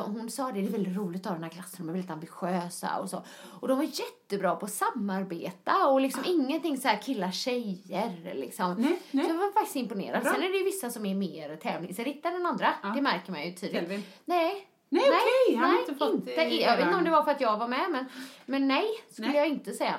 Hon 0.00 0.30
sa 0.30 0.46
det, 0.52 0.60
det 0.60 0.66
är 0.66 0.72
väldigt 0.72 0.96
roligt 0.96 1.20
att 1.20 1.26
ha 1.26 1.34
den 1.34 1.42
här 1.42 1.50
klassen, 1.50 1.86
de 1.86 1.88
är 1.88 1.92
väldigt 1.92 2.10
ambitiösa 2.10 2.98
och 2.98 3.10
så. 3.10 3.22
Och 3.60 3.68
de 3.68 3.76
var 3.76 3.84
jättebra 3.84 4.56
på 4.56 4.66
att 4.66 4.72
samarbeta 4.72 5.86
och 5.88 6.00
liksom 6.00 6.24
ingenting 6.26 6.78
så 6.78 6.88
här 6.88 7.02
killar 7.02 7.30
tjejer 7.30 8.34
liksom. 8.34 8.74
Nej, 8.74 8.98
nej. 9.10 9.24
Så 9.24 9.30
jag 9.30 9.38
var 9.38 9.52
faktiskt 9.52 9.76
imponerad. 9.76 10.22
Bra. 10.22 10.32
Sen 10.32 10.42
är 10.42 10.48
det 10.48 10.58
ju 10.58 10.64
vissa 10.64 10.90
som 10.90 11.06
är 11.06 11.14
mer 11.14 11.56
tävlingsinriktade 11.56 12.36
än 12.36 12.46
andra. 12.46 12.74
Ja. 12.82 12.88
Det 12.88 13.02
märker 13.02 13.32
man 13.32 13.44
ju 13.44 13.52
tydligt. 13.52 13.80
Kelvin. 13.80 14.02
Nej. 14.24 14.68
Nej, 14.88 15.04
okej, 15.08 15.56
han 15.56 15.70
nej, 15.70 15.80
inte 15.80 15.94
fått 15.94 16.14
inte. 16.14 16.30
det 16.30 16.44
Jag 16.44 16.76
vet 16.76 16.86
inte 16.86 16.98
om 16.98 17.04
det 17.04 17.10
var 17.10 17.22
för 17.22 17.30
att 17.30 17.40
jag 17.40 17.58
var 17.58 17.68
med, 17.68 17.86
men, 17.90 18.04
men 18.46 18.68
nej, 18.68 18.84
skulle 19.10 19.28
Nej. 19.28 19.36
jag 19.36 19.48
inte 19.48 19.72
säga. 19.72 19.94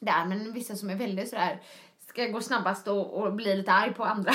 Där, 0.00 0.24
men 0.24 0.52
vissa 0.52 0.76
som 0.76 0.90
är 0.90 0.94
väldigt 0.94 1.28
sådär 1.28 1.62
ska 2.18 2.32
gå 2.32 2.40
snabbast 2.40 2.88
och, 2.88 3.14
och 3.14 3.32
bli 3.32 3.56
lite 3.56 3.72
arg 3.72 3.94
på 3.94 4.04
andra. 4.04 4.32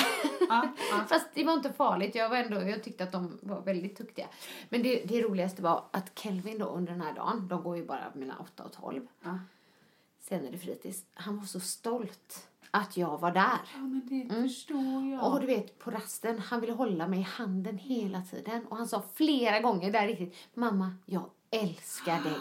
Ja, 0.48 0.68
ja. 0.90 1.04
Fast 1.08 1.26
det 1.34 1.44
var 1.44 1.52
inte 1.52 1.72
farligt. 1.72 2.14
Jag, 2.14 2.28
var 2.28 2.36
ändå, 2.36 2.62
jag 2.62 2.82
tyckte 2.82 3.04
att 3.04 3.12
de 3.12 3.38
var 3.42 3.60
väldigt 3.60 3.98
duktiga. 3.98 4.26
Men 4.68 4.82
det, 4.82 5.04
det 5.04 5.22
roligaste 5.22 5.62
var 5.62 5.84
att 5.90 6.18
Kelvin 6.18 6.58
då 6.58 6.66
under 6.66 6.92
den 6.92 7.00
här 7.00 7.14
dagen, 7.14 7.48
de 7.48 7.62
går 7.62 7.76
ju 7.76 7.86
bara 7.86 8.12
mellan 8.14 8.36
8 8.38 8.62
och 8.62 8.72
12. 8.72 9.06
Ja. 9.24 9.38
Sen 10.20 10.46
är 10.46 10.52
det 10.52 10.58
fritids. 10.58 11.04
Han 11.14 11.36
var 11.38 11.44
så 11.44 11.60
stolt 11.60 12.48
att 12.70 12.96
jag 12.96 13.20
var 13.20 13.30
där. 13.30 13.60
Ja, 13.74 13.78
men 13.78 14.02
det 14.08 14.34
förstår 14.34 15.04
jag. 15.12 15.32
Och 15.32 15.40
du 15.40 15.46
vet, 15.46 15.78
på 15.78 15.90
rasten, 15.90 16.38
han 16.38 16.60
ville 16.60 16.72
hålla 16.72 17.08
mig 17.08 17.20
i 17.20 17.22
handen 17.22 17.78
hela 17.78 18.22
tiden. 18.22 18.66
Och 18.66 18.76
han 18.76 18.88
sa 18.88 19.02
flera 19.14 19.60
gånger 19.60 19.92
där 19.92 20.06
riktigt, 20.06 20.34
mamma, 20.54 20.94
jag 21.06 21.30
älskar 21.60 22.20
dig. 22.22 22.36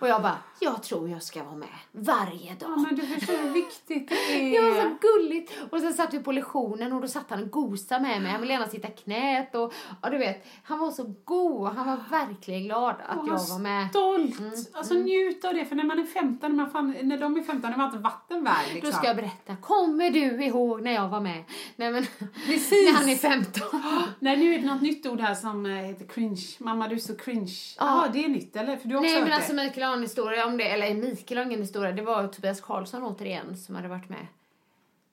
Och 0.00 0.08
jag 0.08 0.22
bara, 0.22 0.38
jag 0.60 0.82
tror 0.82 1.08
jag 1.08 1.22
ska 1.22 1.44
vara 1.44 1.56
med 1.56 1.68
varje 1.92 2.54
dag. 2.54 2.70
Ja, 2.70 2.76
men 2.76 2.94
du 2.96 3.06
förstår 3.06 3.34
hur 3.42 3.50
viktigt 3.50 4.08
det 4.08 4.14
är. 4.56 4.62
Det 4.62 4.70
var 4.70 4.82
så 4.82 4.96
gulligt. 5.00 5.52
Och 5.70 5.80
sen 5.80 5.94
satt 5.94 6.14
vi 6.14 6.18
på 6.18 6.32
lektionen 6.32 6.92
och 6.92 7.00
då 7.00 7.08
satt 7.08 7.30
han 7.30 7.42
och 7.42 7.50
gosade 7.50 8.00
med 8.02 8.22
mig. 8.22 8.32
Han 8.32 8.40
ville 8.40 8.52
gärna 8.52 8.68
sitta 8.68 8.88
knät 8.88 9.54
och, 9.54 9.72
ja 10.02 10.10
du 10.10 10.18
vet, 10.18 10.46
han 10.64 10.78
var 10.78 10.90
så 10.90 11.14
god. 11.24 11.68
Han 11.68 11.86
var 11.86 11.98
verkligen 12.10 12.64
glad 12.64 12.94
att 13.06 13.18
Och 13.18 13.28
jag 13.28 13.48
var 13.48 13.58
med. 13.58 13.88
Stolt! 13.90 14.38
Mm, 14.38 14.52
Alltså 14.72 14.94
njut 14.94 15.44
av 15.44 15.54
det, 15.54 15.64
för 15.64 15.76
när 15.76 15.84
man 15.84 15.98
är 15.98 16.04
15, 16.04 16.50
när, 16.50 16.56
man 16.56 16.70
fan, 16.70 16.96
när 17.02 17.18
de 17.18 17.36
är 17.36 17.42
15 17.42 17.72
är 17.72 17.76
man 17.76 17.86
inte 17.86 17.98
vatten 17.98 18.44
värd 18.44 18.54
liksom. 18.74 18.90
Då 18.90 18.96
ska 18.96 19.06
jag 19.06 19.16
berätta. 19.16 19.56
Kommer 19.56 20.10
du 20.10 20.44
ihåg 20.44 20.82
när 20.82 20.92
jag 20.92 21.08
var 21.08 21.20
med? 21.20 21.44
Nej 21.76 21.92
men, 21.92 22.06
Precis. 22.46 22.92
när 22.92 22.98
han 23.00 23.08
är 23.08 23.16
15. 23.16 23.80
Nej, 24.18 24.36
nu 24.36 24.54
är 24.54 24.58
det 24.58 24.66
något 24.66 24.82
nytt 24.82 25.06
ord 25.06 25.20
här 25.20 25.34
som 25.34 25.66
eh, 25.66 25.72
heter 25.72 26.06
cringe. 26.06 26.42
Mamma, 26.58 26.88
du 26.88 26.94
är 26.94 26.98
så 26.98 27.16
cringe. 27.16 27.52
Ja, 27.78 28.08
det 28.12 28.24
är 28.24 28.28
nytt, 28.28 28.51
eller? 28.56 28.76
För 28.76 28.88
du 28.88 28.94
har 28.94 29.02
också 29.02 29.12
Nej 29.12 29.22
men 29.22 29.32
alltså 29.32 29.52
det. 29.52 29.64
Mikael 29.64 29.86
har 29.86 29.96
en 29.96 30.02
historia 30.02 30.46
om 30.46 30.56
det, 30.56 30.70
eller 30.70 30.94
Mikael 30.94 31.38
har 31.38 31.44
ingen 31.44 31.60
historia, 31.60 31.92
det 31.92 32.02
var 32.02 32.28
Tobias 32.28 32.60
Karlsson 32.60 33.02
återigen 33.02 33.56
som 33.56 33.74
hade 33.74 33.88
varit 33.88 34.08
med. 34.08 34.26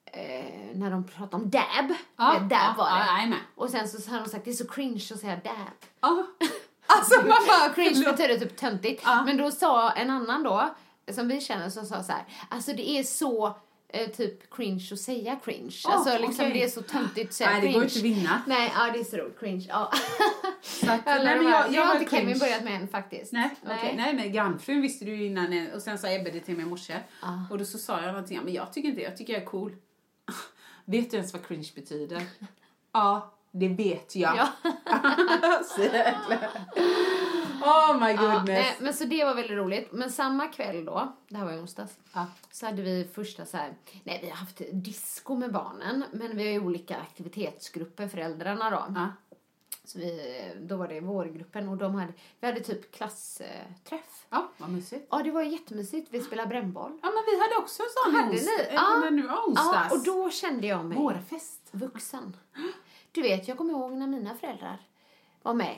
Eh, 0.06 0.46
när 0.74 0.92
de 0.92 1.04
pratade 1.04 1.44
om 1.44 1.50
dab. 1.50 1.94
Ja, 2.18 2.40
dab 2.40 2.52
ja, 2.52 2.74
var 2.78 2.90
det. 2.90 3.30
ja, 3.30 3.38
och 3.56 3.70
sen 3.70 3.88
så 3.88 4.12
hade 4.12 4.24
de 4.24 4.30
sagt 4.30 4.46
det 4.46 4.52
är 4.52 4.54
så 4.54 4.68
cringe 4.68 5.02
att 5.14 5.20
säga 5.20 5.36
dab. 5.36 5.56
Ja. 6.02 6.26
Alltså 6.92 7.16
man 7.16 7.38
bara... 7.48 7.74
Cringe 7.76 8.12
betyder 8.12 8.40
typ 8.40 8.58
töntigt. 8.58 9.02
Ja. 9.06 9.24
Men 9.26 9.38
då 9.38 9.52
sa 9.52 9.92
en 9.92 10.10
annan 10.10 10.44
då, 10.44 10.76
som 11.12 11.28
vi 11.28 11.42
känner, 11.42 11.70
som 11.70 11.86
sa 11.86 12.04
så 12.04 12.12
här, 12.12 12.24
alltså 12.50 12.74
det 12.74 12.90
är 12.90 13.04
så 13.04 13.56
eh, 13.90 14.10
typ 14.10 14.54
cringe 14.54 14.90
att 14.92 15.00
säga 15.00 15.36
cringe. 15.36 15.76
Åh, 15.86 15.94
alltså 15.94 16.18
liksom 16.18 16.46
okej. 16.46 16.54
det 16.54 16.64
är 16.64 16.70
så 16.70 16.82
töntigt 16.82 17.28
att 17.28 17.34
säga 17.34 17.50
Nej, 17.50 17.62
det 17.62 17.72
går 17.72 17.84
inte 17.84 18.00
att 18.00 18.04
vinna. 18.04 18.42
Nej, 18.48 18.72
ja 18.76 18.92
det 18.94 19.00
är 19.00 19.04
så 19.04 19.18
roligt. 19.18 19.40
Cringe, 19.40 19.66
ja. 19.70 19.92
Eller 20.82 21.00
nej, 21.26 21.38
men 21.38 21.52
jag, 21.52 21.70
nu 21.72 21.76
jag 21.76 21.86
har 21.86 21.96
inte 22.00 22.16
Kevin 22.16 22.40
börjat 22.40 22.64
med 22.64 22.82
än 22.82 22.88
faktiskt. 22.88 23.34
Nej, 23.34 23.50
okej. 23.64 23.94
Nej, 23.98 24.14
men 24.14 24.32
grannfrun 24.32 24.82
visste 24.82 25.06
du 25.06 25.16
ju 25.16 25.26
innan 25.26 25.54
eh, 25.54 25.74
och 25.74 25.82
sen 25.82 25.98
sa 25.98 26.12
Ebbe 26.12 26.32
det 26.32 26.40
till 26.40 26.56
mig 26.56 26.66
i 26.66 26.70
morse. 26.70 27.00
Ah. 27.22 27.34
Och 27.50 27.58
då 27.58 27.66
så 27.66 27.78
sa 27.78 28.02
jag 28.02 28.08
någonting, 28.08 28.40
men 28.44 28.54
jag 28.54 28.74
tycker 28.74 28.90
inte 28.90 29.02
jag 29.02 29.18
tycker 29.18 29.34
jag 29.34 29.42
är 29.42 29.46
cool. 29.46 29.76
vet 30.86 31.12
du 31.12 31.18
ens 31.18 31.34
vad 31.34 31.48
cringe 31.48 31.70
betyder? 31.76 32.22
ja, 32.94 33.34
det 33.52 33.68
vet 33.68 34.16
jag. 34.16 34.38
Ja. 34.38 34.50
Oh 37.70 38.00
my 38.00 38.12
Ja, 38.12 38.22
goodness. 38.22 38.48
nej, 38.48 38.76
men 38.80 38.94
så 38.94 39.06
det 39.06 39.26
var 39.26 39.34
väldigt 39.36 39.58
roligt. 39.58 39.92
Men 39.92 40.12
samma 40.12 40.48
kväll 40.48 40.86
då, 40.86 41.16
det 41.28 41.38
här 41.38 41.46
var 41.46 41.52
i 41.54 41.58
onsdags, 41.58 41.98
Ja. 42.14 42.26
så 42.52 42.66
hade 42.66 42.82
vi 42.82 43.08
första 43.14 43.46
så 43.46 43.58
här, 43.58 43.74
nej 44.04 44.20
vi 44.24 44.30
har 44.30 44.36
haft 44.38 44.62
disco 44.72 45.36
med 45.36 45.52
barnen, 45.52 46.04
men 46.12 46.38
vi 46.38 46.44
har 46.44 46.52
ju 46.52 46.60
olika 46.60 46.98
aktivitetsgrupper, 46.98 48.08
föräldrarna 48.08 48.70
då. 48.70 48.86
Ja. 48.96 49.08
Så 49.84 50.00
vi, 50.00 50.42
då 50.62 50.76
var 50.78 50.88
det 50.88 51.00
vårgruppen 51.00 51.70
och 51.70 51.78
de 51.78 51.96
hade, 51.96 52.14
vi 52.40 52.48
hade 52.48 52.60
typ 52.60 52.92
klassträff. 52.96 54.26
ja, 54.30 54.50
vad 54.58 54.70
mysigt. 54.70 55.08
Ja, 55.12 55.18
det 55.24 55.32
var 55.32 55.42
jättemysigt. 55.44 56.08
Vi 56.12 56.22
spelade 56.22 56.48
brännboll. 56.50 57.00
Ja, 57.02 57.10
men 57.16 57.24
vi 57.28 57.40
hade 57.42 57.56
också 57.56 57.84
en 57.84 57.90
sån 58.06 58.16
Hade 58.16 58.32
ni? 58.32 58.38
eh, 58.70 58.74
Ja. 58.74 59.10
nu 59.10 59.30
onsdags. 59.48 59.88
Ja, 59.92 59.96
och 59.98 60.04
då 60.04 60.30
kände 60.30 60.68
jag 60.68 60.86
mig 60.86 60.98
Vårfest. 60.98 61.62
vuxen. 61.72 62.36
Du 63.12 63.22
vet, 63.22 63.48
jag 63.48 63.58
kommer 63.58 63.72
ihåg 63.74 63.92
när 63.92 64.08
mina 64.08 64.36
föräldrar 64.36 64.78
var 65.44 65.54
med. 65.54 65.76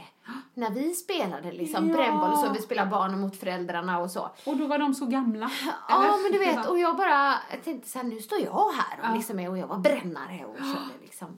När 0.53 0.69
vi 0.71 0.93
spelade 0.93 1.51
liksom 1.51 1.89
Ja. 1.89 1.95
brännboll 1.95 2.31
och 2.31 2.37
så, 2.37 2.53
vi 2.53 2.61
spelade 2.61 2.89
barnen 2.91 3.19
mot 3.19 3.35
föräldrarna 3.37 3.99
och 3.99 4.11
så. 4.11 4.29
Och 4.45 4.57
då 4.57 4.67
var 4.67 4.77
de 4.77 4.93
så 4.93 5.05
gamla. 5.05 5.51
Ja, 5.89 6.03
eller? 6.03 6.23
men 6.23 6.31
du 6.31 6.37
vet, 6.39 6.65
och 6.69 6.79
jag 6.79 6.97
bara 6.97 7.33
jag 7.51 7.63
tänkte 7.63 7.89
så 7.89 7.97
här, 7.99 8.05
nu 8.05 8.19
står 8.19 8.39
jag 8.39 8.71
här 8.71 8.99
och, 8.99 9.05
Ja. 9.09 9.13
liksom 9.15 9.39
och 9.39 9.57
jag 9.57 9.67
var 9.67 9.77
brännare 9.77 10.45
och 10.45 10.57
körde 10.57 11.01
liksom. 11.01 11.37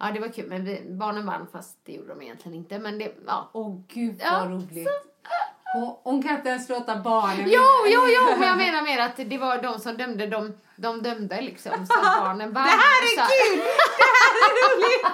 Ja, 0.00 0.10
det 0.12 0.20
var 0.20 0.28
kul, 0.28 0.48
men 0.48 0.64
vi, 0.64 0.82
barnen 0.98 1.26
vann 1.26 1.46
fast 1.52 1.78
det 1.84 1.92
gjorde 1.92 2.08
de 2.08 2.22
egentligen 2.22 2.58
inte. 2.58 2.78
Men 2.78 2.98
det, 2.98 3.14
ja. 3.26 3.50
Åh 3.52 3.80
gud 3.88 4.16
Ja, 4.24 4.38
vad 4.40 4.50
roligt. 4.50 4.88
Hon, 5.72 5.96
hon 6.02 6.22
kan 6.22 6.36
inte 6.36 6.48
ens 6.48 6.68
låta 6.68 6.96
barnen 6.96 7.44
Jo, 7.50 7.62
jo, 7.86 8.00
jo, 8.06 8.38
men 8.38 8.48
jag 8.48 8.56
menar 8.66 8.82
mer 8.82 8.98
att 8.98 9.16
det 9.16 9.38
var 9.38 9.62
de 9.62 9.78
som 9.78 9.96
dömde, 9.96 10.26
de, 10.26 10.52
de 10.76 11.02
dömde 11.02 11.40
liksom 11.40 11.86
så 11.86 11.94
barnen 12.20 12.52
vann. 12.52 12.64
Det 12.64 12.70
här 12.70 13.02
är 13.02 13.16
Så- 13.16 13.32
kul! 13.32 13.58
Det 13.98 14.08
här 14.44 14.52
är 14.52 14.76
roligt! 14.76 15.06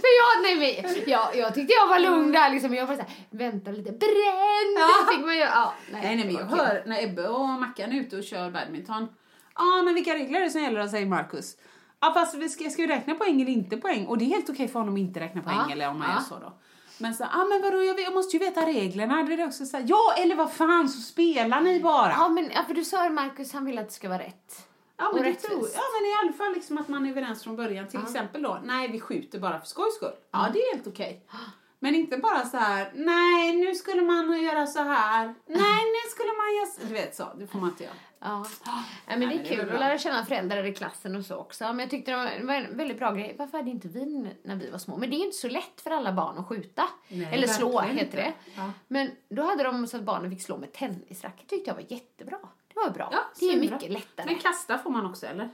För 0.02 0.10
jag, 0.20 0.42
nej 0.42 0.54
men, 0.84 1.04
jag, 1.06 1.36
jag 1.36 1.54
tyckte 1.54 1.72
jag 1.74 1.86
var 1.86 1.98
lugn 1.98 2.32
där 2.32 2.50
liksom. 2.50 2.74
Jag 2.74 2.86
var 2.86 2.94
såhär, 2.94 3.10
vänta 3.30 3.70
lite, 3.70 3.92
bränn! 3.92 4.74
Ja. 4.78 4.88
Det 5.06 5.12
fick 5.16 5.24
man 5.26 5.36
göra. 5.36 5.50
Ja, 5.54 5.74
nej, 5.92 6.00
Nej, 6.02 6.16
nej, 6.16 6.26
men 6.26 6.34
jag 6.34 6.44
hör 6.56 6.82
när 6.86 7.04
Ebbe 7.04 7.28
och 7.28 7.48
Mackan 7.48 7.92
är 7.92 8.00
ute 8.00 8.16
och 8.16 8.24
kör 8.24 8.50
badminton. 8.50 9.08
Ja, 9.54 9.82
men 9.84 9.94
vilka 9.94 10.14
regler 10.14 10.40
är 10.40 10.44
det 10.44 10.50
som 10.50 10.62
gäller 10.62 10.80
då, 10.82 10.88
säger 10.88 11.06
Marcus. 11.06 11.56
Ja, 12.00 12.12
fast 12.14 12.34
vi 12.34 12.48
ska, 12.48 12.70
ska 12.70 12.82
vi 12.82 12.88
räkna 12.88 13.14
poäng 13.14 13.42
eller 13.42 13.52
inte 13.52 13.76
poäng? 13.76 14.06
Och 14.06 14.18
det 14.18 14.24
är 14.24 14.26
helt 14.28 14.50
okej 14.50 14.68
för 14.68 14.78
honom 14.78 14.94
att 14.94 15.00
inte 15.00 15.20
räkna 15.20 15.42
poäng 15.42 15.56
Ja, 15.66 15.72
eller 15.72 15.88
om 15.88 15.98
man 15.98 16.08
ja. 16.08 16.14
gör 16.14 16.20
så 16.22 16.38
då. 16.38 16.52
Men 16.98 17.14
så, 17.14 17.22
ja 17.32 17.44
men 17.44 17.62
vadå, 17.62 17.82
jag, 17.84 17.94
vet- 17.94 18.04
jag 18.04 18.14
måste 18.14 18.36
ju 18.36 18.44
veta 18.44 18.66
reglerna. 18.66 19.22
Det 19.22 19.34
är 19.34 19.46
också 19.46 19.66
så 19.66 19.76
här, 19.76 19.84
ja 19.88 20.14
eller 20.18 20.34
vad 20.34 20.52
fan 20.52 20.88
så 20.88 21.00
spelar 21.00 21.60
ni 21.60 21.80
bara. 21.80 22.10
Ja, 22.10 22.28
men 22.28 22.50
ja, 22.54 22.64
för 22.66 22.74
du 22.74 22.84
sa 22.84 23.08
Marcus, 23.08 23.52
han 23.52 23.64
vill 23.64 23.78
att 23.78 23.88
det 23.88 23.94
ska 23.94 24.08
vara 24.08 24.18
rätt. 24.22 24.66
Ja 24.96 25.10
men, 25.14 25.22
det 25.22 25.34
tror, 25.34 25.68
ja 25.74 25.80
men 26.00 26.10
i 26.10 26.14
alla 26.22 26.32
fall 26.32 26.54
liksom 26.54 26.78
att 26.78 26.88
man 26.88 27.06
är 27.06 27.10
överens 27.10 27.42
från 27.44 27.56
början. 27.56 27.88
Till 27.88 28.00
exempel 28.02 28.42
då, 28.42 28.60
nej 28.64 28.88
vi 28.88 29.00
skjuter 29.00 29.38
bara 29.38 29.60
för 29.60 29.66
skojs 29.66 29.94
skull. 29.94 30.12
Ja 30.30 30.38
Mm. 30.40 30.52
det 30.52 30.58
är 30.58 30.74
helt 30.74 30.86
okej. 30.86 31.26
Men 31.84 31.94
inte 31.94 32.16
bara 32.16 32.44
så 32.44 32.56
här, 32.56 32.90
nej 32.94 33.56
nu 33.56 33.74
skulle 33.74 34.02
man 34.02 34.42
göra 34.42 34.66
så 34.66 34.78
här. 34.82 35.34
Nej 35.46 35.82
nu 35.84 36.10
skulle 36.10 36.28
man 36.28 36.54
göra. 36.56 36.88
Du 36.88 36.94
vet 36.94 37.14
så, 37.16 37.24
det 37.38 37.46
får 37.46 37.58
man 37.58 37.68
inte 37.70 37.84
göra. 37.84 37.94
Ja. 38.20 38.46
Nej, 39.06 39.18
men 39.18 39.28
Nej, 39.28 39.28
det 39.28 39.34
är 39.34 39.38
det 39.42 39.48
väl 39.48 39.56
kul 39.58 39.66
bra. 39.66 39.74
att 39.74 39.80
lära 39.80 39.98
känna 39.98 40.24
föräldrar 40.24 40.64
i 40.66 40.74
klassen 40.74 41.16
och 41.16 41.24
så 41.24 41.36
också. 41.36 41.64
Men 41.64 41.78
jag 41.78 41.90
tyckte 41.90 42.10
det 42.10 42.16
var 42.16 42.24
det 42.24 42.30
en 42.30 42.76
väldigt 42.76 42.98
bra 42.98 43.12
grej. 43.12 43.36
Varför 43.38 43.58
hade 43.58 43.70
inte 43.70 43.88
vi 43.88 44.34
när 44.44 44.56
vi 44.56 44.70
var 44.70 44.78
små? 44.78 44.96
Men 44.96 45.10
det 45.10 45.16
är 45.16 45.18
ju 45.18 45.24
inte 45.24 45.36
så 45.36 45.48
lätt 45.48 45.80
för 45.80 45.90
alla 45.90 46.12
barn 46.12 46.38
att 46.38 46.46
skjuta. 46.48 46.88
Nej, 47.08 47.28
Eller 47.34 47.46
slå 47.46 47.80
heter 47.80 48.16
det. 48.16 48.32
Ja. 48.56 48.70
Men 48.88 49.10
då 49.28 49.42
hade 49.42 49.62
de 49.62 49.86
så 49.86 49.96
att 49.96 50.02
barnen 50.02 50.30
fick 50.30 50.42
slå 50.42 50.56
med 50.56 50.72
tennisracket. 50.72 51.48
tyckte 51.48 51.70
jag 51.70 51.74
var 51.74 51.84
jättebra. 51.88 52.38
Det 52.68 52.74
var 52.80 52.90
bra. 52.90 53.08
Ja, 53.12 53.20
det 53.40 53.46
är 53.52 53.56
mycket 53.56 53.90
lättare. 53.90 54.26
Men 54.26 54.38
kasta 54.38 54.78
får 54.78 54.90
man 54.90 55.06
också 55.06 55.26
eller? 55.26 55.48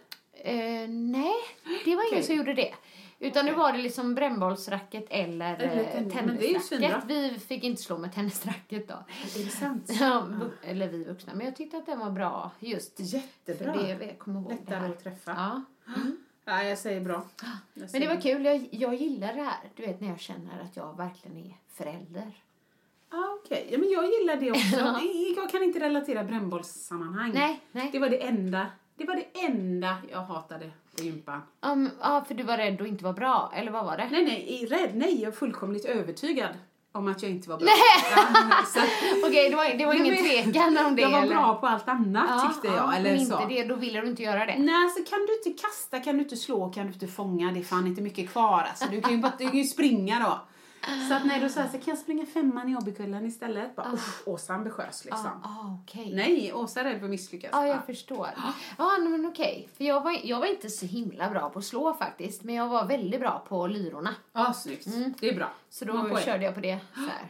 Eh, 0.44 0.88
nej, 0.88 1.34
det 1.84 1.96
var 1.96 2.02
ingen 2.02 2.12
Okej. 2.12 2.22
som 2.22 2.34
gjorde 2.34 2.54
det. 2.54 2.74
Utan 3.22 3.46
nu 3.46 3.52
var 3.52 3.72
det 3.72 3.78
liksom 3.78 4.14
brännbollsracket 4.14 5.06
eller 5.10 5.62
eh. 5.62 5.94
Men 5.94 6.10
tennisracket. 6.10 7.04
Vi 7.06 7.38
fick 7.38 7.64
inte 7.64 7.82
slå 7.82 7.98
med 7.98 8.14
tennisracket 8.14 8.88
då. 8.88 9.04
Sant? 9.50 9.90
Ja, 10.00 10.26
eller 10.62 10.88
vi 10.88 11.04
vuxna. 11.04 11.34
Men 11.34 11.46
jag 11.46 11.56
tyckte 11.56 11.76
att 11.76 11.86
den 11.86 11.98
var 11.98 12.10
bra 12.10 12.50
just. 12.58 13.00
Jättebra. 13.00 13.72
För 13.72 13.82
det, 13.82 13.88
jag 13.88 14.18
kommer 14.18 14.40
ihåg 14.40 14.50
Lättare 14.50 14.86
att 14.86 15.02
träffa. 15.02 15.30
Ja. 15.30 15.62
Ja, 16.44 16.62
jag 16.62 16.78
säger 16.78 17.00
bra. 17.00 17.24
Jag 17.42 17.50
Men 17.74 17.88
säger 17.88 18.08
det 18.08 18.14
var 18.14 18.20
kul. 18.20 18.44
Jag, 18.44 18.68
jag 18.70 18.94
gillar 18.94 19.34
det 19.34 19.42
här. 19.42 19.60
Du 19.76 19.82
vet 19.82 20.00
när 20.00 20.08
jag 20.08 20.20
känner 20.20 20.62
att 20.62 20.76
jag 20.76 20.96
verkligen 20.96 21.36
är 21.36 21.56
förälder. 21.68 22.32
Ja, 23.10 23.38
okej. 23.44 23.68
Ja, 23.70 23.78
men 23.78 23.90
jag 23.90 24.04
gillar 24.04 24.36
det 24.36 24.50
också. 24.50 24.76
jag 25.36 25.50
kan 25.50 25.62
inte 25.62 25.80
relatera 25.80 26.24
brännbollssammanhang. 26.24 27.30
Nej, 27.34 27.60
nej. 27.72 27.88
Det 27.92 27.98
var 27.98 28.08
det 28.08 28.22
enda. 28.26 28.66
Det 28.96 29.04
var 29.04 29.14
det 29.14 29.40
enda 29.46 29.96
jag 30.10 30.22
hatade 30.22 30.70
på 31.00 31.06
gympan. 31.06 31.42
Um, 31.62 31.90
ja, 32.00 32.24
för 32.28 32.34
du 32.34 32.42
var 32.42 32.56
rädd 32.56 32.80
att 32.80 32.88
inte 32.88 33.04
vara 33.04 33.14
bra. 33.14 33.52
Eller 33.56 33.70
vad 33.72 33.84
var 33.84 33.96
det? 33.96 34.08
Nej, 34.10 34.24
nej, 34.24 34.66
rädd. 34.70 34.90
Nej, 34.94 35.20
jag 35.22 35.28
är 35.32 35.36
fullkomligt 35.36 35.84
övertygad 35.84 36.50
om 36.92 37.08
att 37.08 37.22
jag 37.22 37.30
inte 37.30 37.48
var 37.50 37.56
bra. 37.56 37.66
Nej! 37.66 38.12
Ja, 38.34 38.56
så, 38.66 38.80
Okej, 39.26 39.50
det 39.50 39.56
var, 39.56 39.78
det 39.78 39.86
var 39.86 39.94
ingen 39.94 40.16
tvekan 40.16 40.78
om 40.86 40.96
det. 40.96 41.02
jag 41.02 41.10
var 41.10 41.22
eller? 41.22 41.34
bra 41.34 41.54
på 41.54 41.66
allt 41.66 41.88
annat 41.88 42.24
Ja, 42.28 42.48
tyckte 42.52 42.66
jag. 42.66 42.76
ja, 42.76 42.94
eller 42.94 43.16
men 43.16 43.26
så. 43.26 43.42
inte 43.42 43.54
det, 43.54 43.64
då 43.64 43.74
ville 43.74 44.00
du 44.00 44.06
inte 44.06 44.22
göra 44.22 44.46
det. 44.46 44.56
Nej, 44.58 44.74
alltså 44.84 45.04
kan 45.10 45.26
du 45.26 45.36
inte 45.50 45.62
kasta, 45.62 46.00
kan 46.00 46.16
du 46.16 46.22
inte 46.22 46.36
slå, 46.36 46.68
kan 46.70 46.86
du 46.86 46.92
inte 46.92 47.06
fånga, 47.06 47.52
det 47.52 47.60
är 47.60 47.64
fan 47.64 47.86
inte 47.86 48.02
mycket 48.02 48.30
kvar 48.30 48.66
alltså. 48.68 48.84
Du 48.90 49.00
kan 49.00 49.10
ju, 49.12 49.18
bara, 49.18 49.32
du 49.38 49.48
kan 49.48 49.58
ju 49.58 49.64
springa 49.64 50.18
då. 50.20 50.40
Så 51.08 51.14
att 51.14 51.26
nej, 51.26 51.40
då 51.40 51.48
sa 51.48 51.68
så 51.68 51.78
kan 51.78 51.84
jag 51.86 51.98
springa 51.98 52.26
femman 52.26 52.68
i 52.68 52.72
Hobbykullen 52.72 53.26
istället? 53.26 53.76
Bara, 53.76 53.92
usch, 53.92 54.28
Åsa 54.28 54.54
ambitiös 54.54 55.04
liksom. 55.04 55.40
Ja, 55.42 55.48
ah, 55.48 55.78
okej. 55.82 56.12
Nej, 56.14 56.52
Åsa 56.52 56.80
är 56.80 56.84
rädd 56.84 56.98
för 56.98 57.04
att 57.04 57.10
misslyckas. 57.10 57.50
Ja, 57.52 57.66
jag 57.66 57.86
förstår. 57.86 58.28
Ja, 58.78 58.98
men 58.98 59.26
okej. 59.26 59.68
För 59.76 59.84
jag 59.84 60.00
var, 60.00 60.20
jag 60.24 60.38
var 60.40 60.46
inte 60.46 60.70
så 60.70 60.86
himla 60.86 61.30
bra 61.30 61.50
på 61.50 61.58
att 61.58 61.64
slå 61.64 61.94
faktiskt. 61.94 62.42
Men 62.42 62.54
jag 62.54 62.68
var 62.68 62.86
väldigt 62.86 63.20
bra 63.20 63.44
på 63.48 63.66
lyrorna. 63.66 64.14
Ja, 64.32 64.52
snyggt. 64.52 64.86
Det 65.20 65.28
är 65.28 65.34
bra. 65.34 65.44
Mm. 65.44 65.56
Så 65.68 65.84
då 65.84 65.92
poäng. 65.92 66.24
körde 66.24 66.44
jag 66.44 66.54
på 66.54 66.60
det. 66.60 66.78
Så 66.94 67.00
här. 67.00 67.28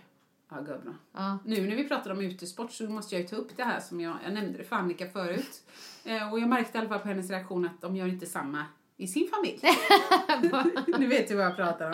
Ja, 0.51 0.57
gubbra. 0.57 0.95
Ja. 1.13 1.39
Nu 1.45 1.67
när 1.67 1.77
vi 1.77 1.89
pratar 1.89 2.11
om 2.11 2.21
utesport 2.21 2.73
så 2.73 2.85
måste 2.85 3.15
jag 3.15 3.23
ju 3.23 3.29
ta 3.29 3.37
upp 3.37 3.57
det 3.57 3.65
här 3.65 3.81
som 3.81 4.01
jag, 4.01 4.17
jag 4.25 4.33
nämnde 4.33 4.59
det 4.59 4.65
för 4.65 4.77
Annika 4.77 5.09
förut. 5.09 5.63
Eh, 6.05 6.33
och 6.33 6.41
jag 6.41 6.49
märkte 6.49 6.79
i 6.79 6.81
alla 6.81 6.89
fall 6.89 6.99
på 6.99 7.09
hennes 7.09 7.31
reaktion 7.31 7.67
att 7.67 7.81
de 7.81 7.97
gör 7.97 8.07
inte 8.07 8.27
samma 8.27 8.65
i 9.01 9.07
sin 9.07 9.29
familj. 9.29 9.61
nu 10.99 11.07
vet 11.07 11.29
du 11.29 11.35
vad 11.35 11.47
jag 11.47 11.57
pratar 11.57 11.87
om. 11.87 11.93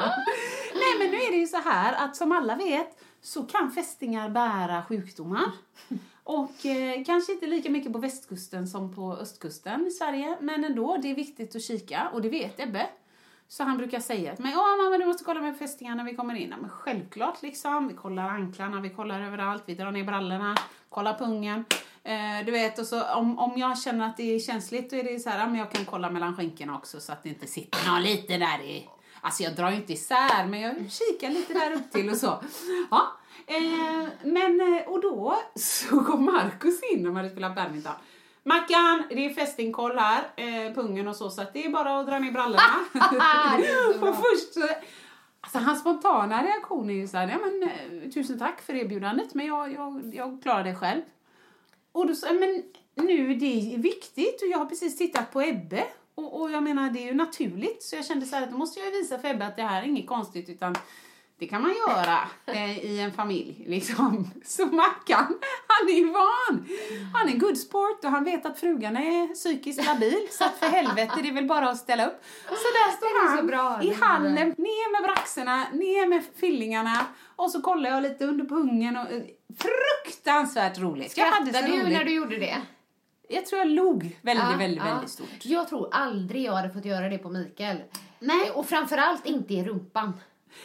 Nej 0.75 0.99
men 0.99 1.11
nu 1.11 1.17
är 1.17 1.31
det 1.31 1.37
ju 1.37 1.47
så 1.47 1.57
här 1.57 2.05
att 2.05 2.17
som 2.17 2.33
alla 2.33 2.57
vet 2.57 2.99
så 3.23 3.43
kan 3.43 3.73
fästingar 3.73 4.29
bära 4.29 4.83
sjukdomar. 4.83 5.51
Och 6.25 6.67
eh, 6.67 7.05
kanske 7.05 7.33
inte 7.33 7.47
lika 7.47 7.71
mycket 7.71 7.93
på 7.93 7.99
västkusten 7.99 8.69
som 8.69 8.95
på 8.95 9.17
östkusten 9.17 9.87
i 9.87 9.91
Sverige, 9.91 10.37
men 10.41 10.65
ändå, 10.65 10.97
det 11.03 11.11
är 11.11 11.15
viktigt 11.15 11.57
att 11.57 11.63
kika 11.63 12.09
och 12.13 12.23
det 12.23 12.29
vet 12.29 12.61
Ebbe. 12.61 12.87
Så 13.49 13.65
han 13.65 13.77
brukar 13.79 14.01
säga 14.01 14.35
till 14.35 14.45
mig, 14.45 14.53
ja 14.53 14.77
mamma 14.77 14.99
du 14.99 15.07
måste 15.07 15.25
kolla 15.25 15.41
med 15.41 15.59
fästingarna 15.59 16.03
när 16.03 16.11
vi 16.11 16.17
kommer 16.17 16.35
in. 16.35 16.51
Ja, 16.51 16.57
men 16.61 16.71
självklart 16.71 17.43
liksom, 17.43 17.89
vi 17.89 17.95
kollar 17.95 18.29
anklarna, 18.29 18.81
vi 18.81 18.91
kollar 18.91 19.21
överallt, 19.21 19.63
vi 19.67 19.75
drar 19.75 19.91
ner 19.91 20.05
brallorna, 20.05 20.55
kollar 20.89 21.19
pungen. 21.19 21.65
Eh, 22.07 22.45
du 22.47 22.53
vet, 22.53 22.79
och 22.79 22.87
så 22.87 23.05
om, 23.05 23.39
om 23.39 23.53
jag 23.57 23.79
känner 23.79 24.07
att 24.07 24.17
det 24.17 24.35
är 24.35 24.39
känsligt 24.39 24.91
då 24.91 24.97
är 24.97 25.05
det 25.05 25.19
så 25.19 25.31
här, 25.31 25.47
men 25.47 25.59
jag 25.59 25.71
kan 25.71 25.85
kolla 25.85 26.11
mellan 26.11 26.37
skänkorna 26.37 26.77
också 26.77 27.01
så 27.01 27.13
att 27.13 27.23
det 27.23 27.29
inte 27.29 27.47
sitter 27.47 27.91
någon 27.91 28.03
lite 28.03 28.37
där 28.37 28.63
i 28.63 28.89
Alltså 29.21 29.43
jag 29.43 29.55
drar 29.57 29.71
ju 29.71 29.77
inte 29.77 29.93
isär 29.93 30.47
men 30.47 30.61
jag 30.61 30.75
kikar 30.91 31.31
lite 31.31 31.53
där 31.53 31.73
upp 31.73 31.93
till 31.93 32.11
och 32.11 32.17
så. 32.17 32.43
Ja. 32.91 33.13
Eh, 33.47 34.09
men 34.23 34.61
eh, 34.61 34.89
och 34.89 35.01
då 35.01 35.39
så 35.55 36.01
kom 36.01 36.25
Markus 36.25 36.81
in 36.93 37.03
när 37.03 37.11
man 37.11 37.17
hade 37.17 37.31
spelat 37.31 37.55
badminton. 37.55 37.93
Mackan, 38.43 39.03
det 39.09 39.27
är 39.27 39.35
fästingkoll 39.35 39.99
här, 39.99 40.23
eh, 40.37 40.75
pungen 40.75 41.09
och 41.09 41.17
så, 41.17 41.31
så 41.31 41.43
att 41.43 41.53
det 41.53 41.67
är 41.67 41.71
bara 41.71 42.01
att 42.01 42.07
dra 42.07 42.19
ner 42.19 42.33
brallorna. 42.33 42.63
Och 44.09 44.17
först 44.17 44.55
så, 44.55 44.69
alltså 45.41 45.59
hans 45.59 45.81
spontana 45.81 46.43
reaktion 46.43 46.91
är 46.91 46.95
ju 46.95 47.09
så 47.09 47.17
här, 47.17 47.29
ja 47.29 47.39
men 47.39 48.11
tusen 48.11 48.39
tack 48.39 48.61
för 48.61 48.75
erbjudandet 48.75 49.35
men 49.35 49.47
jag, 49.47 49.73
jag, 49.73 50.15
jag 50.15 50.43
klarar 50.43 50.65
det 50.65 50.75
själv. 50.75 51.03
Och 51.97 52.07
då 52.07 52.15
sa 52.15 52.27
jag, 52.27 52.41
men 52.41 52.63
nu 53.07 53.35
det 53.35 53.75
är 53.75 53.79
viktigt. 53.79 54.43
Och 54.43 54.49
jag 54.49 54.59
har 54.59 54.67
precis 54.67 54.99
tittat 54.99 55.33
på 55.33 55.43
Ebbe. 55.43 55.85
Och, 56.15 56.41
och 56.41 56.51
jag 56.51 56.63
menar 56.63 56.91
det 56.91 56.99
är 56.99 57.07
ju 57.07 57.15
naturligt. 57.15 57.83
Så 57.83 57.97
jag 57.97 58.07
kände 58.07 58.27
så 58.27 58.37
här 58.37 58.43
att 58.43 58.51
då 58.51 58.57
måste 58.57 58.81
jag 58.81 58.91
visa 58.91 59.19
för 59.19 59.29
Ebbe 59.29 59.47
att 59.47 59.57
det 59.57 59.63
här 59.63 59.83
är 59.83 59.87
inget 59.87 60.07
konstigt 60.07 60.49
utan 60.49 60.77
det 61.39 61.47
kan 61.47 61.63
man 61.63 61.75
göra 61.89 62.19
eh, 62.47 62.79
i 62.85 63.01
en 63.01 63.13
familj 63.13 63.65
liksom. 63.69 64.31
Så 64.45 64.67
Mackan, 64.67 65.39
han 65.67 65.89
är 65.89 66.13
van. 66.13 66.69
Han 67.15 67.29
är 67.29 67.37
good 67.37 67.59
sport 67.59 68.05
och 68.05 68.11
han 68.11 68.25
vet 68.25 68.47
att 68.47 68.61
frugan 68.61 68.97
är 68.97 69.35
psykiskt 69.35 69.87
labil 69.87 70.27
så 70.31 70.45
att 70.45 70.59
för 70.59 70.67
helvete 70.67 71.13
det 71.23 71.29
är 71.29 71.33
väl 71.33 71.47
bara 71.47 71.71
att 71.71 71.79
ställa 71.79 72.07
upp. 72.07 72.23
Så 72.47 72.51
där 72.53 72.97
står 72.97 73.37
han 73.37 73.47
bra, 73.47 73.83
i 73.83 73.95
hallen, 73.95 74.35
ner 74.35 74.93
med 74.93 75.03
braxerna, 75.11 75.67
ner 75.73 76.09
med 76.09 76.23
fillingarna 76.41 77.07
och 77.37 77.51
så 77.51 77.63
kollar 77.63 77.91
jag 77.91 78.03
lite 78.03 78.25
under 78.25 78.45
pungen 78.45 78.97
och 78.97 79.11
eh, 79.13 79.23
fruktansvärt 79.59 80.79
roligt. 80.79 81.17
Jag 81.17 81.27
hade 81.27 81.51
Skrattade 81.51 81.73
du 81.73 81.83
roligt. 81.83 81.93
när 81.99 82.05
du 82.05 82.15
gjorde 82.15 82.37
det? 82.37 82.57
Jag 83.29 83.47
tror 83.47 83.59
jag 83.59 83.69
log 83.69 84.19
väldigt, 84.23 84.45
Ja, 84.51 84.57
väldigt, 84.59 84.79
ja. 84.79 84.85
väldigt 84.85 85.11
stort. 85.11 85.29
Jag 85.43 85.69
tror 85.69 85.89
aldrig 85.93 86.43
jag 86.43 86.53
hade 86.53 86.71
fått 86.71 86.85
göra 86.85 87.09
det 87.09 87.19
på 87.19 87.29
Mikael. 87.31 87.77
Nej. 88.19 88.51
Och 88.51 88.67
framförallt 88.67 89.27
inte 89.27 89.55
i 89.55 89.65
rumpan. 89.65 90.13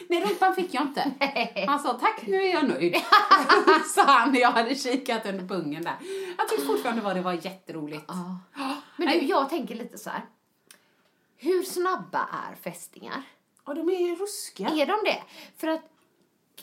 Nej, 0.08 0.24
rumpan 0.24 0.54
fick 0.54 0.74
jag 0.74 0.82
inte. 0.82 1.12
Han 1.66 1.80
sa 1.80 1.92
tack, 1.92 2.26
nu 2.26 2.42
är 2.42 2.52
jag 2.52 2.68
nöjd. 2.68 2.96
Sa 3.94 4.02
han 4.02 4.32
när 4.32 4.40
jag 4.40 4.50
hade 4.50 4.74
kikat 4.74 5.26
under 5.26 5.46
pungen 5.46 5.82
där. 5.82 5.96
Jag 6.38 6.48
tyckte 6.48 6.66
fortfarande 6.66 7.02
var 7.02 7.14
det 7.14 7.20
var 7.20 7.32
jätteroligt. 7.32 8.10
Men 8.96 9.08
du, 9.08 9.24
jag 9.24 9.48
tänker 9.50 9.74
lite 9.74 9.98
så 9.98 10.10
här. 10.10 10.22
Hur 11.36 11.62
snabba 11.62 12.28
är 12.32 12.54
fästingar? 12.54 13.22
Och 13.64 13.74
de 13.74 13.88
är 13.88 14.00
ju 14.00 14.14
ruskiga. 14.16 14.68
Är 14.68 14.86
de 14.86 14.96
det? 15.04 15.22
För 15.56 15.68
att 15.68 15.80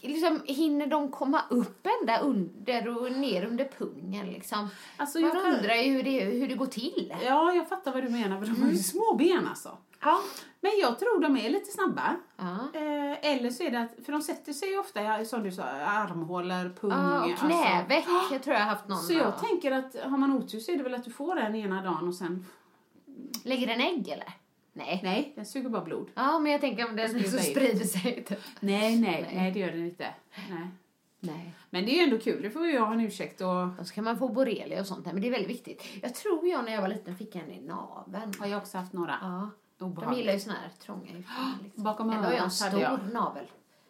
liksom, 0.01 0.41
hinner 0.45 0.87
de 0.87 1.11
komma 1.11 1.41
upp 1.49 1.87
ända 2.01 2.19
under 2.19 2.87
och 2.87 3.11
ner 3.11 3.45
under 3.45 3.65
pungen 3.65 4.31
liksom? 4.31 4.69
Alltså, 4.97 5.19
Man 5.19 5.29
jag 5.29 5.53
undrar 5.53 5.75
ju 5.75 5.91
hur 5.91 6.03
det, 6.03 6.19
hur 6.19 6.47
det 6.47 6.55
går 6.55 6.65
till. 6.65 7.15
Ja, 7.25 7.53
jag 7.53 7.69
fattar 7.69 7.93
vad 7.93 8.03
du 8.03 8.09
menar, 8.09 8.39
för 8.39 8.45
de 8.45 8.61
har 8.61 8.69
ju 8.69 8.77
små 8.77 9.13
ben 9.13 9.47
alltså. 9.47 9.77
Ja. 10.01 10.19
Men 10.61 10.71
jag 10.81 10.99
tror 10.99 11.21
de 11.21 11.37
är 11.37 11.49
lite 11.49 11.71
snabba. 11.71 12.15
Ja. 12.37 12.57
Eh, 12.73 13.31
eller 13.33 13.49
så 13.49 13.63
är 13.63 13.71
det 13.71 13.79
att, 13.79 14.05
för 14.05 14.11
de 14.11 14.21
sätter 14.21 14.53
sig 14.53 14.77
ofta, 14.77 15.25
som 15.25 15.43
du 15.43 15.51
sa, 15.51 15.63
armhålor, 15.63 16.75
pung. 16.81 16.91
Ja, 16.91 17.19
och 17.19 17.29
alltså. 17.29 17.45
knäveck. 17.45 18.05
Jag 18.31 18.43
tror 18.43 18.53
jag 18.53 18.61
har 18.61 18.69
haft 18.69 18.87
någon. 18.87 18.97
Så 18.97 19.13
jag 19.13 19.21
ja. 19.21 19.31
tänker 19.31 19.71
att 19.71 19.95
har 20.03 20.17
man 20.17 20.33
otur 20.33 20.59
så 20.59 20.71
är 20.71 20.77
det 20.77 20.83
väl 20.83 20.95
att 20.95 21.03
du 21.03 21.11
får 21.11 21.35
den 21.35 21.55
ena 21.55 21.81
dagen 21.81 22.07
och 22.07 22.15
sen, 22.15 22.45
Lägger 23.43 23.67
den 23.67 23.81
ägg 23.81 24.07
eller? 24.07 24.33
Nej. 24.73 24.99
nej, 25.03 25.33
den 25.35 25.45
suger 25.45 25.69
bara 25.69 25.83
blod. 25.83 26.11
Ja, 26.13 26.39
men 26.39 26.51
jag 26.51 26.61
tänker 26.61 26.89
om 26.89 26.95
den 26.95 27.09
så 27.09 27.17
in. 27.17 27.43
sprider 27.43 27.85
sig. 27.85 28.23
Typ. 28.23 28.39
Nej, 28.59 28.99
nej, 28.99 29.31
nej, 29.33 29.51
det 29.51 29.59
gör 29.59 29.71
den 29.71 29.85
inte. 29.85 30.13
Nej. 30.49 30.67
Nej. 31.19 31.53
Men 31.69 31.85
det 31.85 31.91
är 31.91 31.95
ju 31.95 32.03
ändå 32.03 32.17
kul, 32.17 32.41
det 32.41 32.51
får 32.51 32.65
ju 32.65 32.73
jag 32.73 32.85
ha 32.85 32.93
en 32.93 32.99
ursäkt 32.99 33.41
och 33.41 33.79
Och 33.79 33.87
så 33.87 33.93
kan 33.93 34.03
man 34.03 34.17
få 34.17 34.29
borrelia 34.29 34.79
och 34.79 34.87
sånt 34.87 35.05
där, 35.05 35.13
men 35.13 35.21
det 35.21 35.27
är 35.27 35.31
väldigt 35.31 35.49
viktigt. 35.49 35.83
Jag 36.01 36.15
tror 36.15 36.47
jag 36.47 36.65
när 36.65 36.71
jag 36.71 36.81
var 36.81 36.87
liten 36.87 37.15
fick 37.15 37.35
en 37.35 37.51
i 37.51 37.61
naveln. 37.61 38.33
har 38.39 38.47
jag 38.47 38.57
också 38.57 38.77
haft 38.77 38.93
några. 38.93 39.17
Ja. 39.21 39.49
De 39.79 39.85
Obehagligt. 39.85 40.19
gillar 40.19 40.33
ju 40.33 40.39
såna 40.39 40.55
här 40.55 40.69
trånga 40.85 41.09
ytor. 41.11 41.23
Liksom. 41.63 41.83
Bakom 41.83 42.09
Ändå 42.09 42.23
har 42.23 42.31
jag 42.31 42.33
en 42.33 42.39
hade 42.39 42.51
stor 42.51 42.81
jag. 42.81 42.99
navel. 43.13 43.45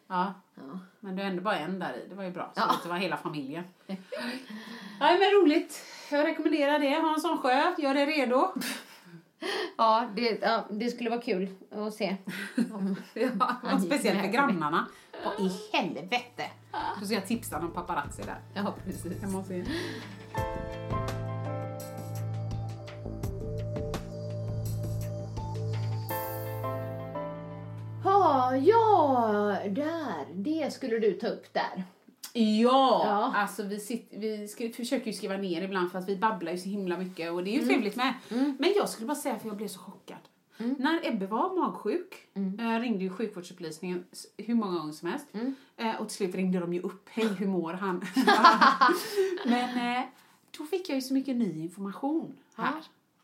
Ja, 0.08 0.34
Ja. 0.56 0.80
men 1.00 1.16
du 1.16 1.22
är 1.22 1.28
ändå 1.28 1.42
bara 1.42 1.58
en 1.58 1.80
där 1.80 1.94
i, 1.94 2.08
det 2.10 2.16
var 2.16 2.24
ju 2.24 2.32
bra. 2.32 2.52
Så 2.56 2.62
Ja. 2.62 2.76
det 2.84 2.90
var 2.90 2.96
hela 2.98 3.18
familjen. 3.18 3.64
Nej 5.00 5.20
men 5.20 5.32
roligt. 5.42 5.86
Jag 6.12 6.26
rekommenderar 6.28 6.80
det. 6.80 6.90
Hansson 7.02 7.38
Sjö, 7.38 7.76
gör 7.78 7.94
dig 7.94 8.06
redo. 8.06 8.52
Ja, 9.78 10.08
det, 10.16 10.40
ja, 10.42 10.66
det 10.70 10.90
skulle 10.90 11.10
vara 11.10 11.22
kul 11.22 11.48
att 11.72 11.94
se. 11.94 12.16
Om, 12.72 12.96
Ja, 13.14 13.80
speciellt 13.86 14.20
för 14.22 14.28
grannarna. 14.28 14.88
Vad 15.26 15.40
i 15.48 15.52
helvete? 15.74 16.44
Då 17.00 17.06
ska 17.06 17.16
jag 17.16 17.28
tipsa 17.28 17.60
någon 17.60 17.72
paparazzi 17.72 18.22
där. 18.24 18.40
ja, 18.54 18.74
precis. 18.86 19.22
Jag 19.22 19.32
måste... 19.32 19.66
Ja, 28.56 29.56
ja, 29.64 29.70
där. 29.70 30.26
Det 30.36 30.74
skulle 30.74 31.00
du 31.00 31.14
ta 31.14 31.28
upp 31.28 31.54
där. 31.54 31.84
Ja, 32.34 33.02
Ja. 33.06 33.34
alltså 33.36 33.64
vi, 33.64 33.80
sitter, 33.80 34.18
vi 34.20 34.48
skri- 34.48 34.74
försöker 34.74 35.08
ju 35.08 35.14
skriva 35.14 35.38
ner 35.38 35.62
ibland 35.62 35.92
för 35.92 36.00
att 36.00 36.10
vi 36.10 36.18
babblar 36.18 36.52
ju 36.52 36.58
så 36.58 36.70
himla 36.70 36.98
mycket 36.98 37.32
och 37.32 37.44
det 37.44 37.50
är 37.50 37.54
Mm. 37.54 37.68
ju 37.70 37.74
trevligt 37.74 37.96
med. 37.96 38.14
Men 38.60 38.74
jag 38.76 38.90
skulle 38.90 39.08
bara 39.08 39.16
säga 39.18 39.40
för 39.40 39.48
jag 39.48 39.58
blev 39.58 39.68
så 39.68 39.80
chockad. 39.80 40.18
När 40.78 41.08
Ebbe 41.08 41.28
var 41.28 41.56
magsjuk, 41.60 42.16
Mm. 42.34 42.60
eh, 42.60 42.80
ringde 42.80 43.04
ju 43.04 43.10
sjukvårdsupplysningen 43.10 44.04
hur 44.38 44.56
många 44.56 44.80
gånger 44.80 44.94
som 44.94 45.08
helst. 45.10 45.26
Mm. 45.34 45.56
Eh, 45.78 45.96
och 46.02 46.08
till 46.08 46.18
slut 46.18 46.36
ringde 46.36 46.60
de 46.60 46.74
ju 46.74 46.82
upp, 46.82 47.10
hej 47.10 47.28
hur 47.28 47.48
mår 47.48 47.74
han? 47.74 48.02
Men 49.46 49.98
eh, 49.98 50.04
då 50.58 50.64
fick 50.66 50.90
jag 50.90 50.96
ju 50.96 51.02
så 51.02 51.14
mycket 51.14 51.36
ny 51.36 51.60
information 51.60 52.34
här. 52.56 52.74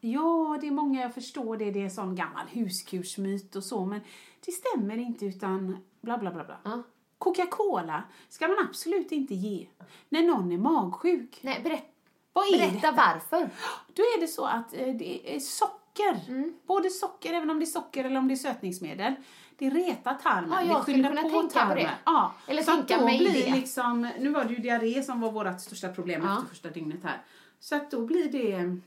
Ja, 0.01 0.57
det 0.61 0.67
är 0.67 0.71
många, 0.71 1.01
jag 1.01 1.13
förstår 1.13 1.57
det, 1.57 1.71
det 1.71 1.81
är 1.83 1.89
sån 1.89 2.15
gammal 2.15 2.45
huskursmyt 2.51 3.55
och 3.55 3.63
så, 3.63 3.85
men 3.85 4.01
det 4.45 4.51
stämmer 4.51 4.97
inte 4.97 5.25
utan 5.25 5.77
bla 6.01 6.17
bla 6.17 6.31
bla 6.31 6.43
bla. 6.43 6.57
Ja. 6.63 6.83
Coca-Cola 7.17 8.03
ska 8.29 8.47
man 8.47 8.57
absolut 8.69 9.11
inte 9.11 9.33
ge 9.35 9.67
när 10.09 10.23
någon 10.23 10.51
är 10.51 10.57
magsjuk. 10.57 11.39
Nej, 11.41 11.61
berätt, 11.63 11.85
Vad 12.33 12.47
är 12.47 12.57
berätta 12.57 12.73
detta? 12.73 12.91
varför. 12.91 13.49
Då 13.93 14.01
är 14.03 14.19
det 14.21 14.27
så 14.27 14.45
att 14.45 14.73
eh, 14.73 14.87
det 14.95 15.35
är 15.35 15.39
socker. 15.39 16.19
Mm. 16.27 16.53
Både 16.67 16.89
socker, 16.89 17.33
även 17.33 17.49
om 17.49 17.59
det 17.59 17.63
är 17.65 17.67
socker 17.67 18.03
eller 18.05 18.17
om 18.19 18.27
det 18.27 18.33
är 18.33 18.35
sötningsmedel. 18.35 19.13
Det 19.57 19.69
retar 19.69 20.13
tarmen. 20.13 20.51
Ja, 20.51 20.61
jag 20.61 20.79
det 20.81 20.83
skyndar 20.83 21.09
på 21.09 21.15
tänka 21.29 21.41
på 21.41 21.47
tarmen. 21.49 21.75
det. 21.77 21.89
Ja. 22.05 22.33
Eller 22.47 22.63
så 22.63 22.71
tänka 22.71 22.97
då 22.97 23.05
mig 23.05 23.17
blir 23.17 23.33
det. 23.45 23.51
Liksom, 23.55 24.09
nu 24.19 24.29
var 24.29 24.43
det 24.45 24.53
ju 24.53 24.59
diarré 24.59 25.03
som 25.03 25.21
var 25.21 25.31
vårt 25.31 25.61
största 25.61 25.89
problem 25.89 26.21
Ja. 26.25 26.33
efter 26.37 26.47
första 26.49 26.69
dygnet 26.69 27.03
här. 27.03 27.21
Så 27.59 27.75
att 27.75 27.91
då 27.91 28.01
blir 28.05 28.31
det 28.31 28.79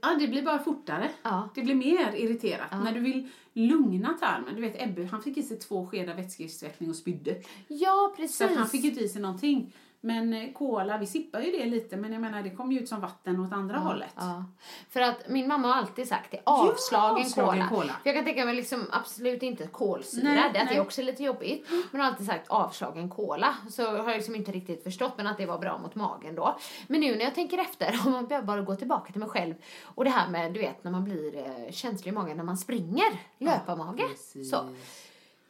Ja, 0.00 0.16
det 0.20 0.28
blir 0.28 0.42
bara 0.42 0.58
fortare. 0.58 1.10
Ja. 1.22 1.48
Det 1.54 1.62
blir 1.62 1.74
mer 1.74 2.14
irriterat. 2.14 2.70
När 2.84 2.92
du 2.92 3.00
vill 3.00 3.28
lugna 3.52 4.12
tarmen. 4.20 4.54
Du 4.54 4.60
vet 4.60 4.82
Ebbe, 4.82 5.06
han 5.06 5.22
fick 5.22 5.36
i 5.36 5.42
sig 5.42 5.58
två 5.58 5.86
skedar 5.86 6.14
vätskeutsvettning 6.14 6.90
och 6.90 6.96
spydde. 6.96 7.36
Ja, 7.68 8.14
precis. 8.16 8.36
Så 8.36 8.46
han 8.56 8.68
fick 8.68 8.84
inte 8.84 9.00
i 9.00 9.08
sig 9.08 9.22
någonting. 9.22 9.72
Men 10.04 10.32
eh, 10.32 10.52
cola, 10.52 10.98
vi 10.98 11.06
sippar 11.06 11.40
ju 11.40 11.50
det 11.50 11.64
lite 11.64 11.96
men 11.96 12.12
jag 12.12 12.20
menar 12.20 12.42
det 12.42 12.50
kom 12.50 12.72
ju 12.72 12.80
ut 12.80 12.88
som 12.88 13.00
vatten 13.00 13.40
åt 13.40 13.52
andra 13.52 13.78
hållet. 13.78 14.14
Ja. 14.16 14.44
För 14.90 15.00
att 15.00 15.28
min 15.28 15.48
mamma 15.48 15.68
har 15.68 15.74
alltid 15.74 16.08
sagt 16.08 16.30
det, 16.30 16.40
avslagen, 16.44 17.24
avslagen 17.24 17.68
cola. 17.68 17.80
cola. 17.80 17.92
För 18.02 18.08
jag 18.08 18.14
kan 18.14 18.24
tänka 18.24 18.44
mig 18.44 18.54
liksom 18.54 18.86
absolut 18.90 19.42
inte 19.42 19.66
kolsyra, 19.66 20.24
Nej, 20.24 20.50
det, 20.52 20.64
nej. 20.64 20.76
är 20.76 20.80
också 20.80 21.02
lite 21.02 21.22
jobbigt. 21.22 21.68
Men 21.90 22.00
har 22.00 22.08
alltid 22.08 22.26
sagt 22.26 22.48
avslagen 22.48 23.10
cola. 23.10 23.54
Så 23.70 23.86
har 23.86 23.96
jag 23.96 24.16
liksom 24.16 24.34
inte 24.34 24.52
riktigt 24.52 24.82
förstått 24.82 25.12
men 25.16 25.26
att 25.26 25.38
det 25.38 25.46
var 25.46 25.58
bra 25.58 25.78
mot 25.78 25.94
magen 25.94 26.34
då. 26.34 26.58
Men 26.86 27.00
nu 27.00 27.16
när 27.16 27.24
jag 27.24 27.34
tänker 27.34 27.58
efter, 27.58 28.00
om 28.06 28.12
man 28.12 28.26
behöver 28.26 28.46
bara 28.46 28.62
gå 28.62 28.76
tillbaka 28.76 29.12
till 29.12 29.20
mig 29.20 29.28
själv. 29.28 29.54
Och 29.84 30.04
det 30.04 30.10
här 30.10 30.28
med, 30.28 30.52
du 30.52 30.60
vet 30.60 30.84
när 30.84 30.90
man 30.90 31.04
blir 31.04 31.36
eh, 31.36 31.72
känslig 31.72 32.12
i 32.12 32.14
magen 32.14 32.36
när 32.36 32.44
man 32.44 32.56
springer, 32.56 33.20
löparmage. 33.38 34.08
precis. 34.08 34.50
så. 34.50 34.68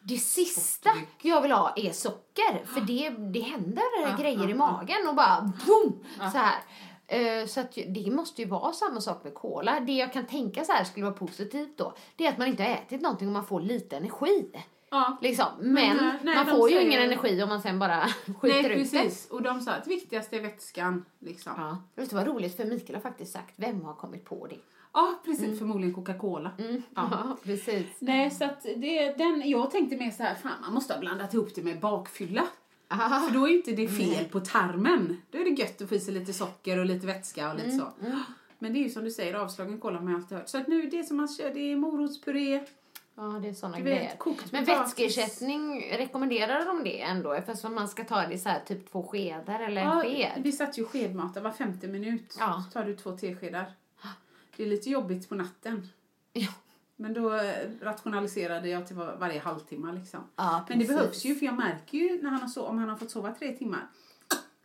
Det 0.07 0.19
sista 0.19 0.91
jag 1.23 1.41
vill 1.41 1.53
ha 1.53 1.73
är 1.77 1.93
socker, 1.93 2.65
för 2.67 2.81
det, 2.81 3.11
det 3.11 3.41
händer 3.41 4.19
grejer 4.19 4.51
i 4.51 4.55
magen 4.55 5.09
och 5.09 5.15
bara 5.15 5.53
boom! 5.67 6.05
Så 6.19 6.39
här. 6.39 6.55
Eh, 7.07 7.47
Så 7.47 7.61
att 7.61 7.79
det 7.89 8.11
måste 8.11 8.43
ju 8.43 8.49
vara 8.49 8.73
samma 8.73 9.01
sak 9.01 9.25
med 9.25 9.35
cola. 9.35 9.81
Det 9.81 9.93
jag 9.93 10.13
kan 10.13 10.27
tänka 10.27 10.65
så 10.65 10.73
här 10.73 10.85
skulle 10.85 11.05
vara 11.07 11.15
positivt 11.15 11.79
då, 11.79 11.95
det 12.17 12.27
är 12.27 12.33
att 12.33 12.39
man 12.39 12.49
inte 12.49 12.63
har 12.63 12.71
ätit 12.71 13.01
någonting 13.01 13.29
och 13.29 13.33
man 13.33 13.47
får 13.47 13.61
lite 13.61 13.97
energi. 13.97 14.51
Ja. 14.91 15.17
Liksom. 15.23 15.47
Men, 15.59 15.99
eh, 15.99 16.15
nej, 16.23 16.35
man 16.35 16.47
får 16.47 16.71
ju 16.71 16.83
ingen 16.83 17.03
energi 17.03 17.43
om 17.43 17.49
man 17.49 17.63
sen 17.63 17.79
bara 17.79 18.01
skiter 18.41 18.63
Nej, 18.69 18.81
ut 18.81 18.91
det. 18.93 19.31
Och 19.31 19.43
de 19.43 19.61
sa 19.61 19.73
att 19.73 19.85
det 19.85 19.91
viktigaste 19.91 20.37
är 20.37 20.41
vätskan. 20.41 21.05
Liksom. 21.19 21.53
Ja, 21.57 21.79
du 21.95 22.17
vad 22.17 22.27
roligt, 22.27 22.57
för 22.57 22.65
Mikael 22.65 22.95
har 22.95 23.03
faktiskt 23.03 23.33
sagt, 23.33 23.55
vem 23.57 23.85
har 23.85 23.95
kommit 23.95 24.25
på 24.25 24.47
det? 24.47 24.59
Precis. 25.25 25.59
Förmodligen 25.59 25.95
Coca-Cola. 25.95 26.51
Ja, 26.59 26.65
Ja. 26.95 27.37
precis. 27.43 27.87
Nej, 27.99 28.31
så 28.31 28.45
att 28.45 28.63
det, 28.63 29.13
den, 29.19 29.43
jag 29.47 29.71
tänkte 29.71 29.97
mer 29.97 30.11
så 30.11 30.23
här, 30.23 30.35
fan 30.35 30.53
man 30.61 30.75
måste 30.75 30.93
ha 30.93 31.01
blandat 31.01 31.35
ihop 31.35 31.55
det 31.55 31.63
med 31.63 31.81
bakfylla. 31.81 32.47
Aha. 32.89 33.21
För 33.27 33.35
då 33.35 33.45
är 33.47 33.51
ju 33.51 33.57
inte 33.57 33.73
det 33.73 33.89
fel 33.89 34.25
på 34.25 34.41
tarmen. 34.41 35.17
Då 35.31 35.39
är 35.39 35.45
det 35.45 35.51
gött 35.51 35.83
att 35.83 35.89
få 35.89 35.95
i 35.95 36.01
sig 36.01 36.15
lite 36.15 36.33
socker 36.33 36.79
och 36.79 36.87
lite 36.87 37.07
vätska 37.07 37.49
och 37.51 37.55
lite 37.57 37.69
Mm, 37.69 37.79
så. 37.79 37.87
Men 38.59 38.73
det 38.73 38.79
är 38.79 38.83
ju 38.83 38.91
som 38.91 39.05
du 39.05 39.11
säger, 39.11 39.35
avslagen 39.35 39.81
kola 39.81 39.97
har 39.99 40.05
man 40.05 40.15
alltid 40.15 40.39
hört. 40.39 40.49
Så 40.49 40.59
att 40.59 40.67
nu, 40.69 40.83
det 40.91 41.05
som 41.05 41.17
man 41.17 41.29
kör, 41.29 41.51
det 41.55 41.73
är 41.73 41.77
morotspuré. 41.77 42.65
Ja, 43.17 43.23
det 43.23 43.49
är 43.49 43.53
såna 43.53 43.77
Du 43.77 43.83
vet, 43.83 43.95
grejer. 43.99 44.17
Men 44.53 44.65
vätskeersättning, 44.65 45.85
rekommenderar 45.99 46.65
de 46.67 46.85
det 46.85 47.01
ändå? 47.01 47.39
Fast 47.47 47.65
man 47.71 47.89
ska 47.89 48.05
ta 48.05 48.27
det 48.27 48.39
så 48.39 48.49
här 48.49 48.61
typ 48.67 48.91
två 48.93 49.03
skedar 49.03 49.61
eller 49.61 49.83
en 49.83 49.89
Ja, 49.89 50.03
sked? 50.03 50.31
vi 50.43 50.53
satt 50.53 50.79
ju 50.79 50.85
skedmat 50.85 51.37
var 51.43 51.51
femte 51.53 51.89
minut. 51.89 52.37
Ja. 52.39 52.65
Så 52.67 52.73
tar 52.79 52.85
du 52.87 52.97
två 52.97 53.13
teskedar. 53.13 53.65
Det 54.57 54.63
är 54.63 54.67
lite 54.67 54.91
jobbigt 54.91 55.29
på 55.29 55.35
natten. 55.35 55.89
Ja. 56.33 56.49
Men 56.97 57.15
då 57.15 57.35
eh, 57.35 57.55
rationaliserade 57.81 58.69
jag 58.69 58.87
till 58.87 58.97
var- 58.97 59.17
varje 59.17 59.41
halvtimme 59.41 59.93
liksom. 59.93 60.21
Ja, 60.37 60.65
Men 60.69 60.79
det 60.79 60.85
behövs 60.85 61.25
ju 61.25 61.35
för 61.35 61.47
jag 61.47 61.55
märker 61.55 61.99
ju 61.99 62.23
när 62.23 62.31
han 62.31 62.41
har 62.41 62.49
so- 62.49 62.67
om 62.69 62.79
han 62.79 62.89
har 62.89 62.97
fått 62.97 63.11
sova 63.11 63.31
tre 63.39 63.53
timmar. 63.53 63.87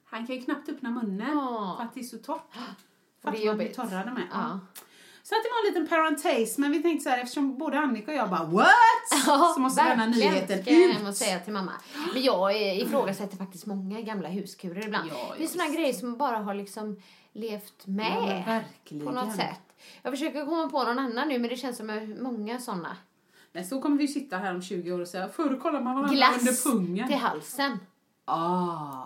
Han 0.05 0.27
kan 0.27 0.35
ju 0.35 0.41
knappt 0.41 0.69
öppna 0.69 0.89
munnen 0.89 1.27
Ja. 1.37 1.75
för 1.77 1.85
att 1.85 1.93
det 1.93 1.99
är 1.99 2.03
så 2.03 2.17
torrt. 2.17 2.53
För 3.21 3.29
att 3.29 3.35
det 3.35 3.41
är 3.41 3.45
jobbigt. 3.45 3.75
torrare 3.75 4.11
med. 4.13 4.27
Ja. 4.31 4.59
Så 5.23 5.35
att 5.35 5.43
det 5.43 5.49
var 5.49 5.67
en 5.67 5.73
liten 5.73 5.87
parentes, 5.97 6.57
men 6.57 6.71
vi 6.71 6.81
tänkte 6.81 7.03
så 7.03 7.09
här 7.09 7.17
eftersom 7.21 7.57
både 7.57 7.79
Annika 7.79 8.11
och 8.11 8.17
jag 8.17 8.29
bara 8.29 8.43
what? 8.43 8.67
Ja, 9.27 9.51
så 9.55 9.61
måste 9.61 9.83
denna 9.83 10.05
nyheten 10.05 10.61
ska 10.63 10.71
jag 10.73 11.01
ut. 11.01 11.07
och 11.07 11.15
säga 11.15 11.39
till 11.39 11.53
mamma. 11.53 11.71
Men 12.13 12.23
jag 12.23 12.51
eh, 12.55 12.79
ifrågasätter 12.79 13.37
faktiskt 13.37 13.65
många 13.65 14.01
gamla 14.01 14.27
huskurer 14.29 14.85
ibland. 14.85 15.09
Ja, 15.11 15.33
det 15.37 15.39
är 15.39 15.41
just. 15.41 15.73
grejer 15.75 15.93
som 15.93 16.17
bara 16.17 16.37
har 16.37 16.53
liksom 16.53 17.01
levt 17.33 17.73
Ja, 17.85 17.91
med 17.91 18.43
verkligen. 18.45 19.05
på 19.07 19.11
något 19.13 19.35
sätt. 19.35 19.59
Jag 20.01 20.13
försöker 20.13 20.45
komma 20.45 20.69
på 20.69 20.83
någon 20.83 20.99
annan 20.99 21.27
nu 21.27 21.39
men 21.39 21.49
det 21.49 21.55
känns 21.55 21.77
som 21.77 22.15
många 22.21 22.59
såna. 22.59 22.97
Men 23.51 23.65
så 23.65 23.81
kommer 23.81 23.97
vi 23.97 24.07
sitta 24.07 24.37
här 24.37 24.55
om 24.55 24.61
20 24.61 24.91
år 24.91 24.99
och 24.99 25.07
säga 25.07 25.29
förr 25.29 25.59
kollade 25.61 25.83
man 25.83 25.95
varandra 25.95 26.15
Glass 26.15 26.65
under 26.65 26.71
pungen. 26.77 27.07
till 27.07 27.17
halsen. 27.17 27.77
Ah. 28.25 29.05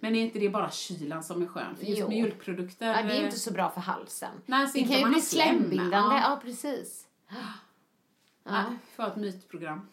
Men 0.00 0.14
är 0.16 0.20
inte 0.20 0.38
det 0.38 0.48
bara 0.50 0.70
kylan 0.70 1.22
som 1.22 1.42
är 1.42 1.46
skön? 1.46 1.76
För 1.76 1.84
just 1.86 2.00
Jo. 2.00 2.08
mjölkprodukter... 2.08 2.86
Ja, 2.86 2.92
det 3.02 3.08
är 3.12 3.14
ju 3.14 3.18
eh, 3.20 3.24
inte 3.24 3.38
så 3.38 3.52
bra 3.52 3.70
för 3.70 3.80
halsen. 3.80 4.30
Nej, 4.46 4.60
alltså 4.60 4.74
det 4.74 4.80
inte 4.80 4.92
kan 4.94 5.02
ju 5.02 5.08
bli 5.08 5.20
slembildande. 5.20 6.16
Ja. 6.16 6.30
Ja, 6.30 6.40
precis. 6.42 7.06
Nej, 8.44 8.64
för 8.96 9.06
ett 9.06 9.16
mytprogram. 9.16 9.88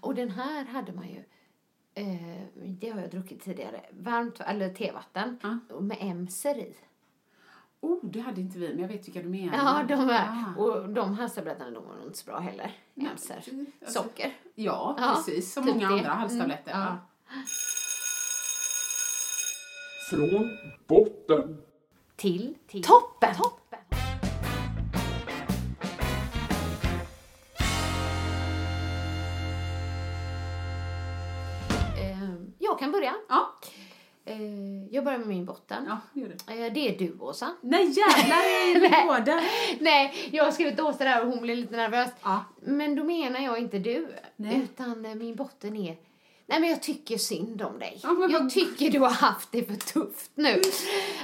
Och 0.00 0.14
den 0.14 0.30
här 0.30 0.64
hade 0.64 0.92
man 0.92 1.08
ju, 1.08 1.24
eh, 1.94 2.42
det 2.54 2.90
har 2.90 3.00
jag 3.00 3.10
druckit 3.10 3.42
tidigare, 3.44 3.80
varmt 3.90 4.40
eller 4.40 4.74
tevatten 4.74 5.38
Ja. 5.42 5.80
med 5.80 5.96
emser 6.00 6.58
i. 6.58 6.76
Oh, 7.80 7.98
det 8.02 8.20
hade 8.20 8.40
inte 8.40 8.58
vi, 8.58 8.68
men 8.68 8.78
jag 8.78 8.88
vet 8.88 9.08
vilka 9.08 9.22
du 9.22 9.28
menar. 9.28 9.56
Ja, 9.56 9.96
de 9.96 10.10
är. 10.10 10.28
Ah. 10.28 10.60
Och 10.60 10.88
de 10.88 11.14
halstabletterna, 11.14 11.70
de 11.70 11.86
var 11.88 11.94
nog 11.94 12.06
inte 12.06 12.18
så 12.18 12.26
bra 12.26 12.38
heller. 12.38 12.72
Emser. 12.94 13.34
Alltså, 13.36 14.02
Socker. 14.02 14.32
Ja, 14.54 14.94
Ja, 14.98 15.14
precis. 15.14 15.52
Som 15.52 15.64
typ 15.64 15.74
många 15.74 15.88
det. 15.88 15.94
andra 15.94 16.10
halstabletter. 16.10 16.72
Mm, 16.72 16.84
ja. 16.86 16.98
ja. 17.28 17.34
Från 20.10 20.50
botten. 20.86 21.62
Till, 22.16 22.54
toppen. 22.68 23.34
toppen. 23.34 23.65
Jag 34.90 35.04
börjar 35.04 35.18
med 35.18 35.28
min 35.28 35.44
botten. 35.44 35.84
ja 35.88 36.20
gör 36.20 36.28
det. 36.28 36.66
Eh, 36.66 36.72
det 36.72 36.88
är 36.88 36.98
du, 36.98 37.16
Åsa. 37.20 37.54
Nej 37.60 37.84
jävlar, 37.84 38.36
är 38.36 38.80
Nej. 38.90 39.04
båda? 39.06 39.42
Nej, 39.80 40.28
jag 40.32 40.44
har 40.44 40.50
skrivit 40.50 40.80
Åsa 40.80 41.04
där 41.04 41.22
och 41.24 41.30
hon 41.30 41.40
blev 41.40 41.56
lite 41.56 41.76
nervös. 41.76 42.10
Ja. 42.22 42.44
Men 42.62 42.94
då 42.96 43.04
menar 43.04 43.40
jag 43.40 43.58
inte 43.58 43.78
du, 43.78 44.08
Nej. 44.36 44.60
utan 44.62 45.04
eh, 45.04 45.14
min 45.14 45.36
botten 45.36 45.76
är 45.76 45.96
Nej 46.48 46.60
men 46.60 46.70
jag 46.70 46.82
tycker 46.82 47.18
synd 47.18 47.62
om 47.62 47.78
dig. 47.78 48.00
Ja, 48.02 48.12
men 48.12 48.30
jag 48.30 48.50
tycker 48.50 48.90
du 48.90 48.98
har 49.00 49.10
haft 49.10 49.52
det 49.52 49.64
för 49.64 49.74
tufft 49.74 50.30
nu. 50.34 50.62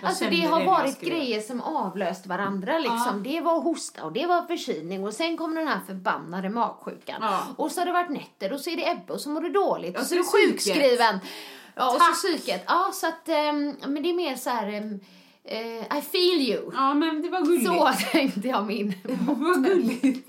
Alltså 0.02 0.24
kände 0.24 0.36
det 0.36 0.42
det 0.42 0.48
har 0.48 0.60
jag 0.60 0.66
varit 0.66 1.00
grejer 1.00 1.40
som 1.40 1.60
avlöst 1.60 2.26
varandra 2.26 2.78
liksom. 2.78 3.22
Det 3.22 3.40
var 3.40 3.60
hosta 3.60 4.04
och 4.04 4.12
det 4.12 4.26
var 4.26 4.46
förkylning 4.46 5.04
och 5.04 5.14
sen 5.14 5.36
kom 5.36 5.54
den 5.54 5.68
här 5.68 5.80
förbannade 5.86 6.48
magsjukan. 6.48 7.16
Ja. 7.20 7.42
Och 7.56 7.70
så 7.70 7.80
har 7.80 7.86
det 7.86 7.92
varit 7.92 8.10
nätter 8.10 8.52
och 8.52 8.60
så 8.60 8.70
är 8.70 8.76
det 8.76 8.90
Ebbe 8.90 9.12
och 9.12 9.20
så 9.20 9.28
mår 9.30 9.40
du 9.40 9.48
dåligt 9.48 9.94
Ja, 9.94 10.00
och 10.00 10.06
så 10.06 10.14
är 10.14 10.18
du 10.18 10.22
det 10.22 10.48
sjukskriven. 10.48 11.18
Ja 11.74 11.92
och 11.94 11.98
Tack. 11.98 12.16
så 12.16 12.26
psyket. 12.26 12.64
Ja 12.66 12.90
så 12.94 13.06
att, 13.06 13.28
ehm, 13.28 13.76
men 13.86 14.02
det 14.02 14.10
är 14.10 14.14
mer 14.14 14.36
så 14.36 14.50
här, 14.50 14.68
ehm, 14.68 15.00
eh, 15.44 15.98
I 15.98 16.02
feel 16.12 16.40
you. 16.40 16.70
Ja, 16.74 16.94
men 16.94 17.22
det 17.22 17.28
var 17.28 17.40
gulligt. 17.40 17.66
Så 17.66 17.92
tänkte 18.12 18.48
jag 18.48 18.66
min. 18.66 18.94
Vad 19.26 19.64
gulligt. 19.64 20.28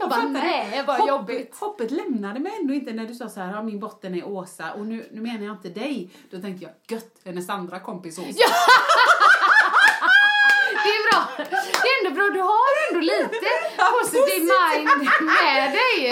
Jag 0.00 0.10
bara, 0.10 0.22
nej, 0.22 0.84
vad 0.86 1.08
jobbigt. 1.08 1.56
Hoppet 1.60 1.90
lämnade 1.90 2.40
mig 2.40 2.52
ändå 2.60 2.74
inte 2.74 2.92
när 2.92 3.06
du 3.06 3.14
sa 3.14 3.28
så 3.28 3.40
här, 3.40 3.52
ja, 3.52 3.62
min 3.62 3.80
botten 3.80 4.14
är 4.14 4.28
Åsa 4.28 4.72
och 4.72 4.86
nu, 4.86 5.08
nu 5.12 5.20
menar 5.20 5.44
jag 5.46 5.54
inte 5.56 5.68
dig. 5.68 6.10
Då 6.30 6.40
tänkte 6.40 6.64
jag, 6.64 6.72
gött, 6.96 7.14
hennes 7.24 7.48
andra 7.48 7.80
kompis 7.80 8.18
Åsa. 8.18 8.28
Det 10.84 10.88
är 10.94 11.10
bra. 11.12 11.44
Det 11.82 11.88
är 11.88 12.06
ändå 12.06 12.14
bra. 12.20 12.30
Du 12.30 12.40
har 12.40 12.88
ändå 12.88 13.00
lite 13.00 13.46
positiv 14.00 14.42
mind 14.42 15.08
med 15.24 15.72
dig. 15.72 16.06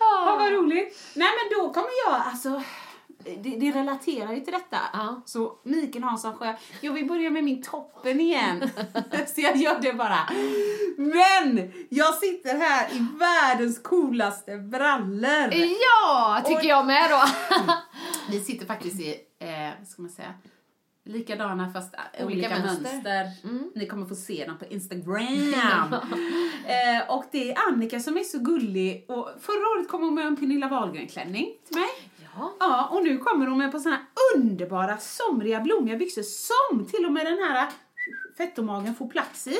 Ja, 0.00 0.36
vad 0.38 0.52
roligt. 0.52 0.98
Nej, 1.14 1.28
men 1.28 1.58
då 1.58 1.72
kommer 1.72 1.90
jag, 2.06 2.22
alltså, 2.26 2.62
det, 3.24 3.56
det 3.56 3.70
relaterar 3.72 4.32
ju 4.32 4.40
till 4.40 4.52
detta. 4.52 4.78
Ja. 4.92 5.22
Så 5.26 5.58
Mikael 5.62 6.04
Hansson 6.04 6.36
Sjö, 6.36 6.54
jag 6.80 6.92
vill 6.92 7.06
börja 7.06 7.30
med 7.30 7.44
min 7.44 7.62
toppen 7.62 8.20
igen. 8.20 8.70
Så 9.34 9.40
jag 9.40 9.56
gör 9.56 9.80
det 9.80 9.92
bara. 9.92 10.18
Men 10.96 11.72
jag 11.88 12.14
sitter 12.14 12.58
här 12.58 12.88
i 12.92 13.06
världens 13.18 13.78
coolaste 13.78 14.56
brallor. 14.56 15.54
Ja, 15.54 16.42
tycker 16.46 16.68
jag 16.68 16.86
med 16.86 17.10
då. 17.10 17.24
Vi 18.30 18.40
sitter 18.40 18.66
faktiskt 18.66 19.00
i, 19.00 19.16
eh, 19.38 19.86
ska 19.86 20.02
man 20.02 20.10
säga, 20.10 20.34
likadana 21.04 21.72
fast 21.72 21.94
Olika 22.20 22.26
olika, 22.26 22.48
mönster. 22.58 22.92
mönster. 22.92 23.78
Ni 23.78 23.86
kommer 23.86 24.06
få 24.06 24.14
se 24.14 24.44
dem 24.46 24.58
på 24.58 24.64
Instagram. 24.64 25.92
eh, 26.66 27.10
och 27.10 27.24
det 27.32 27.50
är 27.50 27.68
Annika 27.68 28.00
som 28.00 28.16
är 28.16 28.22
så 28.22 28.38
gullig. 28.38 29.04
Och 29.08 29.30
förra 29.40 29.78
året 29.78 29.88
kom 29.88 30.02
hon 30.02 30.14
med 30.14 30.26
en 30.26 30.36
Pernilla 30.36 30.68
Wahlgren-klänning 30.68 31.46
till 31.68 31.76
mig. 31.78 31.88
Ja. 32.36 32.56
Ja, 32.60 32.88
och 32.88 33.04
nu 33.04 33.18
kommer 33.18 33.46
hon 33.46 33.58
med 33.58 33.72
på 33.72 33.78
såna 33.78 33.98
underbara 34.34 34.98
somriga 34.98 35.60
blommiga 35.60 35.96
byxor 35.96 36.22
som 36.22 36.86
till 36.86 37.06
och 37.06 37.12
med 37.12 37.26
den 37.26 37.38
här 37.38 37.70
fettomagen 38.36 38.94
får 38.94 39.08
plats 39.08 39.46
i. 39.46 39.56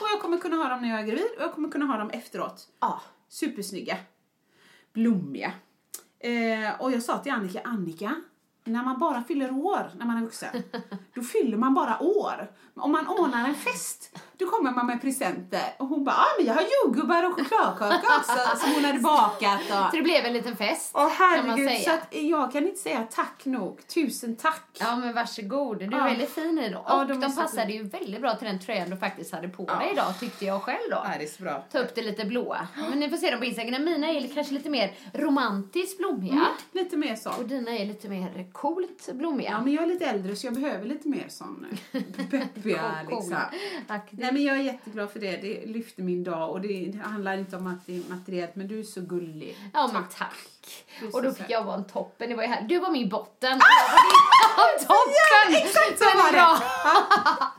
Och 0.00 0.06
jag 0.12 0.20
kommer 0.22 0.38
kunna 0.38 0.56
ha 0.56 0.68
dem 0.68 0.82
när 0.82 0.88
jag 0.88 1.00
är 1.00 1.06
gravid 1.06 1.30
och 1.36 1.42
jag 1.42 1.52
kommer 1.52 1.68
kunna 1.68 1.86
ha 1.86 1.96
dem 1.96 2.10
efteråt. 2.10 2.68
Ja. 2.80 3.00
Supersnygga. 3.28 3.96
Blommiga. 4.92 5.52
Eh, 6.18 6.80
och 6.80 6.92
jag 6.92 7.02
sa 7.02 7.18
till 7.18 7.32
Annika, 7.32 7.60
Annika, 7.64 8.14
när 8.64 8.84
man 8.84 8.98
bara 8.98 9.22
fyller 9.22 9.50
år 9.52 9.90
när 9.98 10.06
man 10.06 10.16
är 10.16 10.22
vuxen, 10.22 10.62
då 11.14 11.22
fyller 11.22 11.56
man 11.56 11.74
bara 11.74 12.02
år. 12.02 12.52
Om 12.74 12.92
man 12.92 13.06
ordnar 13.06 13.48
en 13.48 13.54
fest, 13.54 14.18
då 14.38 14.46
kommer 14.46 14.70
man 14.70 14.86
med 14.86 15.00
presenter. 15.00 15.60
Och 15.78 15.86
hon 15.86 16.04
bara, 16.04 16.14
ah, 16.16 16.26
men 16.38 16.46
jag 16.46 16.54
har 16.54 16.64
jordgubbar 16.84 17.22
och 17.26 17.34
chokladkaka 17.36 18.06
också 18.18 18.56
som 18.56 18.74
hon 18.74 18.84
hade 18.84 18.98
bakat. 18.98 19.60
Och... 19.60 19.90
Så 19.90 19.96
det 19.96 20.02
blev 20.02 20.24
en 20.24 20.32
liten 20.32 20.56
fest, 20.56 20.90
Åh 20.94 21.08
herregud, 21.18 21.80
så 21.80 21.90
att 21.90 22.06
jag 22.10 22.52
kan 22.52 22.64
inte 22.66 22.80
säga 22.80 23.06
tack 23.10 23.44
nog. 23.44 23.80
Tusen 23.94 24.36
tack. 24.36 24.66
Ja 24.80 24.96
men 24.96 25.14
varsågod, 25.14 25.78
du 25.78 25.84
är 25.84 25.90
Ja. 25.92 26.04
väldigt 26.04 26.30
fin 26.30 26.58
i 26.58 26.68
dem. 26.70 26.82
Ja, 26.86 27.00
Och 27.00 27.06
de 27.06 27.20
de, 27.20 27.26
passade 27.36 27.66
fina. 27.66 27.70
ju 27.70 27.82
väldigt 27.88 28.20
bra 28.20 28.34
till 28.34 28.46
den 28.46 28.60
tröjan 28.60 28.90
du 28.90 28.96
faktiskt 28.96 29.32
hade 29.32 29.48
på 29.48 29.64
Ja. 29.68 29.78
dig 29.78 29.90
idag 29.92 30.20
tyckte 30.20 30.44
jag 30.44 30.62
själv 30.62 30.90
då. 30.90 31.04
det 31.18 31.24
är 31.24 31.28
så 31.28 31.42
bra. 31.42 31.64
Ta 31.72 31.78
upp 31.78 31.94
det 31.94 32.02
lite 32.02 32.24
blåa. 32.24 32.68
Men 32.90 33.00
ni 33.00 33.10
får 33.10 33.16
se 33.16 33.30
dem 33.30 33.38
på 33.40 33.44
Instagram. 33.46 33.84
Mina 33.84 34.08
är 34.08 34.34
kanske 34.34 34.54
lite 34.54 34.70
mer 34.70 34.92
romantiskt 35.12 35.98
blommiga. 35.98 36.32
Mm, 36.32 36.44
lite 36.72 36.96
mer 36.96 37.16
så. 37.16 37.30
Och 37.30 37.44
dina 37.48 37.70
är 37.78 37.84
lite 37.86 38.08
mer 38.08 38.46
coolt 38.52 39.08
blommiga. 39.12 39.50
Ja, 39.50 39.60
men 39.60 39.72
jag 39.72 39.82
är 39.82 39.86
lite 39.88 40.06
äldre 40.06 40.36
så 40.36 40.46
jag 40.46 40.54
behöver 40.54 40.84
lite 40.86 41.08
mer 41.08 41.26
sån 41.28 41.66
peppiga 42.30 42.80
Cool, 43.00 43.10
cool. 43.10 43.18
liksom. 43.18 43.36
Aktigt. 43.88 44.20
Nej 44.24 44.32
men 44.32 44.42
jag 44.44 44.56
är 44.56 44.62
jätteglad 44.62 45.10
för 45.10 45.20
det. 45.20 45.36
Det 45.36 45.66
lyfter 45.66 46.02
min 46.02 46.24
dag 46.24 46.50
och 46.50 46.60
det 46.60 46.94
handlar 47.04 47.36
inte 47.38 47.56
om 47.56 47.66
att 47.66 47.86
det 47.86 47.96
är 47.96 48.02
materiellt 48.10 48.54
men 48.56 48.68
du 48.68 48.78
är 48.78 48.82
så 48.82 49.00
gullig. 49.00 49.56
Ja 49.72 49.90
men 49.92 50.04
tack. 50.08 50.84
Och 51.12 51.22
då 51.22 51.32
fick 51.32 51.50
jag 51.50 51.64
vara 51.64 51.76
en 51.76 51.84
toppen. 51.84 52.28
Det 52.28 52.34
var 52.34 52.44
här. 52.44 52.62
Du 52.62 52.78
var 52.78 52.90
min 52.90 53.08
botten. 53.08 53.52
och 53.56 53.62
Jag 54.48 54.56
var 54.56 54.78
din 54.78 54.86
toppen. 54.86 55.66
exakt 55.68 55.98
så 55.98 56.04
var 56.18 56.32
det. 56.32 56.38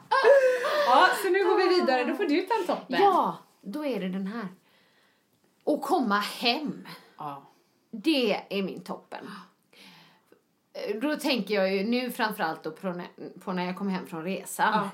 Ja, 0.88 1.08
så 1.24 1.30
nu 1.30 1.44
går 1.44 1.58
vi 1.58 1.80
vidare. 1.80 2.04
Då 2.04 2.16
får 2.16 2.24
du 2.24 2.42
ta 2.42 2.54
en 2.62 2.66
toppen. 2.68 3.02
Ja, 3.02 3.38
då 3.62 3.86
är 3.86 4.00
det 4.00 4.10
den 4.10 4.28
här. 4.28 4.48
Och 5.64 5.82
komma 5.82 6.20
hem. 6.20 6.88
ja. 7.18 7.44
Det 7.92 8.42
är 8.50 8.64
min 8.64 8.82
toppen. 8.84 9.30
Då 11.02 11.16
tänker 11.16 11.54
jag 11.56 11.74
ju 11.74 11.84
nu 11.84 12.12
framförallt 12.12 12.64
då 12.64 12.72
på 12.72 12.88
när, 12.88 13.08
på 13.40 13.54
när 13.54 13.66
jag 13.66 13.78
kom 13.78 13.88
hem 13.90 14.08
från 14.08 14.24
resan. 14.24 14.74
Ja. 14.74 14.90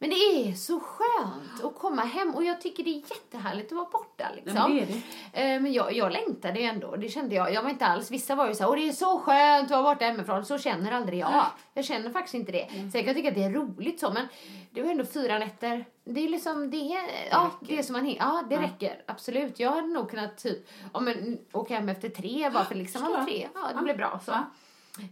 Men 0.00 0.10
det 0.10 0.16
är 0.16 0.52
så 0.52 0.80
skönt 0.80 1.64
att 1.64 1.78
komma 1.78 2.02
hem 2.02 2.34
och 2.34 2.44
jag 2.44 2.60
tycker 2.60 2.84
det 2.84 2.90
är 2.90 2.94
jättehärligt 3.10 3.72
att 3.72 3.76
vara 3.76 3.88
borta 3.92 4.24
liksom. 4.34 4.56
Ja, 4.56 4.68
men 4.68 4.76
det 4.76 4.82
är 4.82 4.86
det. 5.32 5.54
Eh, 5.54 5.60
Men 5.60 5.72
jag, 5.72 5.92
jag 5.92 6.12
längtade 6.12 6.60
ju 6.60 6.66
ändå, 6.66 6.96
det 6.96 7.08
kände 7.08 7.34
jag. 7.34 7.52
Jag 7.52 7.62
var 7.62 7.70
inte 7.70 7.86
alls, 7.86 8.10
vissa 8.10 8.34
var 8.34 8.48
ju 8.48 8.54
så 8.54 8.62
här, 8.62 8.70
"Åh, 8.70 8.76
det 8.76 8.88
är 8.88 8.92
så 8.92 9.18
skönt 9.18 9.64
att 9.70 9.82
vara 9.82 9.94
borta 9.94 10.04
hemifrån. 10.04 10.44
Så 10.44 10.58
känner 10.58 10.92
aldrig 10.92 11.18
jag. 11.18 11.44
Jag 11.74 11.84
känner 11.84 12.10
faktiskt 12.10 12.34
inte 12.34 12.52
det. 12.52 12.62
Mm. 12.62 12.90
Så 12.90 12.98
jag 12.98 13.04
kan 13.04 13.14
tycka 13.14 13.28
att 13.28 13.34
det 13.34 13.42
är 13.44 13.50
roligt 13.50 14.00
så, 14.00 14.10
men 14.10 14.28
det 14.70 14.82
var 14.82 14.90
ändå 14.90 15.04
fyra 15.04 15.38
nätter. 15.38 15.84
Det 16.04 16.20
är 16.24 16.28
liksom, 16.28 16.70
det 16.70 16.76
är, 16.76 17.28
ja, 17.30 17.50
det 17.60 17.82
som 17.82 17.92
man 17.92 18.06
hin- 18.06 18.16
ja 18.18 18.42
det 18.50 18.56
räcker. 18.56 19.02
Absolut. 19.06 19.60
Jag 19.60 19.70
hade 19.70 19.86
nog 19.88 20.10
kunnat 20.10 20.38
typ, 20.38 20.68
ja 20.94 21.00
men 21.00 21.38
åka 21.52 21.74
hem 21.74 21.88
efter 21.88 22.08
tre 22.08 22.50
bara 22.50 22.64
för 22.64 22.74
liksom, 22.74 23.02
ja, 23.04 23.10
jag. 23.18 23.26
tre, 23.26 23.48
ja 23.54 23.60
det 23.60 23.72
Ja. 23.74 23.82
blev 23.82 23.96
bra 23.96 24.20
så. 24.24 24.30
Ja. 24.30 24.44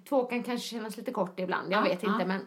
Två 0.08 0.24
kan 0.24 0.42
kanske 0.42 0.68
kännas 0.68 0.96
lite 0.96 1.12
kort 1.12 1.40
ibland, 1.40 1.72
jag 1.72 1.78
Ja, 1.78 1.84
vet 1.90 2.02
ja. 2.02 2.12
inte 2.12 2.24
men 2.26 2.46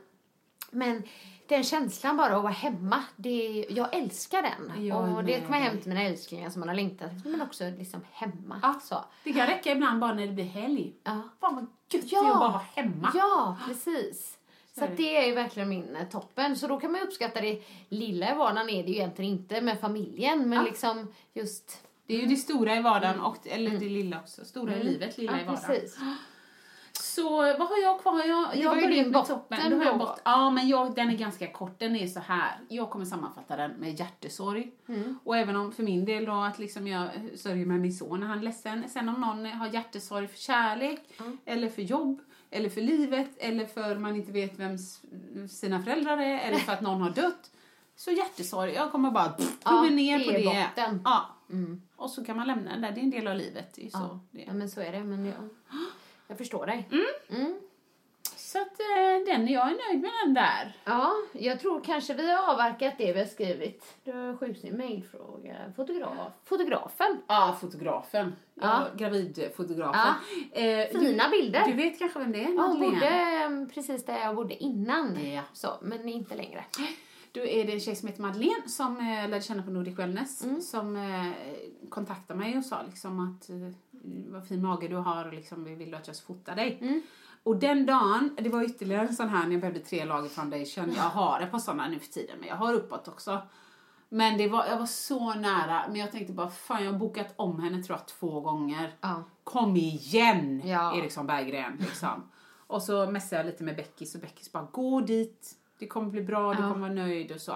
men 0.72 1.04
den 1.50 1.64
känslan 1.64 2.18
bara 2.18 2.36
att 2.36 2.44
vara 2.44 2.54
hemma, 2.54 3.04
det, 3.16 3.66
jag 3.70 3.96
älskar 3.96 4.42
den. 4.42 4.86
Jag 4.86 5.16
och 5.18 5.24
det 5.24 5.42
kommer 5.42 5.60
hem 5.60 5.78
till 5.80 5.90
mina 5.90 6.02
älsklingar 6.04 6.50
som 6.50 6.60
man 6.60 6.70
har 6.70 6.76
längtat 6.76 7.12
efter, 7.12 7.30
men 7.30 7.42
också 7.42 7.64
liksom 7.78 8.02
hemma. 8.12 8.60
Ja. 8.62 8.80
Så. 8.84 9.06
Det 9.24 9.34
kan 9.34 9.48
räcka 9.48 9.72
ibland 9.72 10.00
bara 10.00 10.14
när 10.14 10.28
det 10.28 10.34
blir 10.34 10.44
helg. 10.46 10.94
Ja. 11.04 11.22
Fan 11.40 11.56
vad 11.56 11.68
gött 11.92 12.12
Ja. 12.12 12.22
det 12.22 12.28
är 12.28 12.32
att 12.32 12.40
bara 12.40 12.50
vara 12.52 12.62
hemma. 12.76 13.12
Ja, 13.16 13.58
precis. 13.68 14.36
Så 14.78 14.84
att 14.86 14.98
det. 14.98 15.18
är 15.18 15.28
ju 15.28 15.34
verkligen 15.36 15.70
min 15.70 15.96
eh, 15.96 16.08
toppen. 16.08 16.56
Så 16.56 16.68
då 16.68 16.80
kan 16.80 16.92
man 16.92 17.02
uppskatta 17.02 17.42
det 17.42 17.62
lilla 17.90 18.32
i 18.32 18.36
vardagen 18.36 18.70
är 18.70 18.84
det 18.84 18.90
ju 18.90 18.96
egentligen 18.96 19.32
inte 19.32 19.62
med 19.62 19.80
familjen, 19.80 20.50
men 20.50 20.58
Ja. 20.58 20.64
liksom 20.64 21.08
just... 21.34 21.86
Det 22.08 22.16
är 22.16 22.20
ju 22.20 22.26
det 22.26 22.36
stora 22.36 22.76
i 22.76 22.82
vardagen, 22.82 23.20
och, 23.20 23.38
eller 23.48 23.72
det 23.72 23.90
lilla 23.90 24.20
också. 24.20 24.46
Stora 24.46 24.76
i 24.78 24.84
livet, 24.84 25.18
lilla 25.18 25.32
Mm. 25.32 25.46
Ja, 25.46 25.52
i 25.52 25.56
vardagen. 25.56 25.76
precis. 25.82 25.98
Så 27.16 27.30
vad 27.40 27.68
har 27.68 27.78
jag 27.84 28.02
kvar? 28.02 28.24
Jag, 28.26 28.50
Det 28.52 28.60
jag 28.60 28.70
var 28.70 28.78
ju 28.82 28.88
din 28.88 29.12
botten 29.12 29.74
har 29.80 29.86
jag 29.86 29.98
bort. 30.00 30.20
Ja, 30.24 30.50
men 30.50 30.68
jag, 30.68 30.96
den 30.96 31.10
är 31.10 31.18
ganska 31.18 31.48
kort. 31.52 31.80
Den 31.80 31.96
är 31.96 32.08
så 32.08 32.20
här. 32.20 32.60
Jag 32.70 32.90
kommer 32.90 33.06
sammanfatta 33.06 33.56
den 33.56 33.72
med 33.72 34.00
hjärtesorg. 34.00 34.72
Mm. 34.88 35.20
Och 35.24 35.38
även 35.38 35.56
om 35.56 35.72
för 35.72 35.84
min 35.84 36.06
del 36.06 36.26
då 36.26 36.34
att 36.34 36.60
liksom 36.60 36.88
jag 36.88 37.10
sörjer 37.36 37.66
med 37.66 37.80
min 37.80 37.94
son 37.94 38.20
när 38.20 38.28
han 38.28 38.38
är 38.40 38.44
ledsen. 38.44 38.90
Sen 38.90 39.10
om 39.10 39.22
någon 39.22 39.46
har 39.46 39.68
hjärtesorg 39.68 40.28
för 40.28 40.38
kärlek, 40.38 41.00
eller 41.46 41.70
för 41.70 41.82
jobb, 41.82 42.22
eller 42.52 42.70
för 42.70 42.82
livet, 42.82 43.30
eller 43.38 43.66
för 43.66 43.96
man 43.96 44.16
inte 44.16 44.32
vet 44.32 44.60
vem 44.60 44.78
sina 45.50 45.82
föräldrar 45.84 46.18
är, 46.18 46.40
eller 46.40 46.58
för 46.58 46.74
att 46.74 46.82
någon 46.82 47.02
har 47.02 47.10
dött. 47.10 47.52
Så 47.96 48.12
hjärtesorg, 48.12 48.74
jag 48.74 48.92
kommer 48.92 49.12
bara 49.12 49.30
pff, 49.30 49.58
Ja, 49.64 49.82
ner 49.82 50.26
på 50.26 50.32
det. 50.32 50.44
botten. 50.46 51.02
Ja. 51.06 51.26
Och 51.96 52.10
så 52.10 52.26
kan 52.26 52.38
man 52.38 52.48
lämna 52.48 52.72
den 52.72 52.82
där, 52.82 52.92
det 52.92 53.00
är 53.00 53.04
en 53.04 53.10
del 53.10 53.28
av 53.28 53.36
livet. 53.36 53.74
Det 53.76 53.86
är 53.86 53.90
så 53.90 53.98
Ja, 53.98 54.20
det 54.32 54.44
är. 54.44 54.48
ja, 54.48 54.54
men 54.54 54.70
så 54.70 54.82
är 54.82 54.92
det. 54.92 55.04
Men 55.04 55.26
jag, 55.26 55.36
jag 56.30 56.38
förstår 56.38 56.66
dig. 56.66 56.90
Så 58.36 58.62
att 58.62 58.80
eh, 58.80 59.26
den, 59.26 59.48
jag 59.48 59.68
är 59.68 59.88
nöjd 59.88 60.02
med 60.02 60.12
den 60.26 60.34
där. 60.34 60.78
Ja, 60.86 61.14
jag 61.34 61.60
tror 61.60 61.82
kanske 61.82 62.14
vi 62.14 62.32
har 62.32 62.54
avverkat 62.54 62.94
det 62.98 63.14
vi 63.14 63.20
har 63.20 63.26
skrivit. 63.26 63.96
Du 64.04 64.12
har 64.12 64.38
skjutit 64.38 64.74
mejlfråga. 64.74 65.56
Fotograf. 65.76 66.34
Fotografen. 66.46 67.22
Ja, 67.28 67.58
fotografen. 67.62 68.36
Ja. 68.54 68.62
Ja. 68.64 68.88
Gravidfotografen. 68.98 70.14
Eh, 70.52 70.88
Fina 71.00 71.24
du, 71.24 71.32
bilder. 71.32 71.64
Du 71.66 71.74
vet 71.74 72.00
kanske 72.00 72.20
vem 72.20 72.32
det 72.32 72.44
är? 72.44 72.56
Ja, 72.56 72.62
hon 72.62 72.80
bodde 72.80 73.68
precis 73.74 74.06
där 74.06 74.20
jag 74.20 74.36
bodde 74.36 74.56
innan. 74.56 75.26
Ja. 75.26 75.42
Så, 75.54 75.78
men 75.82 76.10
inte 76.10 76.36
längre. 76.36 76.64
Då 77.32 77.40
är 77.46 77.66
det 77.66 77.74
en 77.74 77.80
tjej 77.80 77.96
som 77.96 78.08
heter 78.08 78.22
Madeleine 78.22 78.68
som 78.70 78.98
eh, 78.98 79.30
lärde 79.30 79.42
känna 79.42 79.64
på 79.64 79.72
Nordic 79.72 80.00
Wellness 80.00 80.44
Mm. 80.44 80.62
som 80.62 80.96
eh, 80.96 81.32
kontaktade 81.90 82.40
mig 82.40 82.58
och 82.58 82.66
sa 82.66 82.82
liksom 82.86 83.20
att 83.20 83.50
eh, 83.50 83.56
vad 84.32 84.48
fin 84.48 84.62
mage 84.62 84.88
du 84.88 84.96
har 84.96 85.26
och 85.26 85.34
liksom, 85.34 85.64
vi 85.64 85.76
vill 85.76 85.94
att 85.94 86.08
jag 86.08 86.16
ska 86.16 86.26
fota 86.28 86.56
dig. 86.56 86.78
Mm. 86.82 87.02
Och 87.44 87.58
den 87.58 87.86
dagen, 87.86 88.36
det 88.42 88.50
var 88.50 88.64
ytterligare 88.64 89.08
en 89.08 89.16
sån 89.16 89.30
här 89.30 89.44
när 89.46 89.52
jag 89.52 89.62
behövde 89.62 89.80
tre 89.80 90.06
lager 90.06 90.30
foundation. 90.30 90.94
Jag 90.96 91.04
har 91.04 91.42
ett 91.42 91.52
par 91.52 91.60
sådana 91.60 91.88
nu 91.88 92.00
för 92.00 92.08
tiden 92.12 92.36
men 92.40 92.48
jag 92.50 92.56
har 92.56 92.74
uppåt 92.74 93.08
också. 93.08 93.42
Men 94.10 94.38
det 94.38 94.48
var, 94.48 94.66
jag 94.66 94.78
var 94.80 94.86
så 94.86 95.34
nära. 95.34 95.84
Men 95.88 95.96
jag 95.96 96.12
tänkte 96.12 96.34
bara, 96.34 96.50
fan 96.50 96.84
jag 96.86 96.92
har 96.92 97.00
bokat 97.00 97.34
om 97.36 97.60
henne 97.60 97.84
tror 97.84 97.98
jag 97.98 98.08
två 98.08 98.42
gånger. 98.42 98.96
Ja. 99.02 99.24
Kom 99.44 99.76
igen 99.78 100.62
Ja. 100.66 100.98
Eriksson 100.98 101.28
Berggren 101.28 101.78
liksom. 101.80 102.24
Och 102.68 102.82
så 102.84 103.12
messade 103.12 103.42
jag 103.42 103.46
lite 103.46 103.64
med 103.64 103.76
Beckis 103.76 104.16
och 104.16 104.22
Beckis 104.22 104.52
bara, 104.52 104.68
gå 104.72 105.02
dit. 105.02 105.56
Det 105.80 105.88
kommer 105.88 106.10
bli 106.10 106.22
bra, 106.22 106.54
du 106.54 106.62
Ja. 106.64 106.68
kommer 106.70 106.82
vara 106.90 106.94
nöjd 106.94 107.32
och 107.32 107.42
så. 107.42 107.56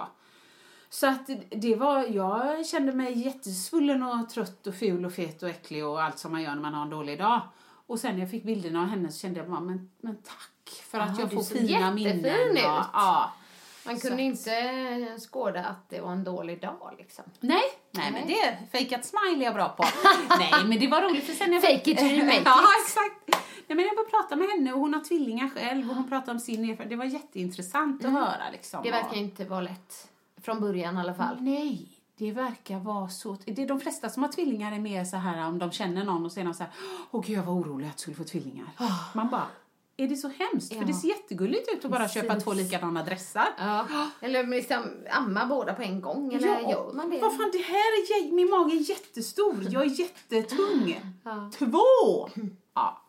Så 0.90 1.06
att 1.06 1.30
det 1.50 1.74
var, 1.76 2.02
jag 2.04 2.66
kände 2.66 2.92
mig 2.92 3.18
jättesvullen 3.18 4.02
och 4.02 4.28
trött 4.30 4.66
och 4.66 4.74
ful 4.74 5.04
och 5.04 5.12
fet 5.12 5.42
och 5.42 5.48
äcklig 5.48 5.86
och 5.86 6.02
allt 6.02 6.18
som 6.18 6.32
man 6.32 6.42
gör 6.42 6.54
när 6.54 6.62
man 6.62 6.74
har 6.74 6.82
en 6.82 6.90
dålig 6.90 7.18
dag. 7.18 7.40
Och 7.86 8.00
sen 8.00 8.12
när 8.14 8.20
jag 8.20 8.30
fick 8.30 8.44
bilderna 8.44 8.80
av 8.82 8.86
henne 8.86 9.12
så 9.12 9.18
kände 9.18 9.40
jag 9.40 9.50
bara, 9.50 9.60
men, 9.60 9.90
men 10.00 10.16
tack 10.16 10.82
för 10.90 10.98
att 10.98 11.10
Ja, 11.18 11.20
jag 11.20 11.32
får 11.32 11.42
fina 11.42 11.68
jättefin 11.70 11.94
minnen. 11.94 12.50
ut. 12.56 12.64
Och, 12.64 12.84
ja. 12.92 13.32
Man 13.86 14.00
kunde 14.00 14.22
inte 14.22 15.18
skåda 15.18 15.64
att 15.64 15.88
det 15.88 16.00
var 16.00 16.12
en 16.12 16.24
dålig 16.24 16.60
dag 16.60 16.94
liksom. 16.98 17.24
Nej, 17.40 17.62
nej 17.90 18.12
men 18.12 18.26
det, 18.26 18.58
fake 18.78 19.02
smile 19.02 19.42
är 19.42 19.44
jag 19.44 19.54
bra 19.54 19.68
på. 19.68 19.84
nej 20.38 20.52
men 20.64 20.78
det 20.80 20.86
var 20.88 21.02
roligt 21.02 21.24
för 21.24 21.32
sen 21.32 21.52
jag 21.52 21.62
Fake 21.62 21.90
it 21.90 22.02
you 22.02 22.24
make 22.26 22.42
Ja 22.44 22.56
it. 22.62 22.86
exakt. 22.86 23.43
Nej 23.66 23.76
men 23.76 23.84
jag 23.86 23.96
började 23.96 24.10
prata 24.10 24.36
med 24.36 24.48
henne 24.48 24.72
och 24.72 24.80
hon 24.80 24.94
har 24.94 25.00
tvillingar 25.00 25.48
själv 25.48 25.90
och 25.90 25.96
hon 25.96 26.08
pratade 26.08 26.30
om 26.32 26.40
sin 26.40 26.60
erfarenhet. 26.60 26.88
Det 26.90 26.96
var 26.96 27.04
jätteintressant 27.04 28.04
att 28.04 28.12
höra 28.12 28.50
liksom. 28.52 28.80
Det 28.82 28.88
Och- 28.88 28.94
verkar 28.94 29.16
inte 29.16 29.44
vara 29.44 29.60
lätt. 29.60 30.08
Från 30.42 30.60
början 30.60 30.96
i 30.96 31.00
alla 31.00 31.14
fall. 31.14 31.36
Nej, 31.40 31.88
det 32.16 32.32
verkar 32.32 32.78
vara 32.78 33.08
så. 33.08 33.36
Det 33.44 33.62
är 33.62 33.68
de 33.68 33.80
flesta 33.80 34.08
som 34.08 34.22
har 34.22 34.30
tvillingar 34.32 34.72
är 34.72 34.78
mer 34.78 35.04
så 35.04 35.16
här 35.16 35.48
om 35.48 35.58
de 35.58 35.70
känner 35.70 36.04
någon 36.04 36.24
och 36.24 36.32
så 36.32 36.40
är 36.40 36.44
de 36.44 36.54
så 36.54 36.62
här, 36.62 36.72
åh 37.10 37.22
gud 37.26 37.38
jag 37.38 37.42
var 37.42 37.52
orolig 37.54 37.86
att 37.88 37.96
du 37.96 38.00
skulle 38.00 38.16
få 38.16 38.24
tvillingar. 38.24 38.66
Man 39.14 39.28
bara, 39.30 39.46
är 39.96 40.08
det 40.08 40.16
så 40.16 40.28
hemskt? 40.28 40.68
För 40.72 40.80
Ja. 40.80 40.86
det 40.86 40.94
ser 40.94 41.08
jättegulligt 41.08 41.68
ut 41.74 41.84
att 41.84 41.90
bara 41.90 42.08
köpa 42.08 42.26
Precis. 42.28 42.44
två 42.44 42.52
likadana 42.52 43.02
dressar. 43.04 43.46
Ja. 43.58 43.86
Eller 44.20 44.46
liksom 44.46 44.82
amma 45.10 45.46
båda 45.46 45.74
på 45.74 45.82
en 45.82 46.00
gång. 46.00 46.34
Eller 46.34 46.46
gör 46.70 46.92
man 46.94 47.10
det? 47.10 47.18
Vad 47.20 47.36
fan, 47.36 47.50
det 47.52 47.58
här 47.58 47.74
är, 47.76 48.32
min 48.32 48.50
mage 48.50 48.72
är 48.76 48.90
jättestor. 48.90 49.66
Jag 49.70 49.82
är 49.82 50.00
jättetung. 50.00 51.00
Ja. 51.24 51.50
Två! 51.58 52.28
Ja. 52.74 53.00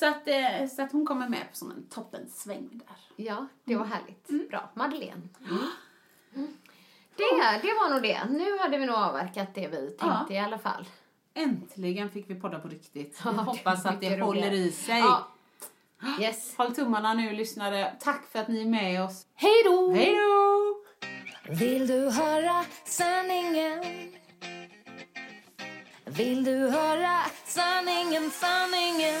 Så 0.00 0.06
att, 0.06 0.28
eh, 0.28 0.68
så 0.76 0.82
att 0.82 0.92
hon 0.92 1.06
kommer 1.06 1.28
med 1.28 1.46
som 1.52 1.70
en 1.70 1.86
toppensväng 1.88 2.68
där. 2.72 3.24
Ja, 3.24 3.46
det 3.64 3.76
var 3.76 3.84
härligt. 3.84 4.48
Bra. 4.50 4.70
Madeleine. 4.74 5.28
Mm. 5.50 5.58
Mm. 6.34 6.48
Det, 7.16 7.24
det 7.68 7.74
var 7.74 7.90
nog 7.90 8.02
det. 8.02 8.24
Nu 8.30 8.58
hade 8.58 8.78
vi 8.78 8.86
nog 8.86 8.96
avverkat 8.96 9.54
det 9.54 9.68
vi 9.68 9.76
tänkte 9.90 10.06
Ja. 10.28 10.34
i 10.34 10.38
alla 10.38 10.58
fall. 10.58 10.88
Äntligen 11.34 12.10
fick 12.10 12.30
vi 12.30 12.34
podda 12.34 12.58
på 12.58 12.68
riktigt. 12.68 13.20
Ja, 13.24 13.30
Vi 13.30 13.36
det 13.36 13.42
hoppas 13.42 13.84
är 13.84 13.88
att 13.88 14.00
det 14.00 14.10
mycket 14.10 14.24
håller 14.24 14.40
roligare. 14.40 14.56
i 14.56 14.72
sig. 14.72 14.98
Ja. 14.98 15.28
Yes. 16.20 16.54
Håll 16.56 16.74
tummarna 16.74 17.14
nu 17.14 17.32
lyssnare. 17.32 17.96
Tack 18.00 18.26
för 18.32 18.38
att 18.38 18.48
ni 18.48 18.60
är 18.62 18.66
med 18.66 19.04
oss. 19.04 19.26
Hej 19.34 19.62
då! 19.64 19.92
Hej 19.92 20.14
då! 20.16 20.84
Vill 21.54 21.86
du 21.86 22.10
höra 22.10 22.64
sanningen? 22.84 23.84
Vill 26.04 26.44
du 26.44 26.68
höra 26.70 27.18
sanningen, 27.44 28.30
sanningen? 28.30 29.20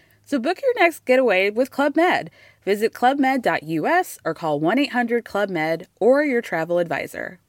So 0.25 0.39
book 0.39 0.61
your 0.61 0.73
next 0.83 1.05
getaway 1.05 1.49
with 1.49 1.71
Club 1.71 1.95
Med. 1.95 2.29
Visit 2.63 2.93
clubmed.us 2.93 4.19
or 4.23 4.33
call 4.33 4.59
1 4.59 4.79
800 4.79 5.25
Club 5.25 5.49
Med 5.49 5.87
or 5.99 6.23
your 6.23 6.41
travel 6.41 6.79
advisor. 6.79 7.39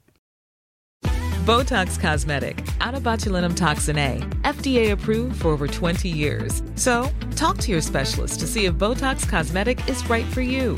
Botox 1.45 1.99
Cosmetic, 1.99 2.65
out 2.79 2.93
of 2.95 3.03
botulinum 3.03 3.53
toxin 3.53 3.97
A, 3.97 4.19
FDA 4.43 4.91
approved 4.93 5.41
for 5.41 5.49
over 5.49 5.67
20 5.67 6.07
years. 6.07 6.63
So, 6.75 7.09
talk 7.35 7.57
to 7.57 7.71
your 7.71 7.81
specialist 7.81 8.39
to 8.39 8.47
see 8.47 8.63
if 8.63 8.75
Botox 8.75 9.27
Cosmetic 9.27 9.85
is 9.89 10.09
right 10.09 10.25
for 10.27 10.39
you. 10.39 10.77